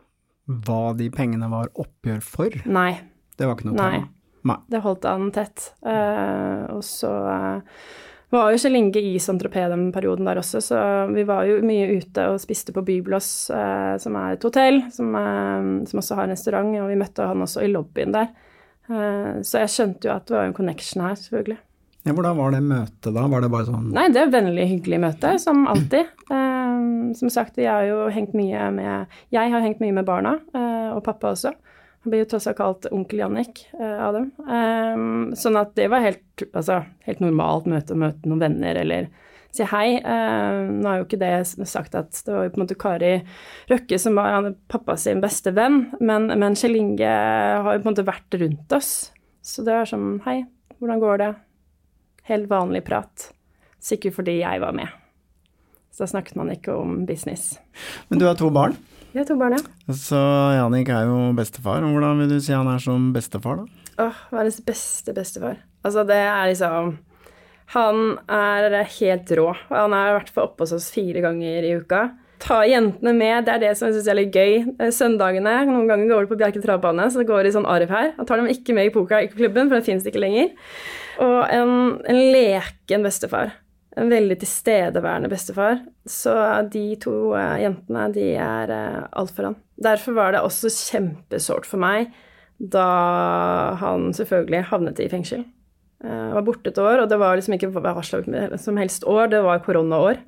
hva 0.65 0.95
de 0.97 1.07
pengene 1.13 1.47
var 1.51 1.69
oppgjør 1.79 2.23
for? 2.25 2.57
Nei. 2.65 2.97
Det 3.37 3.47
var 3.47 3.55
ikke 3.55 3.69
noe 3.69 3.77
Nei. 3.77 3.91
tema? 3.99 4.09
Nei. 4.49 4.57
Det 4.73 4.81
holdt 4.83 5.05
an 5.05 5.29
tett. 5.35 5.69
og 5.85 6.81
så 6.83 7.13
var 8.31 8.51
jo 8.53 8.59
Kjell 8.63 8.77
Inge 8.79 9.01
i 9.03 9.15
Saint-Tropez 9.19 9.71
den 9.71 9.89
perioden 9.95 10.27
der 10.27 10.39
også, 10.39 10.61
så 10.63 10.81
vi 11.11 11.25
var 11.27 11.47
jo 11.49 11.59
mye 11.67 11.97
ute 11.99 12.27
og 12.31 12.39
spiste 12.43 12.75
på 12.75 12.83
Byblås, 12.87 13.31
eh, 13.55 13.95
som 14.01 14.15
er 14.19 14.37
et 14.37 14.47
hotell, 14.47 14.79
som, 14.93 15.11
eh, 15.15 15.65
som, 15.89 16.03
også 16.03 16.19
har 16.19 16.29
en 16.29 16.35
restaurant, 16.35 16.71
og 16.79 16.87
vi 16.91 16.99
møtte 17.01 17.27
han 17.27 17.43
også 17.43 17.65
i 17.65 17.71
lobbyen 17.73 18.15
der. 18.15 18.31
Eh, 18.87 19.41
så 19.43 19.65
jeg 19.65 19.73
skjønte 19.75 20.07
jo 20.07 20.15
at 20.15 20.29
det 20.29 20.37
var 20.37 20.47
en 20.47 20.57
connection 20.57 21.03
her, 21.05 21.19
selvfølgelig. 21.19 21.59
Ja, 22.01 22.15
Hvordan 22.17 22.37
var 22.37 22.53
det 22.55 22.63
møtet 22.65 23.13
da? 23.13 23.27
Var 23.29 23.43
det 23.43 23.49
bare 23.53 23.67
sånn 23.67 23.91
Nei, 23.93 24.07
det 24.09 24.23
er 24.23 24.31
vennlig, 24.33 24.63
hyggelig 24.71 25.01
møte, 25.03 25.35
som 25.41 25.67
alltid. 25.69 26.07
Eh, 26.31 26.85
som 27.19 27.29
sagt, 27.33 27.59
jeg 27.61 27.69
har 27.69 27.85
jo 27.85 28.07
hengt 28.13 28.33
mye 28.37 28.69
med 28.73 29.11
Jeg 29.33 29.51
har 29.51 29.61
hengt 29.61 29.83
mye 29.83 29.93
med 29.99 30.07
barna, 30.07 30.37
eh, 30.55 30.89
og 30.95 31.03
pappa 31.05 31.35
også. 31.35 31.53
Han 32.01 32.13
blir 32.13 32.23
jo 32.23 32.29
tross 32.31 32.47
alt 32.49 32.57
kalt 32.57 32.87
onkel 32.89 33.21
Jannik 33.21 33.65
uh, 33.77 33.97
av 34.07 34.15
dem. 34.17 34.29
Um, 34.47 35.33
sånn 35.37 35.59
at 35.59 35.75
det 35.77 35.89
var 35.93 36.01
helt, 36.01 36.23
altså, 36.49 36.79
helt 37.05 37.21
normalt 37.21 37.69
møte 37.69 37.93
å 37.93 38.01
møte 38.01 38.29
noen 38.29 38.41
venner 38.41 38.79
eller 38.81 39.11
si 39.53 39.67
hei. 39.67 39.99
Uh, 40.01 40.71
nå 40.71 40.89
er 40.89 41.01
jo 41.01 41.05
ikke 41.05 41.21
det 41.21 41.33
sagt 41.69 41.97
at 41.99 42.23
det 42.25 42.33
var 42.33 42.47
jo 42.47 42.53
på 42.55 42.59
en 42.59 42.63
måte 42.63 42.79
Kari 42.81 43.11
Røkke 43.69 43.99
som 44.01 44.17
var 44.17 44.49
pappa 44.71 44.95
sin 44.97 45.21
beste 45.21 45.53
venn, 45.53 45.83
men, 45.99 46.31
men 46.41 46.57
Kjell 46.57 46.79
Inge 46.79 47.11
har 47.11 47.77
jo 47.77 47.83
på 47.83 47.89
en 47.89 47.93
måte 47.93 48.07
vært 48.07 48.39
rundt 48.41 48.77
oss. 48.77 49.11
Så 49.45 49.65
det 49.65 49.75
var 49.75 49.89
sånn 49.89 50.23
hei, 50.25 50.41
hvordan 50.79 51.01
går 51.03 51.21
det? 51.21 51.29
Helt 52.31 52.49
vanlig 52.49 52.83
prat. 52.87 53.29
Sikkert 53.81 54.17
fordi 54.17 54.39
jeg 54.39 54.61
var 54.61 54.73
med. 54.77 54.89
Så 55.91 56.05
da 56.05 56.13
snakket 56.15 56.37
man 56.39 56.49
ikke 56.53 56.73
om 56.77 57.03
business. 57.05 57.59
Men 58.09 58.21
du 58.21 58.25
har 58.29 58.37
to 58.39 58.49
barn? 58.53 58.77
Vi 59.11 59.19
har 59.19 59.27
to 59.27 59.35
barn, 59.35 59.57
ja. 59.57 59.91
Så 59.91 60.19
Janik 60.55 60.89
er 60.93 61.09
jo 61.09 61.31
bestefar. 61.35 61.83
Hvordan 61.83 62.21
vil 62.23 62.31
du 62.31 62.39
si 62.39 62.53
han 62.55 62.69
er 62.71 62.79
som 62.79 63.09
bestefar, 63.15 63.59
da? 63.59 63.87
Åh, 64.05 64.21
verdens 64.31 64.61
beste 64.63 65.13
bestefar. 65.15 65.59
Altså, 65.83 66.05
det 66.07 66.19
er 66.21 66.47
liksom 66.51 66.97
Han 67.75 68.17
er 68.27 68.81
helt 68.99 69.31
rå. 69.39 69.51
Han 69.69 69.93
er 69.95 70.09
i 70.09 70.15
hvert 70.17 70.31
fall 70.31 70.49
oppe 70.49 70.65
hos 70.65 70.73
oss 70.75 70.89
fire 70.91 71.23
ganger 71.23 71.63
i 71.63 71.75
uka. 71.79 72.09
Ta 72.41 72.63
jentene 72.65 73.13
med, 73.15 73.45
det 73.45 73.53
er 73.53 73.61
det 73.61 73.71
som 73.77 73.87
jeg 73.87 73.99
syns 73.99 74.09
er 74.11 74.17
litt 74.17 74.35
gøy. 74.35 74.65
Søndagene, 74.91 75.53
noen 75.69 75.87
ganger 75.87 76.09
går 76.09 76.25
det 76.25 76.31
på 76.31 76.39
Bjerke 76.41 76.63
travbane, 76.63 77.05
så 77.11 77.21
det 77.21 77.29
går 77.29 77.47
i 77.47 77.53
sånn 77.53 77.69
arv 77.69 77.91
her. 77.93 78.11
Han 78.17 78.27
tar 78.27 78.41
dem 78.41 78.49
ikke 78.51 78.75
med 78.75 78.89
i 78.89 78.93
pokerklubben, 78.95 79.69
for 79.69 79.77
den 79.77 79.85
finnes 79.85 80.07
ikke 80.09 80.23
lenger. 80.23 80.49
Og 81.21 81.37
en, 81.53 81.75
en 82.09 82.21
leken 82.33 83.05
bestefar 83.07 83.53
en 83.99 84.11
veldig 84.11 84.37
tilstedeværende 84.41 85.29
bestefar. 85.31 85.81
Så 86.07 86.33
de 86.71 86.83
to 87.01 87.33
uh, 87.35 87.57
jentene, 87.61 88.07
de 88.15 88.27
er 88.39 88.71
uh, 88.71 89.07
alt 89.19 89.33
for 89.35 89.49
han. 89.49 89.57
Derfor 89.81 90.15
var 90.17 90.35
det 90.35 90.43
også 90.45 90.71
kjempesårt 90.71 91.67
for 91.69 91.81
meg 91.81 92.11
da 92.61 92.85
han 93.81 94.11
selvfølgelig 94.13 94.67
havnet 94.69 94.99
i 95.01 95.07
fengsel. 95.09 95.47
Jeg 96.01 96.33
var 96.35 96.43
borte 96.45 96.69
et 96.69 96.77
år, 96.81 97.03
og 97.03 97.07
det 97.09 97.17
var 97.21 97.37
liksom 97.37 97.55
ikke 97.55 97.71
hva 97.73 97.93
som 98.61 98.77
helst 98.77 99.05
år, 99.09 99.31
det 99.33 99.41
var 99.45 99.63
koronaår. 99.65 100.19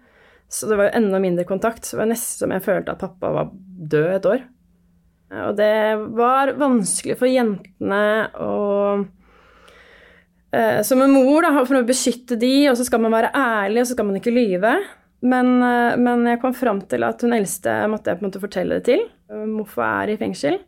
Så 0.54 0.70
det 0.70 0.78
var 0.78 0.90
jo 0.90 0.98
enda 1.00 1.20
mindre 1.22 1.46
kontakt. 1.50 1.86
Så 1.86 1.96
det 1.96 2.04
var 2.04 2.12
nesten 2.12 2.44
som 2.44 2.54
jeg 2.54 2.66
følte 2.66 2.94
at 2.94 3.02
pappa 3.02 3.32
var 3.34 3.52
død 3.94 4.10
et 4.18 4.30
år. 4.30 4.44
Og 5.48 5.58
det 5.58 5.76
var 6.14 6.54
vanskelig 6.60 7.18
for 7.18 7.30
jentene 7.30 8.04
å 8.38 8.56
eh, 9.00 9.06
som 10.86 11.02
en 11.02 11.14
mor, 11.16 11.42
da, 11.42 11.64
for 11.66 11.80
å 11.80 11.86
beskytte 11.88 12.38
de, 12.38 12.68
og 12.70 12.78
så 12.78 12.86
skal 12.86 13.02
man 13.02 13.16
være 13.16 13.32
ærlig, 13.34 13.82
og 13.82 13.88
så 13.90 13.96
skal 13.96 14.06
man 14.10 14.20
ikke 14.20 14.36
lyve. 14.36 14.76
Men, 15.24 15.64
eh, 15.64 15.98
men 15.98 16.26
jeg 16.28 16.42
kom 16.42 16.54
fram 16.56 16.82
til 16.92 17.06
at 17.08 17.22
hun 17.24 17.36
eldste 17.36 17.84
måtte 17.92 18.12
jeg 18.12 18.20
på 18.20 18.26
en 18.26 18.30
måte 18.30 18.44
fortelle 18.44 18.80
det 18.80 18.88
til. 18.90 19.06
Hvorfor 19.32 19.86
er 19.88 20.12
i 20.14 20.18
fengsel. 20.20 20.60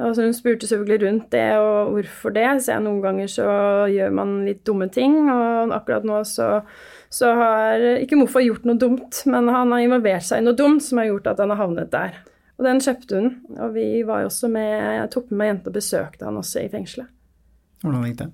Og 0.00 0.14
så 0.14 0.22
Hun 0.22 0.34
spurte 0.36 0.68
selvfølgelig 0.68 1.06
rundt 1.06 1.30
det 1.32 1.58
og 1.58 1.90
hvorfor 1.92 2.32
det. 2.32 2.46
Så 2.62 2.72
jeg, 2.72 2.82
noen 2.84 3.00
ganger 3.02 3.26
så 3.28 3.46
gjør 3.90 4.12
man 4.14 4.44
litt 4.46 4.62
dumme 4.64 4.88
ting, 4.92 5.16
og 5.28 5.72
akkurat 5.74 6.04
nå 6.04 6.22
så, 6.24 6.62
så 7.10 7.32
har 7.34 7.86
ikke 8.00 8.20
Moffa 8.20 8.44
gjort 8.44 8.68
noe 8.68 8.78
dumt, 8.78 9.22
men 9.26 9.48
han 9.48 9.72
har 9.72 9.84
involvert 9.84 10.24
seg 10.24 10.40
i 10.40 10.46
noe 10.46 10.56
dumt 10.56 10.84
som 10.84 11.00
har 11.00 11.10
gjort 11.10 11.32
at 11.32 11.42
han 11.42 11.52
har 11.52 11.60
havnet 11.64 11.92
der. 11.92 12.20
Og 12.60 12.68
den 12.68 12.80
kjøpte 12.84 13.16
hun. 13.16 13.32
Og 13.56 13.74
vi 13.74 13.88
var 14.04 14.22
jo 14.22 14.30
også 14.30 14.52
med, 14.52 14.70
jeg 15.00 15.10
tok 15.16 15.32
med 15.32 15.40
meg 15.40 15.52
jenta 15.54 15.72
og 15.72 15.80
besøkte 15.80 16.28
han 16.28 16.40
også 16.40 16.64
i 16.64 16.72
fengselet. 16.72 17.12
Hvordan 17.80 18.06
gikk 18.06 18.20
det? 18.20 18.30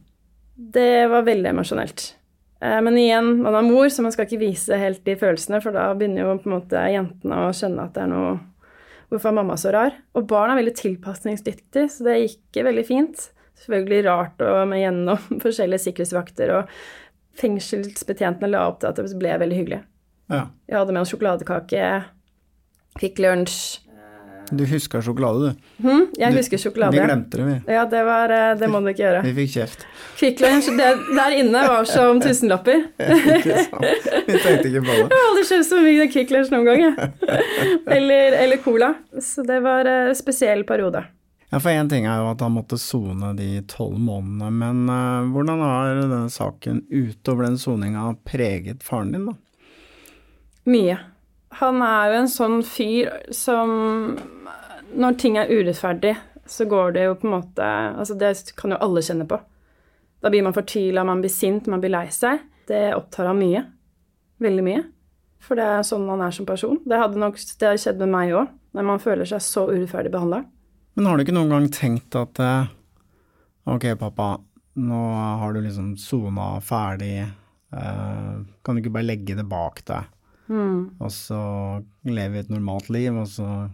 Det 0.56 1.06
var 1.12 1.26
veldig 1.26 1.50
emosjonelt. 1.52 2.06
Eh, 2.60 2.80
men 2.82 2.98
igjen, 2.98 3.42
man 3.44 3.54
er 3.54 3.66
mor, 3.66 3.88
så 3.92 4.04
man 4.04 4.14
skal 4.14 4.28
ikke 4.28 4.40
vise 4.40 4.80
helt 4.80 5.04
de 5.04 5.16
følelsene, 5.20 5.60
for 5.64 5.76
da 5.76 5.90
begynner 5.94 6.24
jo 6.24 6.36
på 6.40 6.48
en 6.48 6.56
måte 6.56 6.84
jentene 6.92 7.40
å 7.44 7.54
skjønne 7.56 7.88
at 7.88 7.96
det 7.96 8.06
er 8.06 8.12
noe 8.12 8.36
Hvorfor 9.06 9.30
er 9.30 9.36
mamma 9.36 9.54
så 9.54 9.70
rar? 9.70 9.92
Og 10.18 10.24
barn 10.26 10.50
er 10.50 10.58
veldig 10.58 10.72
tilpasningsdyktige, 10.80 11.84
så 11.94 12.08
det 12.08 12.16
gikk 12.24 12.56
veldig 12.66 12.82
fint. 12.88 13.20
Selvfølgelig 13.62 14.00
rart 14.08 14.42
og 14.42 14.64
med 14.66 14.80
gjennom 14.82 15.20
forskjellige 15.44 15.84
sikkerhetsvakter, 15.84 16.50
og 16.56 17.38
fengselsbetjentene 17.38 18.50
la 18.50 18.64
opp 18.66 18.80
til 18.82 18.90
at 18.90 18.98
det 18.98 19.20
ble 19.20 19.36
veldig 19.44 19.60
hyggelig. 19.60 19.78
Ja. 20.32 20.48
Jeg 20.66 20.78
hadde 20.80 20.96
med 20.96 21.04
en 21.04 21.10
sjokoladekake, 21.12 21.90
fikk 22.98 23.22
lunsj. 23.22 23.85
Du 24.50 24.62
husker 24.66 25.02
sjokolade, 25.02 25.50
du. 25.50 25.70
Hmm, 25.82 26.04
jeg 26.18 26.32
du, 26.32 26.38
husker 26.38 26.60
sjokolade. 26.60 26.94
Vi 26.94 27.02
glemte 27.02 27.40
det, 27.40 27.46
vi. 27.48 27.74
Ja, 27.74 27.84
det, 27.90 28.02
var, 28.06 28.30
eh, 28.30 28.52
det 28.60 28.68
må 28.70 28.80
du 28.84 28.90
ikke 28.92 29.02
gjøre. 29.02 29.22
Vi 29.26 29.32
fikk 29.40 29.52
kjeft. 29.56 29.86
Kvikk 30.16 30.42
Lunsj 30.44 30.70
der 30.78 31.34
inne 31.36 31.64
var 31.66 31.88
som 31.90 32.20
tusenlapper. 32.22 32.86
ikke 33.36 33.64
sant. 33.66 34.06
Vi 34.28 34.38
tenkte 34.38 34.70
ikke 34.70 34.84
på 34.86 34.92
det. 34.92 35.02
Jeg 35.02 35.10
har 35.10 35.26
aldri 35.30 35.44
kjøpt 35.50 35.68
så 35.68 35.82
mye 35.82 36.06
Kvikk 36.14 36.32
Lunsj 36.36 36.54
noen 36.54 36.70
gang, 36.70 36.84
jeg. 36.86 37.10
Eller, 37.96 38.38
eller, 38.42 38.62
Cola. 38.62 38.94
Så 39.22 39.44
det 39.46 39.60
var 39.64 39.88
en 39.88 40.10
eh, 40.12 40.16
spesiell 40.18 40.64
periode. 40.68 41.02
Ja, 41.50 41.60
for 41.60 41.70
én 41.70 41.88
ting 41.90 42.06
er 42.10 42.22
jo 42.22 42.30
at 42.32 42.42
han 42.42 42.54
måtte 42.56 42.78
sone 42.80 43.30
de 43.38 43.60
tolv 43.70 43.98
månedene, 44.02 44.48
men 44.50 44.88
uh, 44.90 45.28
hvordan 45.30 45.62
har 45.62 45.92
denne 46.00 46.30
saken 46.32 46.82
utover 46.90 47.46
den 47.46 47.58
soninga 47.62 48.08
preget 48.26 48.82
faren 48.86 49.12
din, 49.14 49.28
da? 49.30 49.36
Mye. 50.66 50.98
Han 51.60 51.82
er 51.84 52.10
jo 52.12 52.16
en 52.20 52.30
sånn 52.30 52.56
fyr 52.66 53.12
som 53.34 53.70
Når 54.96 55.16
ting 55.20 55.38
er 55.40 55.50
urettferdig, 55.50 56.14
så 56.46 56.66
går 56.68 56.92
det 56.96 57.06
jo 57.06 57.14
på 57.20 57.28
en 57.28 57.36
måte 57.38 57.68
Altså, 57.96 58.16
det 58.18 58.34
kan 58.58 58.74
jo 58.74 58.80
alle 58.82 59.02
kjenne 59.04 59.26
på. 59.28 59.38
Da 60.22 60.32
blir 60.32 60.44
man 60.46 60.54
fortvila, 60.56 61.04
man 61.04 61.22
blir 61.22 61.32
sint, 61.32 61.68
man 61.70 61.82
blir 61.82 61.92
lei 61.92 62.06
seg. 62.14 62.44
Det 62.66 62.94
opptar 62.96 63.28
han 63.30 63.38
mye. 63.40 63.62
Veldig 64.42 64.64
mye. 64.66 64.84
For 65.42 65.58
det 65.58 65.66
er 65.70 65.84
sånn 65.86 66.08
han 66.10 66.24
er 66.24 66.34
som 66.34 66.48
person. 66.48 66.80
Det 66.84 66.98
hadde 66.98 67.20
nok 67.20 67.38
det 67.38 67.68
hadde 67.68 67.82
skjedd 67.82 68.00
med 68.02 68.12
meg 68.14 68.34
òg, 68.34 68.52
når 68.74 68.88
man 68.88 69.02
føler 69.02 69.28
seg 69.28 69.44
så 69.44 69.66
urettferdig 69.70 70.12
behandla. 70.14 70.42
Men 70.96 71.06
har 71.06 71.16
du 71.16 71.26
ikke 71.26 71.36
noen 71.36 71.52
gang 71.52 71.68
tenkt 71.72 72.16
at 72.18 72.40
eh, 72.42 72.70
ok, 73.68 73.90
pappa, 74.00 74.30
nå 74.80 75.02
har 75.42 75.52
du 75.52 75.60
liksom 75.60 75.92
sona 76.00 76.56
ferdig, 76.64 77.20
eh, 77.22 78.32
kan 78.64 78.76
du 78.76 78.82
ikke 78.82 78.94
bare 78.96 79.10
legge 79.10 79.36
det 79.38 79.44
bak 79.50 79.84
deg? 79.86 80.08
Mm. 80.48 80.96
Og 81.00 81.12
så 81.12 81.38
lever 82.06 82.34
vi 82.34 82.42
et 82.44 82.52
normalt 82.52 82.90
liv, 82.94 83.14
og 83.16 83.28
så 83.30 83.68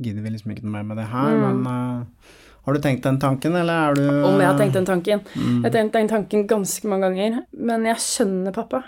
gidder 0.00 0.24
vi 0.24 0.34
liksom 0.34 0.54
ikke 0.54 0.66
noe 0.66 0.78
mer 0.78 0.88
med 0.88 1.00
det 1.00 1.08
her. 1.10 1.36
Mm. 1.36 1.44
Men 1.44 1.70
uh, 1.70 2.40
Har 2.66 2.76
du 2.76 2.82
tenkt 2.84 3.06
den 3.06 3.20
tanken, 3.22 3.56
eller 3.56 3.90
er 3.90 3.98
du 3.98 4.04
Om 4.08 4.40
jeg 4.40 4.48
har 4.48 4.58
tenkt 4.58 4.76
den 4.78 4.88
tanken? 4.88 5.22
Jeg 5.34 5.62
har 5.64 5.76
tenkt 5.76 5.96
den 5.96 6.10
tanken 6.10 6.44
ganske 6.50 6.90
mange 6.90 7.08
ganger. 7.08 7.40
Men 7.56 7.88
jeg 7.88 8.02
skjønner 8.04 8.56
pappa. 8.56 8.84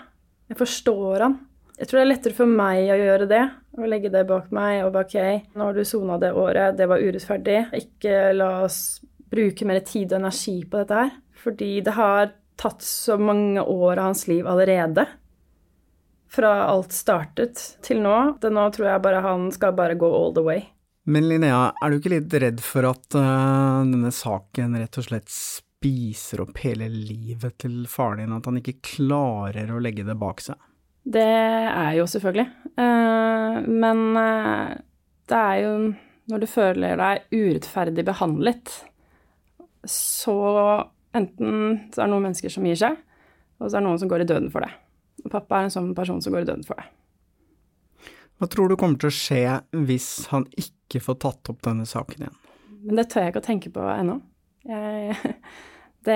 Jeg 0.51 0.59
forstår 0.59 1.27
han. 1.27 1.39
Jeg 1.79 1.89
tror 1.89 1.99
det 1.99 2.03
er 2.03 2.11
lettere 2.11 2.37
for 2.37 2.49
meg 2.61 2.91
å 2.93 2.99
gjøre 2.99 3.25
det, 3.27 3.41
å 3.81 3.87
legge 3.89 4.11
det 4.13 4.27
bak 4.29 4.51
meg 4.53 4.83
og 4.83 4.91
bare 4.93 5.07
ok, 5.07 5.47
nå 5.57 5.65
har 5.65 5.73
du 5.73 5.87
sona 5.89 6.19
det 6.21 6.29
året, 6.37 6.77
det 6.77 6.85
var 6.87 7.01
urettferdig. 7.01 7.57
Ikke 7.79 8.19
la 8.37 8.49
oss 8.67 8.77
bruke 9.33 9.65
mer 9.65 9.81
tid 9.81 10.13
og 10.13 10.19
energi 10.21 10.59
på 10.69 10.83
dette 10.83 10.99
her. 10.99 11.11
Fordi 11.43 11.71
det 11.83 11.95
har 11.97 12.29
tatt 12.61 12.85
så 12.85 13.17
mange 13.17 13.61
år 13.61 13.97
av 13.97 14.11
hans 14.11 14.27
liv 14.29 14.47
allerede. 14.47 15.07
Fra 16.33 16.51
alt 16.65 16.93
startet 16.95 17.61
til 17.85 18.01
nå. 18.01 18.15
Det 18.41 18.49
nå 18.53 18.65
tror 18.73 18.87
jeg 18.89 19.03
bare 19.05 19.21
han 19.21 19.51
skal 19.53 19.75
bare 19.77 19.97
gå 19.99 20.09
all 20.09 20.33
the 20.33 20.43
way. 20.45 20.63
Men 21.05 21.27
Linnea, 21.27 21.73
er 21.83 21.91
du 21.91 21.99
ikke 21.99 22.13
litt 22.15 22.33
redd 22.41 22.61
for 22.63 22.87
at 22.87 23.17
uh, 23.17 23.83
denne 23.83 24.09
saken 24.13 24.77
rett 24.79 24.97
og 24.97 25.05
slett 25.09 25.29
spiser 25.29 26.45
opp 26.45 26.61
hele 26.63 26.87
livet 26.87 27.57
til 27.61 27.83
faren 27.91 28.23
din, 28.23 28.35
at 28.37 28.47
han 28.47 28.61
ikke 28.61 28.79
klarer 28.95 29.73
å 29.73 29.81
legge 29.83 30.05
det 30.07 30.15
bak 30.19 30.41
seg? 30.45 30.57
Det 31.03 31.27
er 31.27 31.91
jo 31.97 32.07
selvfølgelig. 32.07 32.47
Uh, 32.79 33.59
men 33.67 34.03
uh, 34.15 34.71
det 35.27 35.41
er 35.41 35.61
jo 35.65 35.75
når 36.31 36.39
du 36.39 36.47
føler 36.47 36.99
deg 36.99 37.35
urettferdig 37.35 38.05
behandlet, 38.07 38.71
så 39.83 40.37
enten 41.13 41.89
så 41.91 41.99
er 41.99 42.07
det 42.07 42.11
noen 42.13 42.29
mennesker 42.29 42.53
som 42.53 42.65
gir 42.67 42.79
seg, 42.79 42.95
og 43.59 43.67
så 43.67 43.75
er 43.75 43.81
det 43.81 43.87
noen 43.89 43.99
som 43.99 44.11
går 44.11 44.23
i 44.23 44.29
døden 44.29 44.47
for 44.53 44.63
det. 44.63 44.71
Pappa 45.31 45.59
er 45.59 45.67
en 45.67 45.73
sånn 45.73 45.93
person 45.95 46.21
som 46.21 46.33
går 46.33 46.43
i 46.43 46.49
døden 46.49 46.65
for 46.67 46.79
det. 46.79 46.89
Hva 48.41 48.49
tror 48.51 48.69
du 48.69 48.75
kommer 48.79 48.99
til 48.99 49.11
å 49.11 49.15
skje 49.15 49.43
hvis 49.87 50.09
han 50.33 50.45
ikke 50.59 51.01
får 51.03 51.19
tatt 51.23 51.51
opp 51.53 51.61
denne 51.63 51.85
saken 51.87 52.25
igjen? 52.25 52.39
Men 52.83 52.99
det 52.99 53.07
tør 53.11 53.23
jeg 53.23 53.33
ikke 53.33 53.43
å 53.43 53.45
tenke 53.45 53.71
på 53.73 53.83
ennå. 53.87 54.19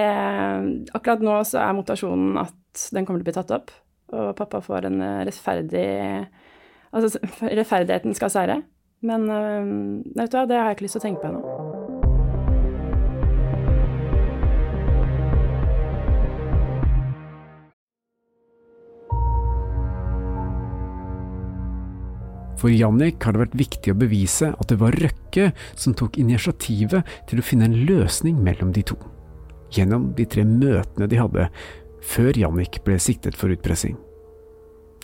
akkurat 0.98 1.24
nå 1.24 1.38
så 1.48 1.62
er 1.64 1.78
motivasjonen 1.78 2.42
at 2.42 2.88
den 2.96 3.08
kommer 3.08 3.22
til 3.22 3.28
å 3.28 3.30
bli 3.30 3.38
tatt 3.38 3.54
opp, 3.56 3.72
og 4.12 4.34
pappa 4.40 4.64
får 4.64 4.90
en 4.90 5.06
rettferdig 5.28 5.88
Altså, 6.96 7.20
rettferdigheten 7.44 8.16
skal 8.16 8.32
seire. 8.32 8.62
Men 9.06 9.28
vet 10.16 10.32
du 10.32 10.40
hva, 10.40 10.48
det 10.48 10.56
har 10.56 10.72
jeg 10.72 10.80
ikke 10.80 10.88
lyst 10.88 10.98
til 10.98 11.04
å 11.04 11.08
tenke 11.10 11.22
på 11.22 11.34
ennå. 11.34 11.77
For 22.58 22.74
Jannik 22.74 23.22
har 23.22 23.36
det 23.36 23.44
vært 23.44 23.60
viktig 23.60 23.94
å 23.94 24.00
bevise 24.00 24.50
at 24.50 24.72
det 24.72 24.80
var 24.82 24.96
Røkke 24.98 25.52
som 25.78 25.94
tok 25.98 26.18
initiativet 26.18 27.06
til 27.30 27.42
å 27.42 27.46
finne 27.46 27.70
en 27.70 27.78
løsning 27.86 28.40
mellom 28.44 28.74
de 28.74 28.82
to, 28.90 28.98
gjennom 29.74 30.10
de 30.18 30.26
tre 30.26 30.46
møtene 30.48 31.10
de 31.10 31.22
hadde 31.22 31.48
før 32.08 32.38
Jannik 32.40 32.82
ble 32.86 32.98
siktet 33.02 33.38
for 33.38 33.54
utpressing. 33.54 33.98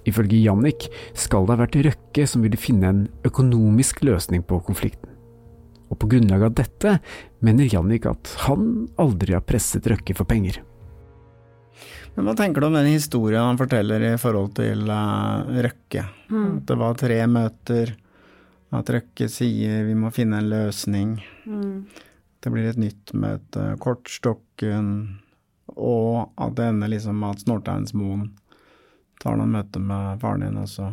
Ifølge 0.09 0.41
Jannik 0.41 0.89
skal 1.15 1.45
det 1.45 1.55
ha 1.55 1.61
vært 1.61 1.79
Røkke 1.85 2.25
som 2.27 2.43
ville 2.43 2.59
finne 2.59 2.89
en 2.89 3.05
økonomisk 3.27 4.01
løsning 4.03 4.43
på 4.47 4.59
konflikten. 4.65 5.13
Og 5.93 5.99
på 6.01 6.09
grunnlag 6.09 6.47
av 6.47 6.55
dette 6.57 6.97
mener 7.45 7.69
Jannik 7.69 8.07
at 8.09 8.33
han 8.47 8.87
aldri 8.99 9.37
har 9.37 9.45
presset 9.45 9.85
Røkke 9.87 10.17
for 10.17 10.27
penger. 10.27 10.63
Men 12.13 12.27
hva 12.27 12.35
tenker 12.37 12.61
du 12.61 12.67
om 12.67 12.77
den 12.77 12.91
historien 12.91 13.41
han 13.41 13.57
forteller 13.57 14.03
i 14.05 14.13
forhold 14.21 14.53
til 14.59 14.85
uh, 14.89 15.49
Røkke? 15.65 16.05
Mm. 16.29 16.49
At 16.59 16.67
det 16.69 16.77
var 16.77 16.99
tre 16.99 17.19
møter, 17.29 17.93
at 18.73 18.91
Røkke 18.95 19.29
sier 19.31 19.87
vi 19.87 19.95
må 19.97 20.11
finne 20.13 20.41
en 20.41 20.51
løsning. 20.51 21.15
Mm. 21.49 21.87
Det 22.43 22.51
blir 22.53 22.69
et 22.69 22.79
nytt 22.81 23.13
møte, 23.17 23.65
kortstokken, 23.81 24.87
og 25.73 26.33
at 26.37 26.57
det 26.57 26.69
ender 26.69 26.91
liksom 26.91 27.17
med 27.17 27.37
at 27.37 27.45
Snorteinsmoen 27.45 28.27
tar 29.23 29.39
noen 29.39 29.53
møter 29.55 29.81
med 29.81 30.19
faren 30.21 30.43
din, 30.45 30.59
og 30.59 30.69
så 30.69 30.91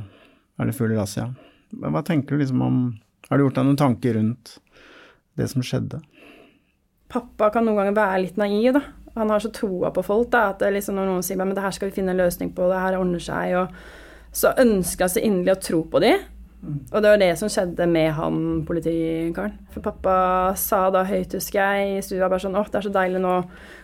er 0.60 0.68
det 0.68 0.76
full 0.76 0.94
razzia. 0.94 1.26
Men 1.76 1.94
hva 1.94 2.04
tenker 2.06 2.36
du 2.36 2.44
liksom 2.44 2.62
om 2.66 2.82
Har 3.28 3.38
du 3.38 3.44
gjort 3.44 3.58
deg 3.60 3.66
noen 3.68 3.78
tanker 3.78 4.14
rundt 4.16 4.56
det 5.38 5.46
som 5.52 5.62
skjedde? 5.62 6.00
Pappa 7.10 7.50
kan 7.52 7.66
noen 7.66 7.76
ganger 7.78 7.94
være 7.98 8.22
litt 8.24 8.38
naiv, 8.40 8.72
da. 8.74 8.80
Han 9.16 9.30
har 9.32 9.42
så 9.42 9.50
troa 9.54 9.90
på 9.94 10.04
folk 10.06 10.30
da, 10.32 10.50
at 10.52 10.62
liksom 10.72 10.98
når 10.98 11.08
noen 11.08 11.24
sier 11.26 11.40
men 11.40 11.54
det 11.56 11.64
her 11.64 11.74
skal 11.74 11.90
vi 11.90 11.96
finne 11.98 12.14
en 12.14 12.20
løsning 12.22 12.52
på, 12.54 12.68
det 12.70 12.82
her 12.82 12.98
ordner 12.98 13.22
seg, 13.22 13.56
og 13.58 14.36
så 14.36 14.52
ønsker 14.62 15.06
han 15.06 15.14
så 15.16 15.24
inderlig 15.26 15.56
å 15.56 15.64
tro 15.66 15.80
på 15.90 16.02
de. 16.04 16.12
Og 16.60 17.00
det 17.00 17.08
var 17.08 17.20
det 17.22 17.30
som 17.40 17.48
skjedde 17.48 17.86
med 17.88 18.10
han 18.18 18.40
politikaren. 18.68 19.54
For 19.72 19.80
pappa 19.84 20.14
sa 20.60 20.82
da 20.92 21.06
høyt, 21.08 21.32
husker 21.38 21.60
jeg, 21.60 21.94
i 21.96 22.02
stua 22.04 22.28
bare 22.28 22.42
sånn 22.44 22.58
åh, 22.60 22.68
det 22.68 22.80
er 22.82 22.86
så 22.86 22.92
deilig 22.92 23.22
nå, 23.24 23.36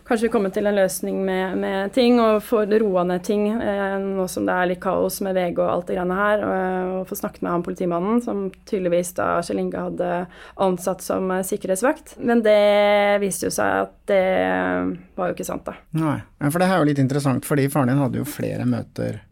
kanskje 0.07 0.27
vi 0.27 0.33
kommer 0.33 0.53
til 0.55 0.67
en 0.69 0.77
løsning 0.77 1.19
med, 1.27 1.59
med 1.59 1.93
ting, 1.95 2.21
og 2.23 2.43
får 2.47 2.71
roa 2.81 3.03
ned 3.09 3.25
ting, 3.27 3.49
eh, 3.51 3.97
nå 4.03 4.27
som 4.31 4.47
det 4.47 4.55
er 4.55 4.71
litt 4.71 4.83
kaos 4.83 5.19
med 5.25 5.35
VG 5.37 5.59
og 5.59 5.71
alt 5.73 5.91
det 5.91 5.99
greiene 5.99 6.19
her, 6.19 6.45
og, 6.47 6.95
og 7.01 7.11
få 7.11 7.19
snakket 7.19 7.43
med 7.43 7.55
han 7.55 7.67
politimannen, 7.67 8.23
som 8.23 8.47
tydeligvis 8.71 9.13
da 9.19 9.29
Kjell 9.47 9.65
Inge 9.65 9.87
hadde 9.89 10.11
ansatt 10.63 11.05
som 11.05 11.31
eh, 11.35 11.45
sikkerhetsvakt. 11.47 12.17
Men 12.23 12.45
det 12.47 12.59
viste 13.23 13.51
jo 13.51 13.55
seg 13.59 13.87
at 13.87 13.95
det 14.07 14.25
var 15.19 15.31
jo 15.31 15.37
ikke 15.39 15.49
sant, 15.49 15.67
da. 15.67 15.79
Nei, 15.99 16.19
ja, 16.39 16.51
for 16.51 16.63
det 16.63 16.71
er 16.71 16.83
jo 16.83 16.91
litt 16.91 17.03
interessant, 17.03 17.49
fordi 17.49 17.67
faren 17.73 17.91
din 17.91 18.03
hadde 18.03 18.23
jo 18.23 18.29
flere 18.29 18.69
møter 18.69 19.25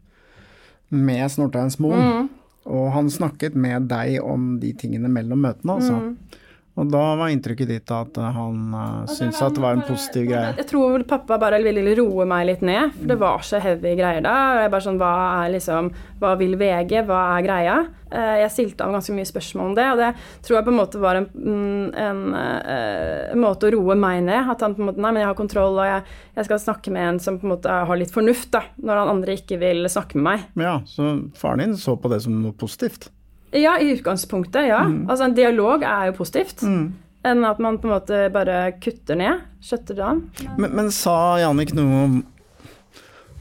med 0.95 1.31
Snorteinsmoen. 1.31 2.03
Mm. 2.03 2.33
Og 2.75 2.89
han 2.95 3.11
snakket 3.13 3.55
med 3.55 3.87
deg 3.91 4.17
om 4.25 4.55
de 4.59 4.71
tingene 4.77 5.07
mellom 5.11 5.43
møtene, 5.45 5.77
altså. 5.77 6.01
Mm. 6.01 6.41
Og 6.75 6.89
da 6.91 7.01
var 7.15 7.31
inntrykket 7.31 7.69
ditt 7.71 7.91
at 7.95 8.17
han 8.19 8.73
uh, 8.75 9.05
syntes 9.07 9.39
at 9.45 9.55
det 9.55 9.61
var 9.63 9.77
en 9.77 9.85
positiv 9.87 10.25
greie. 10.27 10.51
Jeg 10.59 10.67
tror 10.67 10.91
vel 10.97 11.05
pappa 11.07 11.37
bare 11.39 11.61
ville 11.63 11.93
roe 12.01 12.25
meg 12.27 12.49
litt 12.49 12.65
ned, 12.67 12.91
for 12.97 13.11
det 13.13 13.15
var 13.21 13.45
så 13.47 13.61
heavy 13.63 13.93
greier 13.95 14.25
da. 14.25 14.33
Og 14.57 14.63
jeg 14.65 14.73
bare 14.73 14.85
sånn, 14.89 14.99
hva 14.99 15.13
er 15.45 15.53
liksom 15.55 15.93
Hva 16.19 16.33
vil 16.39 16.57
VG? 16.59 16.97
Hva 17.07 17.21
er 17.37 17.45
greia? 17.45 17.77
Eh, 18.11 18.35
Jeg 18.43 18.51
stilte 18.51 18.83
ham 18.83 18.95
ganske 18.95 19.15
mye 19.15 19.27
spørsmål 19.27 19.71
om 19.71 19.75
det, 19.79 19.87
og 19.93 20.01
det 20.03 20.11
tror 20.45 20.57
jeg 20.57 20.67
på 20.67 20.73
en 20.73 20.79
måte 20.81 21.01
var 21.03 21.19
en, 21.19 21.27
mm, 21.31 21.87
en, 22.05 22.21
eh, 22.43 23.31
en 23.31 23.41
måte 23.43 23.67
å 23.69 23.73
roe 23.75 23.95
meg 23.99 24.23
ned. 24.27 24.51
At 24.51 24.63
han 24.67 24.75
på 24.75 24.83
en 24.83 24.91
måte 24.91 25.03
Nei, 25.05 25.11
men 25.11 25.23
jeg 25.23 25.31
har 25.31 25.39
kontroll, 25.39 25.79
og 25.79 25.87
jeg, 25.87 26.03
jeg 26.35 26.49
skal 26.49 26.63
snakke 26.67 26.91
med 26.95 27.07
en 27.07 27.19
som 27.23 27.39
på 27.39 27.47
en 27.47 27.55
måte 27.55 27.71
har 27.87 27.99
litt 27.99 28.11
fornuft, 28.15 28.51
da. 28.55 28.65
Når 28.83 29.03
han 29.03 29.15
andre 29.15 29.39
ikke 29.39 29.59
vil 29.63 29.87
snakke 29.91 30.19
med 30.19 30.27
meg. 30.27 30.47
Ja, 30.59 30.79
så 30.91 31.13
faren 31.39 31.63
din 31.63 31.77
så 31.79 31.95
på 31.95 32.11
det 32.11 32.23
som 32.27 32.35
noe 32.43 32.55
positivt. 32.55 33.09
Ja, 33.55 33.77
i 33.79 33.93
utgangspunktet, 33.95 34.67
ja. 34.67 34.81
Altså 35.07 35.29
en 35.29 35.35
dialog 35.37 35.83
er 35.87 36.09
jo 36.11 36.17
positivt. 36.17 36.63
Enn 37.25 37.45
at 37.47 37.59
man 37.63 37.79
på 37.81 37.87
en 37.87 37.93
måte 37.95 38.17
bare 38.33 38.57
kutter 38.83 39.17
ned. 39.17 39.45
Skjøtter 39.63 39.97
det 39.97 40.03
an. 40.05 40.23
Men, 40.59 40.75
men 40.77 40.91
sa 40.93 41.15
Jannik 41.41 41.71
noe 41.77 42.01
om 42.05 42.17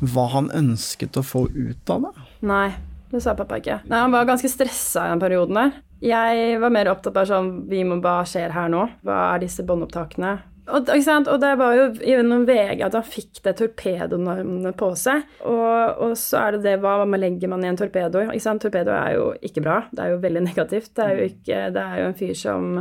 hva 0.05 0.27
han 0.35 0.51
ønsket 0.55 1.17
å 1.21 1.25
få 1.25 1.47
ut 1.51 1.91
av 1.93 2.07
det? 2.07 2.25
Nei, 2.47 2.69
det 3.13 3.21
sa 3.25 3.35
pappa 3.39 3.59
ikke. 3.61 3.81
Nei, 3.89 4.01
Han 4.05 4.15
var 4.15 4.27
ganske 4.29 4.51
stressa 4.51 5.07
i 5.07 5.13
den 5.13 5.23
perioden 5.23 5.61
der. 5.61 5.77
Jeg 6.05 6.59
var 6.61 6.73
mer 6.75 6.91
opptatt 6.91 7.17
av 7.17 7.29
sånn 7.31 7.53
Vi 7.71 7.79
må 7.87 7.97
hva 8.05 8.19
skjer 8.29 8.53
her 8.53 8.69
nå? 8.73 8.83
Hva 9.07 9.21
er 9.35 9.45
disse 9.45 9.65
båndopptakene? 9.65 10.35
Og, 10.65 10.89
og 10.89 11.41
det 11.43 11.51
var 11.61 11.75
jo 11.77 11.85
gjennom 12.01 12.47
VG 12.49 12.81
at 12.87 12.95
han 12.97 13.05
fikk 13.05 13.43
det 13.45 13.53
torpedonormene 13.59 14.73
på 14.79 14.91
seg. 14.97 15.27
Og, 15.45 16.01
og 16.07 16.15
så 16.17 16.41
er 16.41 16.57
det 16.57 16.63
det 16.65 16.79
hva 16.81 16.97
man 17.05 17.21
legger 17.21 17.53
man 17.53 17.65
i 17.67 17.69
en 17.69 17.79
torpedo? 17.79 18.23
Torpedo 18.63 18.95
er 18.97 19.19
jo 19.19 19.27
ikke 19.45 19.65
bra. 19.65 19.83
Det 19.93 20.07
er 20.07 20.15
jo 20.15 20.23
veldig 20.25 20.45
negativt. 20.47 20.95
Det 20.97 21.05
er 21.05 21.19
jo, 21.19 21.29
ikke, 21.35 21.61
det 21.75 21.85
er 21.85 22.01
jo 22.01 22.09
en 22.09 22.19
fyr 22.19 22.35
som 22.39 22.75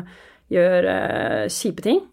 gjør 0.53 0.87
uh, 0.87 1.43
kjipe 1.51 1.83
ting. 1.83 2.03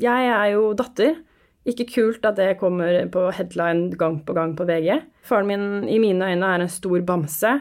Jeg 0.00 0.30
er 0.34 0.52
jo 0.56 0.72
datter. 0.78 1.20
Ikke 1.68 1.86
kult 1.86 2.24
at 2.26 2.38
det 2.40 2.56
kommer 2.58 2.98
på 3.12 3.28
headline 3.36 3.94
gang 4.00 4.20
på 4.26 4.34
gang 4.34 4.56
på 4.58 4.66
VG. 4.66 4.98
Faren 5.28 5.50
min 5.50 5.66
i 5.90 6.00
mine 6.02 6.32
øyne 6.32 6.54
er 6.56 6.64
en 6.64 6.72
stor 6.72 6.98
bamse. 7.06 7.58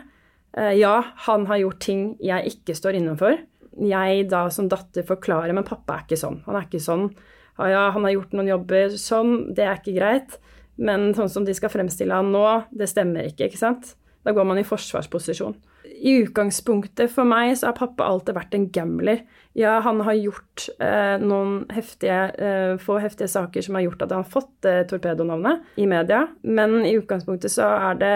Uh, 0.57 0.73
ja, 0.73 0.97
han 1.27 1.45
har 1.51 1.61
gjort 1.61 1.83
ting 1.85 2.05
jeg 2.23 2.55
ikke 2.55 2.77
står 2.77 2.97
innenfor. 2.97 3.43
Jeg 3.79 4.29
da 4.31 4.47
som 4.51 4.65
datter 4.71 5.05
forklarer, 5.05 5.53
men 5.53 5.67
pappa 5.67 5.99
er 5.99 6.07
ikke 6.07 6.17
sånn. 6.17 6.41
Han 6.49 6.57
er 6.57 6.65
ikke 6.65 6.81
sånn. 6.81 7.11
Ja, 7.59 7.67
ja, 7.73 7.87
han 7.91 8.05
har 8.07 8.15
gjort 8.15 8.35
noen 8.37 8.47
jobber 8.53 8.93
sånn, 8.95 9.33
det 9.55 9.65
er 9.67 9.79
ikke 9.81 9.97
greit. 9.97 10.37
Men 10.79 11.11
sånn 11.15 11.31
som 11.31 11.45
de 11.47 11.53
skal 11.55 11.71
fremstille 11.73 12.15
han 12.15 12.31
nå, 12.31 12.45
det 12.71 12.87
stemmer 12.87 13.27
ikke, 13.27 13.49
ikke 13.49 13.59
sant? 13.59 13.97
Da 14.23 14.31
går 14.35 14.47
man 14.47 14.59
i 14.61 14.67
forsvarsposisjon. 14.67 15.57
I 15.99 16.13
utgangspunktet 16.23 17.11
for 17.11 17.27
meg 17.27 17.51
så 17.59 17.69
har 17.69 17.75
pappa 17.75 18.07
alltid 18.07 18.37
vært 18.37 18.55
en 18.55 18.67
gambler. 18.71 19.23
Ja, 19.57 19.79
han 19.83 19.99
har 20.07 20.15
gjort 20.15 20.69
eh, 20.79 21.19
noen 21.19 21.65
heftige, 21.75 22.19
eh, 22.39 22.73
få 22.79 22.99
heftige 23.03 23.31
saker 23.31 23.65
som 23.65 23.75
har 23.75 23.87
gjort 23.87 24.05
at 24.05 24.15
han 24.15 24.23
har 24.23 24.31
fått 24.31 24.67
eh, 24.69 24.85
torpedonavnet 24.87 25.79
i 25.81 25.87
media, 25.89 26.25
men 26.47 26.79
i 26.87 26.95
utgangspunktet 26.99 27.51
så 27.51 27.67
er 27.89 27.99
det 27.99 28.15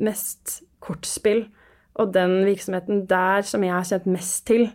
mest 0.00 0.62
kortspill 0.84 1.44
og 1.98 2.12
den 2.14 2.38
virksomheten 2.46 3.02
der 3.10 3.44
som 3.44 3.64
jeg 3.66 3.74
har 3.74 3.88
kjent 3.88 4.08
mest 4.08 4.44
til 4.48 4.68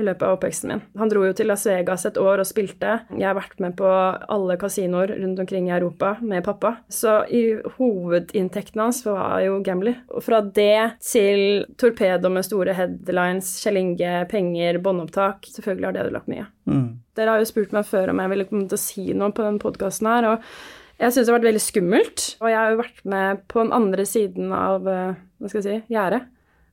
i 0.00 0.06
løpet 0.06 0.24
av 0.26 0.36
oppveksten 0.36 0.72
min. 0.72 0.82
Han 1.00 1.10
dro 1.12 1.22
jo 1.26 1.34
til 1.36 1.50
Las 1.50 1.66
Vegas 1.68 2.06
et 2.08 2.18
år 2.20 2.42
og 2.42 2.48
spilte. 2.48 2.96
Jeg 3.12 3.28
har 3.28 3.36
vært 3.38 3.60
med 3.62 3.76
på 3.78 3.88
alle 3.88 4.56
kasinoer 4.60 5.14
rundt 5.20 5.42
omkring 5.44 5.68
i 5.68 5.74
Europa 5.76 6.14
med 6.24 6.44
pappa. 6.46 6.76
Så 6.92 7.20
i 7.28 7.44
hovedinntekten 7.76 8.82
hans 8.82 9.02
var 9.06 9.38
jo 9.44 9.60
gambling. 9.66 10.00
Og 10.14 10.24
fra 10.26 10.40
det 10.40 10.96
til 11.04 11.64
torpedo 11.80 12.32
med 12.32 12.48
store 12.48 12.74
headlines, 12.76 13.52
Kjell 13.62 13.80
Inge, 13.80 14.24
penger, 14.30 14.80
båndopptak 14.82 15.48
Selvfølgelig 15.50 15.88
har 15.88 15.96
det 15.96 16.04
ødelagt 16.06 16.28
mye. 16.30 16.44
Mm. 16.70 16.84
Dere 17.16 17.34
har 17.34 17.42
jo 17.42 17.48
spurt 17.48 17.72
meg 17.74 17.88
før 17.88 18.12
om 18.12 18.20
jeg 18.22 18.32
ville 18.32 18.46
komme 18.50 18.68
til 18.68 18.78
å 18.78 18.82
si 18.82 19.06
noe 19.16 19.34
på 19.34 19.46
denne 19.46 19.62
podkasten 19.62 20.10
her. 20.10 20.28
og 20.34 20.52
jeg 21.00 21.14
syns 21.14 21.24
det 21.24 21.32
har 21.32 21.38
vært 21.38 21.48
veldig 21.48 21.62
skummelt, 21.64 22.24
og 22.44 22.50
jeg 22.50 22.58
har 22.58 22.72
jo 22.74 22.80
vært 22.82 22.98
med 23.08 23.38
på 23.48 23.62
den 23.62 23.70
andre 23.72 24.04
siden 24.04 24.50
av 24.52 24.88
eh, 24.90 25.14
hva 25.40 25.48
skal 25.48 25.62
jeg 25.62 25.64
si, 25.64 25.94
gjerdet 25.94 26.26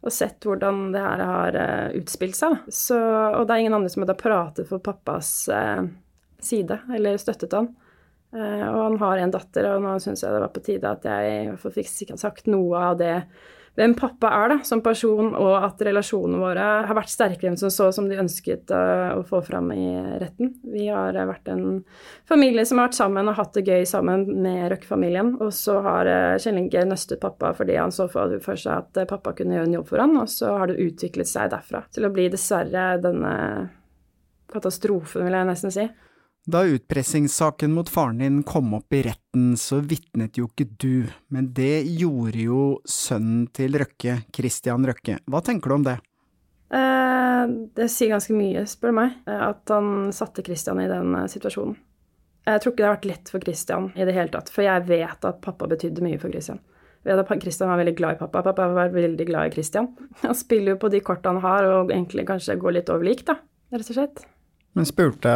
og 0.05 0.13
sett 0.13 0.45
hvordan 0.45 0.91
det 0.93 1.01
her 1.01 1.23
har 1.25 1.57
uh, 1.57 1.97
utspilt 1.97 2.37
seg. 2.37 2.59
Så, 2.69 2.97
og 2.97 3.47
det 3.47 3.55
er 3.55 3.65
ingen 3.65 3.77
andre 3.79 3.91
som 3.91 4.05
har 4.05 4.19
pratet 4.19 4.69
for 4.69 4.83
pappas 4.83 5.31
uh, 5.51 5.83
side, 6.43 6.79
eller 6.95 7.19
støttet 7.21 7.55
han. 7.57 7.71
Uh, 8.35 8.65
og 8.69 8.81
han 8.83 8.97
har 9.01 9.23
en 9.23 9.33
datter, 9.33 9.69
og 9.71 9.83
nå 9.83 9.97
syns 10.03 10.23
jeg 10.23 10.35
det 10.35 10.43
var 10.43 10.53
på 10.53 10.63
tide 10.65 10.93
at 10.93 11.07
jeg 11.07 11.57
fikk 11.63 12.15
sagt 12.19 12.49
noe 12.51 12.83
av 12.91 12.99
det 13.01 13.15
hvem 13.77 13.93
pappa 13.93 14.31
er 14.33 14.49
da, 14.49 14.55
som 14.65 14.81
person, 14.81 15.35
og 15.37 15.51
at 15.61 15.81
relasjonene 15.85 16.39
våre 16.41 16.65
har 16.87 16.97
vært 16.97 17.11
sterkere 17.13 17.51
enn 17.51 17.59
som 17.61 17.69
så, 17.73 17.91
som 17.93 18.07
de 18.09 18.17
ønsket 18.17 18.73
uh, 18.73 19.13
å 19.19 19.21
få 19.27 19.43
fram 19.45 19.69
i 19.75 19.91
retten. 20.17 20.55
Vi 20.73 20.87
har 20.89 21.13
uh, 21.13 21.27
vært 21.29 21.51
en 21.53 21.83
familie 22.29 22.65
som 22.65 22.81
har 22.81 22.89
vært 22.89 22.97
sammen 22.97 23.29
og 23.29 23.37
hatt 23.37 23.53
det 23.59 23.67
gøy 23.69 23.85
sammen 23.85 24.25
med 24.41 24.71
Røkke-familien. 24.73 25.35
Og 25.45 25.53
så 25.53 25.77
har 25.85 26.09
uh, 26.09 26.39
Kjell 26.41 26.57
Inge 26.63 26.87
nøstet 26.89 27.21
pappa 27.21 27.53
fordi 27.57 27.77
han 27.77 27.93
så 27.93 28.09
for, 28.09 28.33
seg 28.57 28.73
at 28.73 29.03
pappa 29.11 29.35
kunne 29.37 29.59
gjøre 29.59 29.69
en 29.69 29.77
jobb 29.77 29.91
for 29.93 30.01
han, 30.01 30.17
og 30.23 30.33
så 30.33 30.57
har 30.57 30.71
det 30.71 30.81
utviklet 30.81 31.29
seg 31.29 31.53
derfra 31.53 31.85
til 31.93 32.09
å 32.09 32.13
bli 32.17 32.27
dessverre 32.33 32.89
denne 33.03 33.35
katastrofen, 34.49 35.27
vil 35.27 35.37
jeg 35.37 35.51
nesten 35.51 35.73
si. 35.75 35.85
Da 36.47 36.61
utpressingssaken 36.63 37.73
mot 37.75 37.89
faren 37.91 38.17
din 38.17 38.43
kom 38.43 38.71
opp 38.73 38.93
i 38.95 39.01
retten, 39.03 39.57
så 39.59 39.81
vitnet 39.83 40.37
jo 40.39 40.45
ikke 40.47 40.69
du, 40.79 41.09
men 41.27 41.49
det 41.51 41.81
gjorde 41.99 42.39
jo 42.39 42.59
sønnen 42.87 43.49
til 43.51 43.75
Røkke, 43.75 44.21
Christian 44.31 44.87
Røkke. 44.87 45.17
Hva 45.27 45.41
tenker 45.43 45.67
du 45.67 45.75
om 45.75 45.83
det? 45.89 45.97
Eh, 46.71 47.43
det 47.75 47.89
sier 47.91 48.13
ganske 48.13 48.35
mye, 48.35 48.63
spør 48.63 48.93
du 48.93 48.97
meg, 49.01 49.17
eh, 49.27 49.43
at 49.49 49.75
han 49.75 50.13
satte 50.15 50.45
Christian 50.47 50.79
i 50.79 50.87
den 50.87 51.17
eh, 51.19 51.27
situasjonen. 51.35 51.75
Jeg 52.47 52.63
tror 52.63 52.71
ikke 52.71 52.79
det 52.79 52.87
har 52.87 52.95
vært 52.95 53.09
lett 53.11 53.33
for 53.33 53.43
Christian 53.43 53.91
i 53.99 54.07
det 54.07 54.15
hele 54.15 54.31
tatt, 54.31 54.53
for 54.55 54.63
jeg 54.63 54.87
vet 54.87 55.27
at 55.27 55.43
pappa 55.43 55.67
betydde 55.67 56.07
mye 56.07 56.23
for 56.23 56.31
Christian. 56.31 56.63
Jeg 57.03 57.27
Christian 57.43 57.73
var 57.73 57.83
veldig 57.83 57.95
glad 57.99 58.15
i 58.15 58.21
pappa. 58.23 58.39
Pappa 58.47 58.69
var 58.71 58.95
veldig 58.95 59.27
glad 59.27 59.51
i 59.51 59.55
Christian. 59.59 59.91
Han 60.23 60.35
spiller 60.35 60.77
jo 60.77 60.79
på 60.79 60.95
de 60.95 61.03
kortene 61.03 61.43
han 61.43 61.43
har, 61.43 61.67
og 61.67 61.91
egentlig 61.91 62.23
kanskje 62.31 62.55
går 62.55 62.79
litt 62.79 62.95
over 62.95 63.03
lik, 63.03 63.27
da, 63.27 63.35
rett 63.75 63.91
og 63.91 63.99
slett. 63.99 64.25
Men 64.77 64.85
spurte 64.85 65.31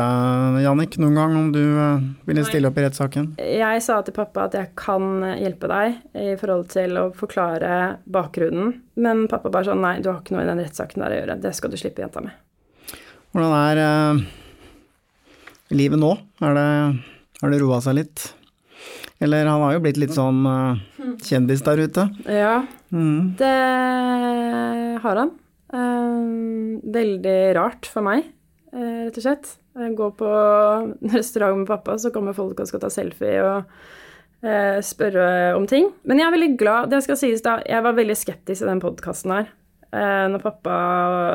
Jannik 0.61 0.99
noen 1.01 1.15
gang 1.17 1.31
om 1.33 1.47
du 1.49 1.63
eh, 1.65 2.01
ville 2.29 2.43
stille 2.45 2.69
opp 2.69 2.75
i 2.77 2.83
rettssaken? 2.85 3.31
Jeg 3.41 3.79
sa 3.81 3.95
til 4.05 4.13
pappa 4.13 4.43
at 4.45 4.53
jeg 4.53 4.69
kan 4.77 5.23
hjelpe 5.33 5.65
deg 5.71 5.95
i 6.13 6.35
forhold 6.37 6.67
til 6.69 6.99
å 7.01 7.07
forklare 7.17 7.71
bakgrunnen. 8.05 8.75
Men 9.01 9.23
pappa 9.31 9.49
bare 9.49 9.71
sånn 9.71 9.81
nei, 9.81 9.95
du 9.97 10.11
har 10.11 10.19
ikke 10.21 10.35
noe 10.35 10.43
i 10.45 10.49
den 10.51 10.61
rettssaken 10.61 11.01
der 11.01 11.15
å 11.15 11.17
gjøre. 11.17 11.37
Det 11.41 11.53
skal 11.57 11.73
du 11.73 11.77
slippe, 11.81 12.03
jenta 12.03 12.21
mi. 12.21 12.29
Hvordan 13.33 13.55
er 13.57 13.81
uh, 13.81 14.19
livet 15.73 16.01
nå? 16.03 16.11
Har 16.43 16.59
det, 16.59 16.67
har 17.41 17.53
det 17.53 17.61
roa 17.63 17.79
seg 17.81 17.97
litt? 17.97 18.25
Eller 19.25 19.49
han 19.49 19.63
har 19.63 19.73
jo 19.73 19.81
blitt 19.87 19.97
litt 20.03 20.13
sånn 20.13 20.43
uh, 20.45 21.15
kjendis 21.25 21.65
der 21.65 21.81
ute? 21.81 22.05
Ja, 22.29 22.59
mm. 22.93 23.33
det 23.41 23.55
har 25.01 25.23
han. 25.23 25.33
Uh, 25.73 26.77
veldig 26.93 27.39
rart 27.57 27.89
for 27.89 28.05
meg. 28.05 28.29
Eh, 28.71 29.05
rett 29.07 29.17
og 29.19 29.25
slett. 29.25 29.55
Gå 29.97 30.11
på 30.19 30.29
restaurant 31.15 31.63
med 31.63 31.71
pappa, 31.71 31.97
så 31.99 32.11
kommer 32.13 32.37
folk 32.37 32.59
og 32.59 32.69
skal 32.69 32.83
ta 32.83 32.91
selfie 32.91 33.39
og 33.43 33.71
eh, 34.43 34.79
spørre 34.85 35.55
om 35.57 35.67
ting. 35.69 35.91
Men 36.07 36.21
jeg 36.21 36.27
er 36.27 36.35
veldig 36.37 36.51
glad 36.59 36.91
Det 36.91 37.01
skal 37.05 37.19
sies, 37.19 37.43
da, 37.45 37.59
jeg 37.67 37.85
var 37.85 37.97
veldig 37.97 38.19
skeptisk 38.19 38.63
i 38.63 38.71
den 38.71 38.83
podkasten 38.83 39.35
her. 39.35 39.51
Eh, 39.91 40.25
når 40.31 40.39
pappa, 40.39 40.73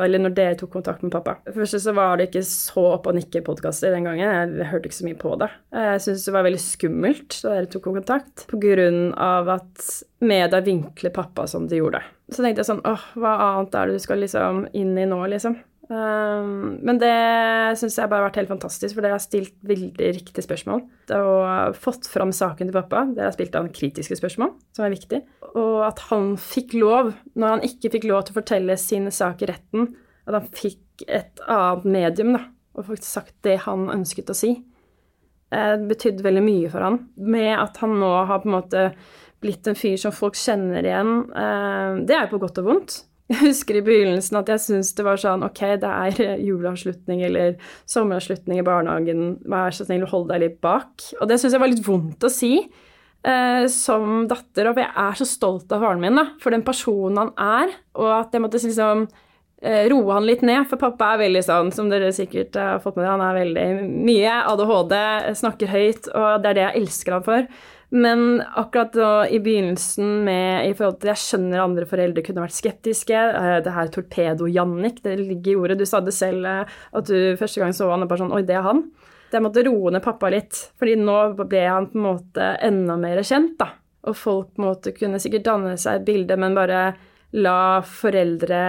eller 0.01 0.21
når 0.23 0.33
dere 0.33 0.57
tok 0.57 0.71
kontakt 0.73 1.03
med 1.05 1.13
pappa. 1.13 1.35
Først 1.53 1.77
så 1.83 1.93
var 1.93 2.17
det 2.17 2.31
ikke 2.31 2.41
så 2.49 2.87
opp 2.95 3.05
og 3.05 3.13
nikke-podkaster 3.19 3.93
den 3.93 4.07
gangen. 4.09 4.57
Jeg 4.57 4.69
hørte 4.71 4.89
ikke 4.89 4.97
så 4.97 5.05
mye 5.05 5.19
på 5.21 5.35
det. 5.37 5.51
Jeg 5.77 6.01
syntes 6.01 6.25
det 6.25 6.33
var 6.33 6.47
veldig 6.47 6.63
skummelt 6.63 7.37
da 7.43 7.53
dere 7.53 7.69
tok 7.69 7.85
kontakt, 7.91 8.47
på 8.49 8.61
grunn 8.63 9.11
av 9.13 9.53
at 9.59 9.89
media 10.25 10.61
vinkler 10.65 11.13
pappa 11.13 11.45
som 11.49 11.69
de 11.69 11.83
gjorde. 11.83 12.01
Så 12.33 12.41
tenkte 12.41 12.63
jeg 12.63 12.71
sånn 12.71 12.81
åh, 12.89 13.05
hva 13.21 13.37
annet 13.51 13.77
er 13.77 13.91
det 13.91 13.99
du 13.99 14.03
skal 14.07 14.25
liksom 14.25 14.65
inn 14.73 14.97
i 14.97 15.05
nå, 15.05 15.21
liksom? 15.29 15.59
Um, 15.87 16.79
men 16.83 16.97
det 16.99 17.13
syns 17.79 17.95
jeg 17.95 18.09
bare 18.11 18.25
har 18.25 18.27
vært 18.27 18.41
helt 18.41 18.51
fantastisk, 18.51 18.91
for 18.95 19.05
dere 19.05 19.15
har 19.15 19.23
stilt 19.23 19.55
veldig 19.67 20.09
riktige 20.17 20.43
spørsmål. 20.43 20.83
Og 21.15 21.77
fått 21.79 22.09
fram 22.11 22.33
saken 22.35 22.67
til 22.67 22.75
pappa. 22.75 23.05
Dere 23.13 23.29
har 23.29 23.37
spilt 23.37 23.55
han 23.55 23.71
kritiske 23.73 24.19
spørsmål, 24.19 24.51
som 24.75 24.87
er 24.87 24.93
viktig. 24.93 25.21
Og 25.53 25.85
at 25.87 26.03
han 26.09 26.33
fikk 26.41 26.75
lov, 26.77 27.13
når 27.39 27.55
han 27.55 27.65
ikke 27.69 27.93
fikk 27.95 28.09
lov 28.11 28.27
til 28.27 28.35
å 28.35 28.39
fortelle 28.41 28.77
sin 28.81 29.07
sak 29.15 29.43
i 29.45 29.51
retten, 29.51 29.93
at 30.27 30.39
han 30.41 30.49
fikk 30.51 31.07
et 31.07 31.43
annet 31.47 31.87
medium, 31.87 32.35
da, 32.35 32.43
og 32.77 32.89
faktisk 32.89 33.09
sagt 33.09 33.37
det 33.47 33.61
han 33.63 33.87
ønsket 33.93 34.33
å 34.33 34.37
si. 34.37 34.57
Det 35.47 35.59
eh, 35.63 35.85
betydde 35.87 36.25
veldig 36.25 36.43
mye 36.43 36.71
for 36.73 36.83
han. 36.83 36.99
Med 37.15 37.53
at 37.55 37.79
han 37.79 37.95
nå 38.01 38.11
har 38.27 38.43
på 38.43 38.49
en 38.49 38.57
måte 38.57 38.89
blitt 39.43 39.69
en 39.69 39.77
fyr 39.77 39.95
som 40.01 40.15
folk 40.15 40.35
kjenner 40.35 40.83
igjen. 40.83 41.13
Eh, 41.31 42.01
det 42.09 42.17
er 42.17 42.25
jo 42.25 42.35
på 42.35 42.41
godt 42.43 42.59
og 42.61 42.67
vondt. 42.67 42.97
Jeg 43.27 43.41
husker 43.41 43.75
i 43.75 43.83
begynnelsen 43.83 44.39
at 44.39 44.49
jeg 44.53 44.63
syntes 44.63 44.93
det 44.95 45.03
var 45.03 45.19
sånn 45.19 45.43
Ok, 45.43 45.59
det 45.81 45.89
er 45.91 46.37
juleavslutning 46.47 47.25
eller 47.27 47.57
sommeravslutning 47.89 48.61
i 48.61 48.65
barnehagen, 48.67 49.33
vær 49.51 49.75
så 49.75 49.87
snill, 49.87 50.05
hold 50.07 50.29
deg 50.31 50.45
litt 50.45 50.59
bak. 50.63 51.09
Og 51.19 51.27
det 51.27 51.39
syns 51.41 51.57
jeg 51.57 51.63
var 51.63 51.71
litt 51.73 51.83
vondt 51.83 52.23
å 52.23 52.31
si 52.31 52.53
eh, 53.27 53.67
som 53.71 54.25
datter, 54.31 54.71
og 54.71 54.79
jeg 54.79 54.89
er 54.89 55.19
så 55.19 55.27
stolt 55.27 55.71
av 55.75 55.83
faren 55.83 56.03
min, 56.03 56.19
da, 56.19 56.29
for 56.39 56.55
den 56.55 56.65
personen 56.67 57.19
han 57.19 57.33
er, 57.35 57.75
og 57.99 58.11
at 58.15 58.35
jeg 58.35 58.43
måtte 58.45 58.63
liksom 58.63 59.07
eh, 59.59 59.85
roe 59.91 60.15
han 60.15 60.27
litt 60.27 60.45
ned, 60.47 60.67
for 60.69 60.79
pappa 60.81 61.13
er 61.13 61.25
veldig 61.25 61.43
sånn, 61.49 61.71
som 61.75 61.91
dere 61.91 62.13
sikkert 62.15 62.55
har 62.55 62.79
fått 62.83 62.95
med 62.95 63.05
dere, 63.05 63.17
han 63.17 63.25
er 63.27 63.39
veldig 63.41 63.67
mye 64.07 64.37
ADHD, 64.53 64.99
snakker 65.43 65.73
høyt, 65.73 66.13
og 66.13 66.29
det 66.43 66.53
er 66.53 66.61
det 66.61 66.69
jeg 66.69 66.85
elsker 66.85 67.17
han 67.17 67.27
for. 67.27 67.49
Men 67.89 68.41
akkurat 68.55 68.93
da 68.93 69.11
i 69.31 69.39
begynnelsen 69.39 70.25
med 70.27 70.67
i 70.67 70.73
forhold 70.75 70.97
til 70.99 71.13
Jeg 71.13 71.21
skjønner 71.21 71.63
andre 71.63 71.85
foreldre 71.87 72.23
kunne 72.25 72.43
vært 72.43 72.57
skeptiske. 72.57 73.15
Eh, 73.15 73.59
det 73.63 73.75
her 73.75 73.91
Torpedo-Jannik, 73.93 74.99
det 75.05 75.15
ligger 75.21 75.53
i 75.53 75.59
ordet. 75.61 75.79
Du 75.79 75.87
sa 75.87 76.01
det 76.03 76.15
selv 76.15 76.45
eh, 76.45 76.77
at 76.91 77.07
du 77.07 77.37
første 77.39 77.63
gang 77.63 77.75
så 77.75 77.87
han 77.93 78.03
og 78.03 78.11
bare 78.11 78.25
sånn 78.25 78.35
Oi, 78.35 78.43
det 78.47 78.57
er 78.59 78.67
han. 78.67 78.83
Jeg 79.31 79.43
måtte 79.43 79.63
roe 79.67 79.91
ned 79.91 80.03
pappa 80.03 80.29
litt, 80.31 80.55
fordi 80.79 80.95
nå 80.99 81.17
ble 81.39 81.63
han 81.67 81.89
på 81.91 81.99
en 81.99 82.05
måte 82.05 82.51
enda 82.63 82.95
mer 82.99 83.19
kjent, 83.27 83.57
da. 83.59 83.73
Og 84.07 84.15
folk 84.15 84.53
på 84.55 84.61
en 84.61 84.67
måte 84.69 84.93
kunne 84.95 85.19
sikkert 85.19 85.47
danne 85.47 85.73
seg 85.79 85.99
et 85.99 86.07
bilde, 86.07 86.37
men 86.39 86.55
bare 86.55 86.81
la 87.35 87.83
foreldre 87.83 88.59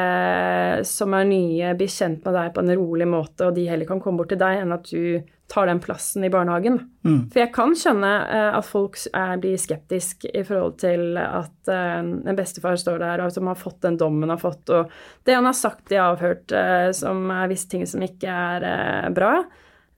som 0.87 1.15
er 1.15 1.27
nye, 1.29 1.75
bli 1.79 1.87
kjent 1.91 2.25
med 2.27 2.35
deg 2.35 2.55
på 2.55 2.63
en 2.65 2.75
rolig 2.75 3.07
måte, 3.09 3.47
og 3.47 3.55
de 3.55 3.69
heller 3.71 3.87
kan 3.87 4.01
komme 4.03 4.19
bort 4.19 4.33
til 4.33 4.41
deg, 4.41 4.63
enn 4.63 4.75
at 4.75 4.89
du 4.91 5.21
tar 5.49 5.69
den 5.71 5.81
plassen 5.81 6.25
i 6.27 6.31
barnehagen. 6.31 6.81
Mm. 7.07 7.21
For 7.33 7.41
jeg 7.41 7.53
kan 7.55 7.73
skjønne 7.79 8.11
uh, 8.29 8.59
at 8.59 8.67
folk 8.69 8.99
er, 9.15 9.39
blir 9.41 9.61
skeptisk 9.61 10.27
i 10.29 10.43
forhold 10.45 10.77
til 10.83 11.17
at 11.23 11.71
uh, 11.71 12.03
en 12.03 12.37
bestefar 12.37 12.77
står 12.81 13.01
der 13.01 13.23
og 13.25 13.33
som 13.33 13.49
har 13.49 13.57
fått 13.57 13.81
den 13.87 13.97
dommen 14.01 14.35
har 14.35 14.43
fått, 14.43 14.67
og 14.75 14.93
det 15.25 15.39
han 15.39 15.49
har 15.49 15.57
sagt 15.57 15.95
i 15.95 16.03
avhørt 16.03 16.53
uh, 16.53 16.91
som 16.97 17.31
er 17.33 17.49
visse 17.49 17.71
ting 17.71 17.87
som 17.89 18.05
ikke 18.05 18.29
er 18.29 19.09
bra, 19.15 19.41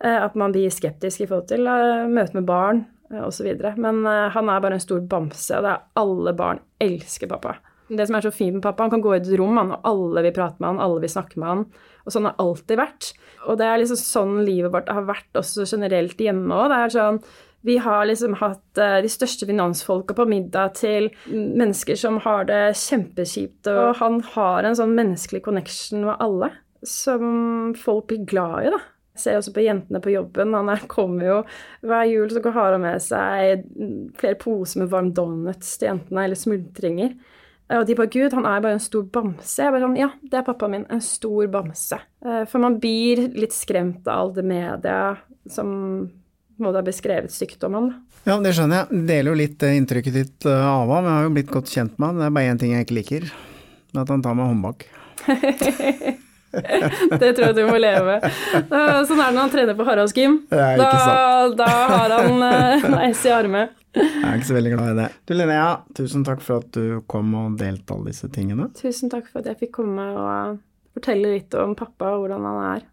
at 0.00 0.36
man 0.38 0.48
blir 0.54 0.72
skeptisk 0.72 1.20
i 1.20 1.26
forhold 1.28 1.50
til 1.50 1.66
møte 2.08 2.32
med 2.32 2.46
barn 2.48 2.78
osv. 3.20 3.50
Men 3.76 3.98
han 4.08 4.48
er 4.48 4.62
bare 4.64 4.78
en 4.78 4.80
stor 4.80 5.02
bamse, 5.04 5.58
og 5.58 5.66
det 5.66 5.74
er 5.74 6.00
alle 6.00 6.32
barn 6.38 6.62
elsker 6.80 7.28
pappa. 7.28 7.58
Det 7.91 8.07
som 8.07 8.16
er 8.16 8.24
så 8.24 8.30
fint 8.34 8.55
med 8.57 8.64
pappa, 8.64 8.86
han 8.86 8.93
kan 8.93 9.03
gå 9.03 9.12
i 9.16 9.18
et 9.18 9.30
rom, 9.41 9.59
han, 9.59 9.74
og 9.74 9.86
alle 9.91 10.22
vil 10.26 10.34
prate 10.36 10.62
med 10.62 10.68
han, 10.68 10.82
alle 10.84 11.03
vil 11.03 11.11
snakke 11.11 11.41
med 11.43 11.51
han. 11.51 11.64
Og 12.07 12.14
sånn 12.14 12.28
har 12.28 12.38
alltid 12.43 12.78
vært. 12.80 13.12
Og 13.49 13.59
det 13.61 13.66
er 13.66 13.82
liksom 13.82 13.99
sånn 14.01 14.41
livet 14.47 14.72
vårt 14.74 14.91
har 14.93 15.09
vært 15.09 15.41
også 15.41 15.66
generelt 15.66 16.20
hjemme 16.22 16.55
òg. 16.55 16.70
Det 16.70 16.80
er 16.80 16.95
sånn 16.97 17.22
vi 17.62 17.76
har 17.76 18.07
liksom 18.09 18.38
hatt 18.41 18.78
uh, 18.80 19.01
de 19.05 19.09
største 19.12 19.45
finansfolka 19.49 20.14
på 20.16 20.24
middag 20.28 20.78
til 20.78 21.11
mennesker 21.28 21.99
som 21.99 22.16
har 22.24 22.47
det 22.49 22.62
kjempekjipt, 22.80 23.68
og 23.68 23.99
han 24.01 24.22
har 24.32 24.64
en 24.64 24.78
sånn 24.78 24.95
menneskelig 24.97 25.43
connection 25.45 26.07
med 26.07 26.16
alle 26.24 26.49
som 26.86 27.74
folk 27.76 28.09
blir 28.09 28.24
glad 28.28 28.64
i, 28.64 28.72
da. 28.72 28.80
Jeg 29.16 29.24
ser 29.24 29.36
også 29.41 29.53
på 29.53 29.64
jentene 29.66 30.01
på 30.01 30.14
jobben. 30.14 30.55
Han 30.57 30.70
er, 30.72 30.86
kommer 30.88 31.26
jo 31.26 31.38
hver 31.84 32.07
jul 32.09 32.30
så 32.32 32.41
har 32.55 32.76
han 32.76 32.84
med 32.86 33.03
seg 33.05 33.66
flere 34.16 34.38
poser 34.41 34.80
med 34.80 34.93
varm 34.95 35.11
donuts 35.12 35.74
til 35.76 35.91
jentene, 35.91 36.24
eller 36.24 36.41
smultringer. 36.41 37.12
Og 37.71 37.87
de 37.87 37.95
bare 37.95 38.11
'Gud, 38.11 38.33
han 38.35 38.47
er 38.47 38.61
bare 38.64 38.73
en 38.79 38.83
stor 38.83 39.05
bamse'. 39.14 39.62
Jeg 39.62 39.71
bare 39.73 39.83
sånn, 39.85 39.97
Ja, 39.99 40.09
det 40.23 40.35
er 40.41 40.47
pappaen 40.47 40.71
min. 40.75 40.87
En 40.91 41.01
stor 41.01 41.47
bamse. 41.53 41.99
Eh, 42.25 42.45
for 42.51 42.59
man 42.59 42.81
blir 42.83 43.29
litt 43.35 43.53
skremt 43.55 44.07
av 44.09 44.18
all 44.18 44.33
det 44.35 44.45
media 44.45 45.16
som 45.49 46.11
må 46.61 46.73
det 46.73 46.77
ha 46.83 46.85
beskrevet 46.85 47.31
sykdommen. 47.33 47.93
Ja, 48.27 48.37
det 48.43 48.53
skjønner 48.57 48.77
jeg. 48.91 49.07
Deler 49.09 49.31
jo 49.33 49.37
litt 49.39 49.62
eh, 49.62 49.77
inntrykket 49.79 50.12
ditt 50.18 50.47
eh, 50.51 50.66
av 50.66 50.89
ham. 50.93 51.05
Jeg 51.07 51.14
har 51.14 51.23
jo 51.29 51.35
blitt 51.39 51.53
godt 51.55 51.71
kjent 51.73 51.95
med 51.99 52.09
han. 52.11 52.18
Det 52.21 52.27
er 52.27 52.35
bare 52.37 52.51
én 52.53 52.59
ting 52.61 52.73
jeg 52.75 52.85
ikke 52.89 52.99
liker. 52.99 53.31
At 53.97 54.09
han 54.12 54.23
tar 54.23 54.35
meg 54.39 54.51
håndbak. 54.51 54.85
det 57.21 57.31
tror 57.37 57.47
jeg 57.47 57.57
du 57.57 57.62
må 57.68 57.79
leve 57.81 58.05
med. 58.05 58.25
Eh, 58.61 59.01
Sånn 59.07 59.21
er 59.23 59.31
det 59.31 59.37
når 59.37 59.43
han 59.45 59.53
trener 59.55 59.75
på 59.79 59.87
Haralds 59.89 60.14
gym. 60.16 60.35
Ja, 60.51 60.73
ikke 60.75 60.91
Da, 60.91 61.49
da 61.62 61.71
har 61.95 62.09
han 62.18 62.43
en 62.91 62.99
S 63.14 63.23
i 63.27 63.31
armet. 63.35 63.71
Jeg 63.97 64.22
er 64.22 64.36
ikke 64.38 64.49
så 64.51 64.57
veldig 64.57 64.72
glad 64.76 64.91
i 64.93 64.99
det. 65.01 65.09
Du 65.26 65.34
Linnea, 65.34 65.70
tusen 65.99 66.24
takk 66.26 66.43
for 66.45 66.62
at 66.62 66.70
du 66.76 67.01
kom 67.11 67.32
og 67.38 67.59
delte 67.59 67.97
alle 67.97 68.12
disse 68.12 68.30
tingene. 68.30 68.68
Tusen 68.78 69.11
takk 69.11 69.26
for 69.30 69.43
at 69.43 69.51
jeg 69.51 69.59
fikk 69.64 69.72
komme 69.80 70.05
og 70.14 70.61
fortelle 70.95 71.34
litt 71.34 71.55
om 71.59 71.74
pappa 71.78 72.14
og 72.14 72.24
hvordan 72.24 72.47
han 72.47 72.61
er. 72.68 72.86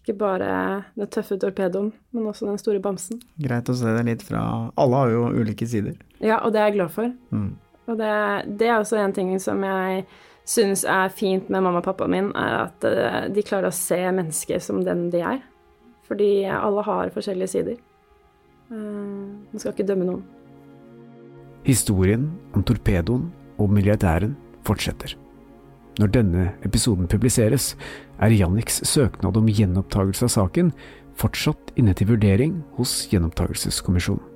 Ikke 0.00 0.16
bare 0.20 0.50
den 0.94 1.10
tøffe 1.10 1.36
torpedoen, 1.42 1.90
men 2.14 2.28
også 2.30 2.46
den 2.48 2.60
store 2.62 2.80
bamsen. 2.80 3.20
Greit 3.42 3.68
å 3.68 3.74
se 3.76 3.92
det 3.92 4.04
litt 4.06 4.22
fra 4.24 4.42
Alle 4.78 5.02
har 5.02 5.12
jo 5.12 5.24
ulike 5.34 5.66
sider. 5.68 5.96
Ja, 6.22 6.38
og 6.38 6.54
det 6.54 6.62
er 6.62 6.70
jeg 6.70 6.78
glad 6.78 6.94
for. 6.94 7.10
Mm. 7.34 7.50
Og 7.86 7.98
det, 7.98 8.14
det 8.60 8.70
er 8.70 8.78
også 8.78 9.00
en 9.02 9.14
ting 9.16 9.34
som 9.42 9.60
jeg 9.66 10.06
syns 10.46 10.84
er 10.86 11.10
fint 11.10 11.50
med 11.50 11.64
mamma 11.64 11.82
og 11.82 11.88
pappaen 11.88 12.14
min, 12.14 12.30
er 12.38 12.54
at 12.68 12.86
eh, 12.86 13.26
de 13.34 13.44
klarer 13.46 13.72
å 13.72 13.74
se 13.74 13.98
mennesker 13.98 14.62
som 14.62 14.80
den 14.86 15.08
de 15.10 15.24
er. 15.26 15.42
Fordi 16.06 16.46
alle 16.54 16.86
har 16.86 17.10
forskjellige 17.14 17.50
sider. 17.50 17.78
Eh, 18.70 18.76
Man 19.52 19.58
skal 19.58 19.72
ikke 19.72 19.86
dømme 19.88 20.08
noen. 20.08 20.24
Historien 21.66 22.30
om 22.54 22.62
torpedoen 22.62 23.30
og 23.58 23.70
milliardæren 23.72 24.36
fortsetter. 24.66 25.16
Når 25.98 26.12
denne 26.12 26.52
episoden 26.64 27.08
publiseres, 27.08 27.76
er 28.20 28.34
Janniks 28.34 28.82
søknad 28.84 29.36
om 29.36 29.48
gjenopptakelse 29.48 30.28
av 30.28 30.32
saken 30.34 30.72
fortsatt 31.16 31.72
inne 31.80 31.94
til 31.96 32.10
vurdering 32.12 32.58
hos 32.76 33.06
Gjenopptakelseskommisjonen. 33.10 34.32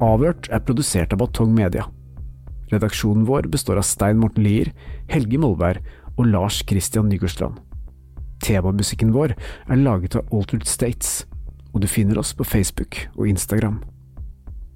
Avhørt 0.00 0.48
er 0.48 0.62
produsert 0.64 1.12
av 1.12 1.20
Batong 1.20 1.50
Media. 1.52 1.84
Redaksjonen 2.70 3.26
vår 3.28 3.48
består 3.50 3.80
av 3.80 3.86
Stein 3.86 4.20
Morten 4.20 4.44
Lier, 4.46 4.70
Helge 5.10 5.40
Molberg 5.42 5.82
og 6.16 6.28
Lars 6.30 6.62
Christian 6.68 7.08
Nygårdstrand. 7.10 7.58
Temamusikken 8.40 9.12
vår 9.12 9.34
er 9.36 9.82
laget 9.82 10.16
av 10.16 10.30
Altered 10.32 10.68
States, 10.68 11.24
og 11.74 11.82
du 11.82 11.88
finner 11.90 12.18
oss 12.20 12.32
på 12.36 12.46
Facebook 12.46 13.02
og 13.16 13.28
Instagram. 13.28 13.82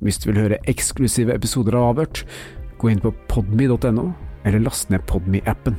Hvis 0.05 0.21
du 0.21 0.31
vil 0.31 0.43
høre 0.43 0.61
eksklusive 0.69 1.35
episoder 1.35 1.79
av 1.79 1.95
Avhørt, 1.95 2.25
gå 2.79 2.93
inn 2.93 3.03
på 3.03 3.15
podme.no, 3.31 4.11
eller 4.45 4.67
last 4.67 4.91
ned 4.93 5.07
Podme-appen. 5.09 5.79